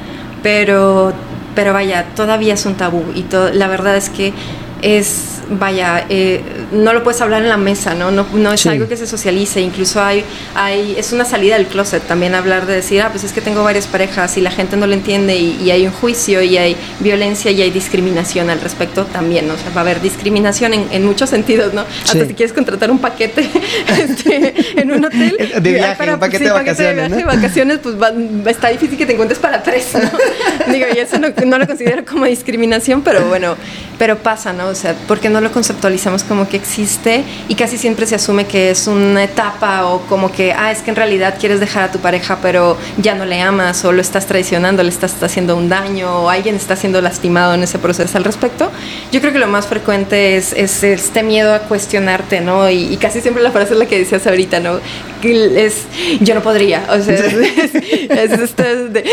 [0.43, 1.13] pero,
[1.57, 4.33] pero vaya, todavía es un tabú y la verdad es que
[4.83, 6.43] es, vaya, eh,
[6.73, 8.11] no lo puedes hablar en la mesa, ¿no?
[8.11, 10.25] No, no es algo que se socialice, incluso hay,
[10.55, 13.63] hay, es una salida del closet también hablar de decir, ah, pues es que tengo
[13.65, 17.51] varias parejas y la gente no lo entiende y, hay un juicio y hay violencia
[17.51, 19.55] y hay discriminación al respecto también, ¿no?
[19.55, 21.85] O sea, va a haber discriminación en, muchos sentidos, ¿no?
[22.05, 23.49] Hasta si quieres contratar un paquete
[23.99, 25.37] este, en un hotel.
[25.61, 28.13] De viaje, un paquete, de, vacaciones, de vacaciones, pues va,
[28.49, 30.11] está difícil que te encuentres para tres, ¿no?
[30.73, 33.57] Digo, y eso no, no lo considero como discriminación, pero bueno,
[33.99, 34.66] pero pasa, ¿no?
[34.69, 38.71] O sea, porque no lo conceptualizamos como que existe y casi siempre se asume que
[38.71, 41.99] es una etapa o como que, ah, es que en realidad quieres dejar a tu
[41.99, 46.23] pareja pero ya no le amas o lo estás traicionando, le estás haciendo un daño
[46.23, 48.71] o alguien está siendo lastimado en ese proceso al respecto.
[49.13, 52.69] Yo creo que lo más frecuente es, es este miedo a cuestionarte, ¿no?
[52.71, 54.81] Y, casi siempre la frase es la que decías ahorita, ¿no?
[55.23, 55.83] Es,
[56.21, 59.05] yo no podría, o sea, es, esto de,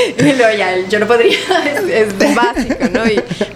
[0.90, 1.38] yo no podría,
[1.92, 3.02] es, básico, ¿no?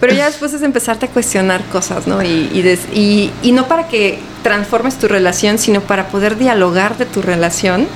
[0.00, 2.22] pero ya después es empezarte a cuestionar cosas, ¿no?
[2.22, 2.50] Y,
[2.92, 7.86] y, y no para que transformes tu relación, sino para poder dialogar de tu relación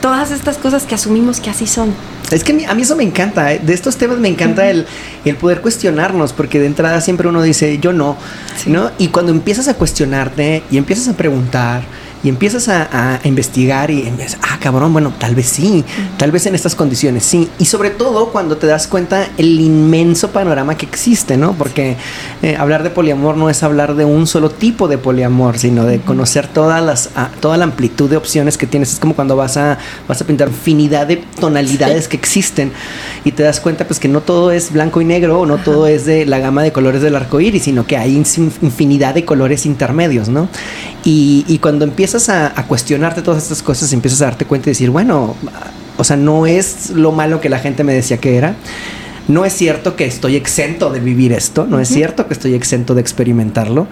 [0.00, 1.94] todas estas cosas que asumimos que así son.
[2.30, 3.60] Es que a mí eso me encanta, ¿eh?
[3.62, 4.86] de estos temas me encanta el,
[5.24, 8.16] el, poder cuestionarnos, porque de entrada siempre uno dice, yo no,
[8.66, 8.92] ¿no?
[8.98, 11.82] Y cuando empiezas a cuestionarte y empiezas a preguntar,
[12.22, 15.84] y empiezas a, investigar y empiezas, ah, cabrón, bueno, tal vez sí,
[16.18, 17.48] tal vez en estas condiciones sí.
[17.58, 21.54] Y sobre todo cuando te das cuenta el inmenso panorama que existe, ¿no?
[21.54, 21.96] Porque
[22.42, 26.00] eh, hablar de poliamor no es hablar de un solo tipo de poliamor, sino de
[26.00, 28.92] conocer todas las, ah, toda la amplitud de opciones que tienes.
[28.92, 32.72] Es como cuando vas a, vas a pintar infinidad de tonalidades que existen
[33.24, 35.86] y te das cuenta pues que no todo es blanco y negro, o no todo
[35.86, 39.64] es de la gama de colores del arco iris, sino que hay infinidad de colores
[39.64, 40.48] intermedios, ¿no?
[41.04, 44.72] Y, y cuando empiezas empiezas a, cuestionarte todas estas cosas, empiezas a darte cuenta y
[44.72, 45.36] decir, bueno,
[45.96, 48.56] o sea, no es lo malo que la gente me decía que era.
[49.28, 52.96] No es cierto que estoy exento de vivir esto, no es cierto que estoy exento
[52.96, 53.86] de experimentarlo.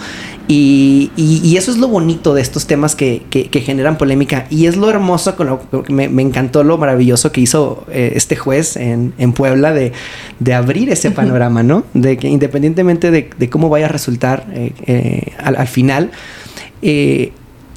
[0.49, 4.49] Y, y, eso es lo bonito de estos temas que, que, generan polémica.
[4.51, 8.35] Y es lo hermoso, con lo, me, me encantó lo maravilloso que hizo eh, este
[8.35, 9.93] juez en, en Puebla de,
[10.41, 11.85] de, abrir ese panorama, ¿no?
[11.95, 16.11] De que independientemente de, de cómo vaya a resultar eh, eh, al, al, final,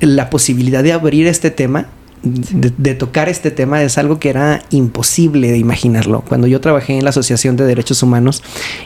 [0.02, 1.88] la posibilidad de abrir este tema,
[2.24, 6.22] de, tocar este tema, es algo que era imposible de imaginarlo.
[6.22, 8.44] Cuando yo trabajé en la Asociación de Derechos Humanos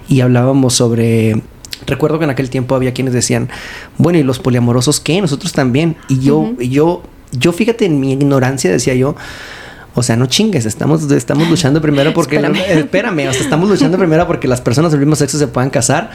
[0.08, 1.42] y hablábamos sobre
[1.88, 3.50] Recuerdo que en aquel tiempo había quienes decían,
[3.98, 5.22] bueno, ¿y los poliamorosos qué?
[5.22, 5.98] Nosotros también.
[6.08, 9.16] Y yo, yo, yo fíjate en mi ignorancia, decía yo,
[9.94, 12.38] o sea, no chingues, estamos, estamos luchando primero porque...
[12.38, 12.58] espérame.
[12.68, 16.12] espérame, o sea, estamos luchando primero porque las personas del mismo sexo se puedan casar.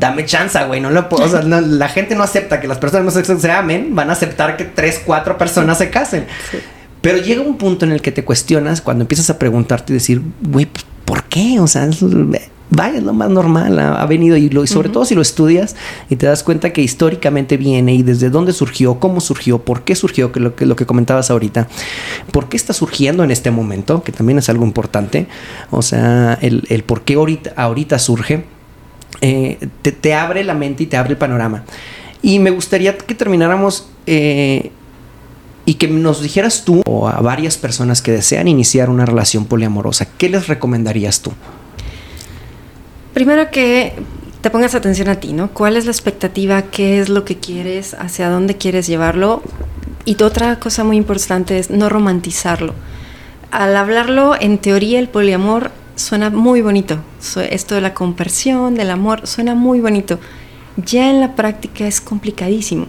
[0.00, 3.12] Dame chance, güey, no lo puedo, o sea, la gente no acepta que las personas
[3.12, 6.24] sexo se amen, van a aceptar que tres, cuatro personas se casen.
[7.02, 10.22] Pero llega un punto en el que te cuestionas cuando empiezas a preguntarte y decir,
[10.40, 10.66] güey,
[11.04, 11.60] ¿por qué?
[11.60, 11.86] O sea,
[12.70, 15.76] vaya, es lo más normal, ha, venido y, lo, y sobre todo si lo estudias
[16.08, 19.94] y te das cuenta que históricamente viene y desde dónde surgió, cómo surgió, por qué
[19.94, 21.68] surgió, que lo que, lo que comentabas ahorita,
[22.32, 25.26] por qué está surgiendo en este momento, que también es algo importante,
[25.70, 28.44] o sea, el, el por qué ahorita, ahorita surge,
[29.20, 31.64] eh, te, abre la mente y te abre el panorama.
[32.22, 33.88] Y me gustaría que termináramos...
[34.06, 34.70] Eh,
[35.66, 40.08] y que nos dijeras tú o a varias personas que desean iniciar una relación poliamorosa,
[40.18, 41.32] ¿qué les recomendarías tú?
[43.14, 43.92] Primero que
[44.40, 45.50] te pongas atención a ti, ¿no?
[45.50, 46.62] ¿Cuál es la expectativa?
[46.62, 47.94] ¿Qué es lo que quieres?
[47.94, 49.42] ¿Hacia dónde quieres llevarlo?
[50.04, 52.74] Y otra cosa muy importante es no romantizarlo.
[53.50, 56.98] Al hablarlo, en teoría el poliamor suena muy bonito.
[57.50, 60.18] Esto de la conversión, del amor, suena muy bonito.
[60.76, 62.86] Ya en la práctica es complicadísimo.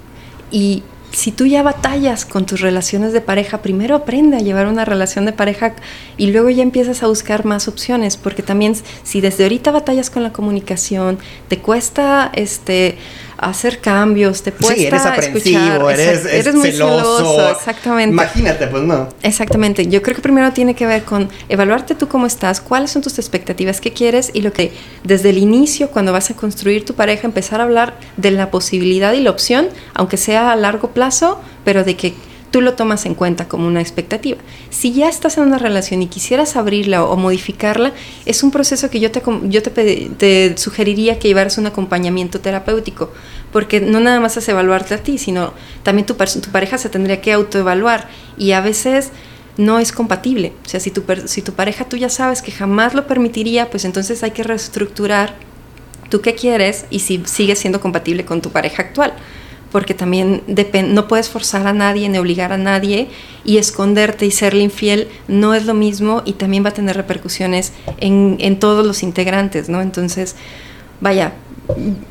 [0.49, 4.85] Y si tú ya batallas con tus relaciones de pareja, primero aprende a llevar una
[4.85, 5.75] relación de pareja
[6.15, 10.23] y luego ya empiezas a buscar más opciones, porque también si desde ahorita batallas con
[10.23, 11.19] la comunicación,
[11.49, 12.97] te cuesta este
[13.41, 17.49] hacer cambios, te cuesta sí, eres aprensivo, eres, eres muy celoso.
[17.49, 18.13] Exactamente.
[18.13, 19.09] Imagínate, pues no.
[19.23, 19.87] Exactamente.
[19.87, 23.17] Yo creo que primero tiene que ver con evaluarte tú cómo estás, cuáles son tus
[23.17, 24.71] expectativas, qué quieres y lo que
[25.03, 29.13] desde el inicio, cuando vas a construir tu pareja, empezar a hablar de la posibilidad
[29.13, 32.13] y la opción, aunque sea a largo plazo, pero de que
[32.51, 34.37] tú lo tomas en cuenta como una expectativa.
[34.69, 37.93] Si ya estás en una relación y quisieras abrirla o modificarla,
[38.25, 43.11] es un proceso que yo te, yo te, sugeriría que llevaras un acompañamiento terapéutico,
[43.51, 45.53] porque no nada más es evaluarte a ti, sino
[45.83, 49.11] también tu, tu pareja se tendría que autoevaluar y a veces
[49.57, 50.53] no es compatible.
[50.65, 53.85] O sea, si tu, si tu pareja tú ya sabes que jamás lo permitiría, pues
[53.85, 55.35] entonces hay que reestructurar
[56.09, 59.13] tú qué quieres y si sigue siendo compatible con tu pareja actual
[59.71, 60.43] porque también
[60.89, 63.07] no puedes forzar a nadie ni obligar a nadie
[63.45, 67.71] y esconderte y serle infiel no es lo mismo y también va a tener repercusiones
[67.99, 69.81] en, en todos los integrantes, ¿no?
[69.81, 70.35] Entonces,
[70.99, 71.33] vaya,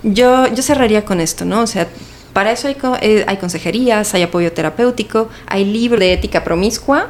[0.03, 1.63] yo, yo cerraría con esto, ¿no?
[1.63, 1.89] O sea,
[2.33, 7.09] para eso hay, eh, hay consejerías, hay apoyo terapéutico, hay libro de ética promiscua,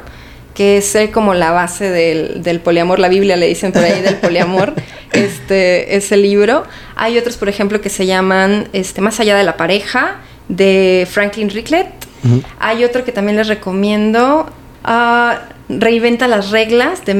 [0.55, 4.01] que es eh, como la base del, del, poliamor, la Biblia le dicen por ahí
[4.01, 4.73] del poliamor,
[5.13, 6.63] este, ese libro.
[6.95, 10.17] Hay otros, por ejemplo, que se llaman este, Más allá de la pareja,
[10.51, 11.87] de Franklin Ricklet.
[12.59, 14.45] Hay otro que también les recomiendo,
[14.85, 15.35] uh,
[15.69, 17.13] Reinventa las reglas de,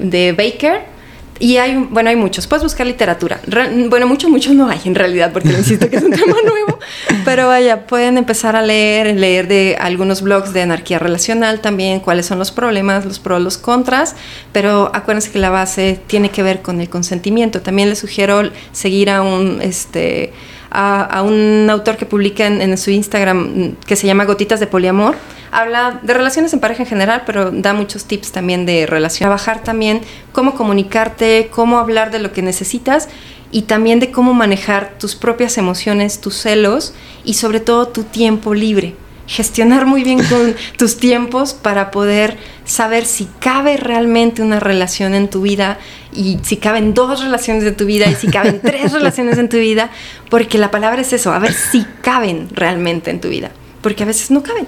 [0.00, 0.92] de Baker.
[1.38, 2.46] Y hay, bueno, hay muchos.
[2.46, 3.40] Puedes buscar literatura.
[3.88, 6.78] bueno, mucho, mucho no hay en realidad, porque insisto que es un tema nuevo.
[7.24, 12.26] Pero vaya, pueden empezar a leer, leer de algunos blogs de anarquía relacional también, cuáles
[12.26, 14.14] son los problemas, los pros, los contras.
[14.52, 17.60] Pero acuérdense que la base tiene que ver con el consentimiento.
[17.60, 20.32] También les sugiero seguir a un, este,
[20.72, 25.16] a, un autor que publica en, su Instagram mm, que se llama Gotitas de Poliamor.
[25.50, 29.26] Habla de relaciones en pareja en general, pero da muchos tips también de relación.
[29.26, 30.00] Trabajar también
[30.32, 33.08] cómo comunicarte, cómo hablar de lo que necesitas
[33.50, 36.94] y también de cómo manejar tus propias emociones, tus celos
[37.24, 38.94] y sobre todo tu tiempo libre
[39.26, 45.28] gestionar muy bien con tus tiempos para poder saber si cabe realmente una relación en
[45.28, 45.78] tu vida
[46.12, 49.58] y si caben dos relaciones en tu vida y si caben tres relaciones en tu
[49.58, 49.90] vida,
[50.30, 53.50] porque la palabra es eso, a ver si caben realmente en tu vida,
[53.80, 54.66] porque a veces no caben.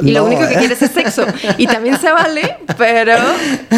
[0.00, 0.58] Y lo único que ¿eh?
[0.58, 1.26] quieres es sexo.
[1.58, 3.14] Y también se vale, pero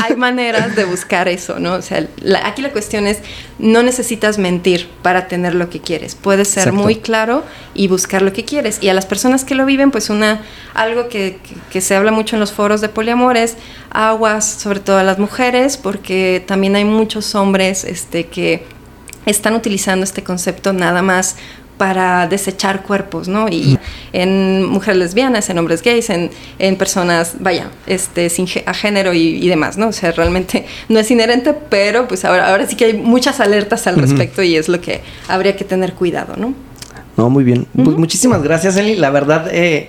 [0.05, 1.75] hay maneras de buscar eso, ¿no?
[1.75, 2.07] O sea,
[2.45, 3.19] aquí la cuestión es,
[3.59, 6.15] no necesitas mentir para tener lo que quieres.
[6.15, 8.79] Puedes ser muy claro y buscar lo que quieres.
[8.81, 10.41] Y a las personas que lo viven, pues una,
[10.73, 11.39] algo que,
[11.71, 13.57] que, se habla mucho en los foros de poliamores,
[13.91, 18.65] aguas, sobre todo a las mujeres, porque también hay muchos hombres este, que
[19.27, 21.37] están utilizando este concepto nada más
[21.77, 23.49] para desechar cuerpos, ¿no?
[23.49, 23.79] Y
[24.13, 29.49] en mujeres lesbianas, en hombres gays, en, en personas, vaya, este, sin a género y,
[29.49, 29.89] demás, ¿no?
[29.89, 33.87] O sea, realmente no es inherente, pero pues ahora, ahora sí que hay muchas alertas
[33.87, 36.55] al respecto y es lo que habría que tener cuidado, ¿no?
[37.17, 37.67] No, muy bien.
[37.73, 38.97] Pues muchísimas gracias, Eli.
[38.97, 39.89] La verdad, eh,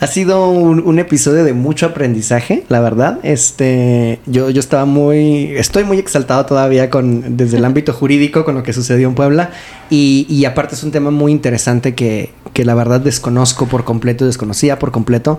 [0.00, 3.20] ha sido un, episodio de mucho aprendizaje, la verdad.
[3.22, 8.54] Este, yo, yo estaba muy, estoy muy exaltado todavía con, desde el ámbito jurídico con
[8.54, 9.50] lo que sucedió en Puebla.
[9.90, 14.26] Y, y aparte es un tema muy interesante que, que, la verdad desconozco por completo,
[14.26, 15.38] desconocía por completo.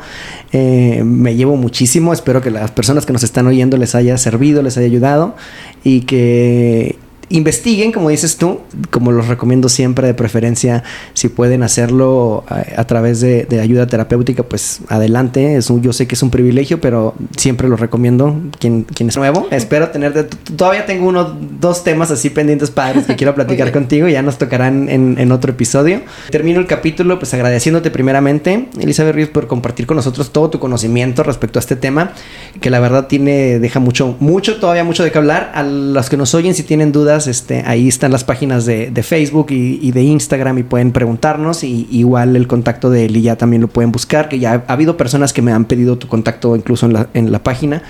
[0.52, 2.14] Eh, me llevo muchísimo.
[2.14, 5.36] Espero que las personas que nos están oyendo les haya servido, les haya ayudado
[5.84, 6.98] y que
[7.30, 8.61] investiguen, como dices tú,
[8.91, 10.84] como los recomiendo siempre, de preferencia,
[11.14, 15.56] si pueden hacerlo a, través de, ayuda terapéutica, pues adelante.
[15.56, 18.35] Es un, yo sé que es un privilegio, pero siempre lo recomiendo.
[18.60, 20.27] Quien, quien es nuevo, espero tener.
[20.56, 24.07] todavía tengo uno, dos temas así pendientes padres que quiero platicar contigo.
[24.07, 26.02] Ya nos tocarán en, en, otro episodio.
[26.30, 31.23] Termino el capítulo, pues agradeciéndote primeramente, Elizabeth Ríos, por compartir con nosotros todo tu conocimiento
[31.23, 32.14] respecto a este tema,
[32.61, 35.52] que la verdad tiene, deja mucho, mucho, todavía mucho de qué hablar.
[35.56, 39.48] A los que nos oyen, si tienen dudas, este, ahí están las páginas de, Facebook
[39.50, 41.64] y, de Instagram y pueden preguntarnos.
[41.64, 44.98] Y igual el contacto de Eli ya también lo pueden buscar, que ya ha, habido
[44.98, 47.82] personas que me han pedido tu contacto incluso en la, página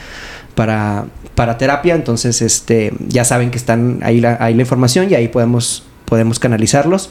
[0.55, 1.95] para, para terapia.
[1.95, 6.39] Entonces, este, ya saben que están ahí la, ahí la información y ahí podemos, podemos
[6.39, 7.09] canalizarlos.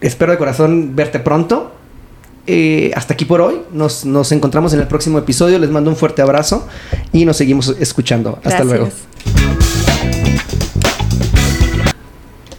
[0.00, 1.72] Espero de corazón verte pronto.
[2.46, 3.62] Eh, hasta aquí por hoy.
[3.72, 5.58] Nos, nos, encontramos en el próximo episodio.
[5.58, 6.66] Les mando un fuerte abrazo
[7.12, 8.38] y nos seguimos escuchando.
[8.44, 8.88] Hasta luego.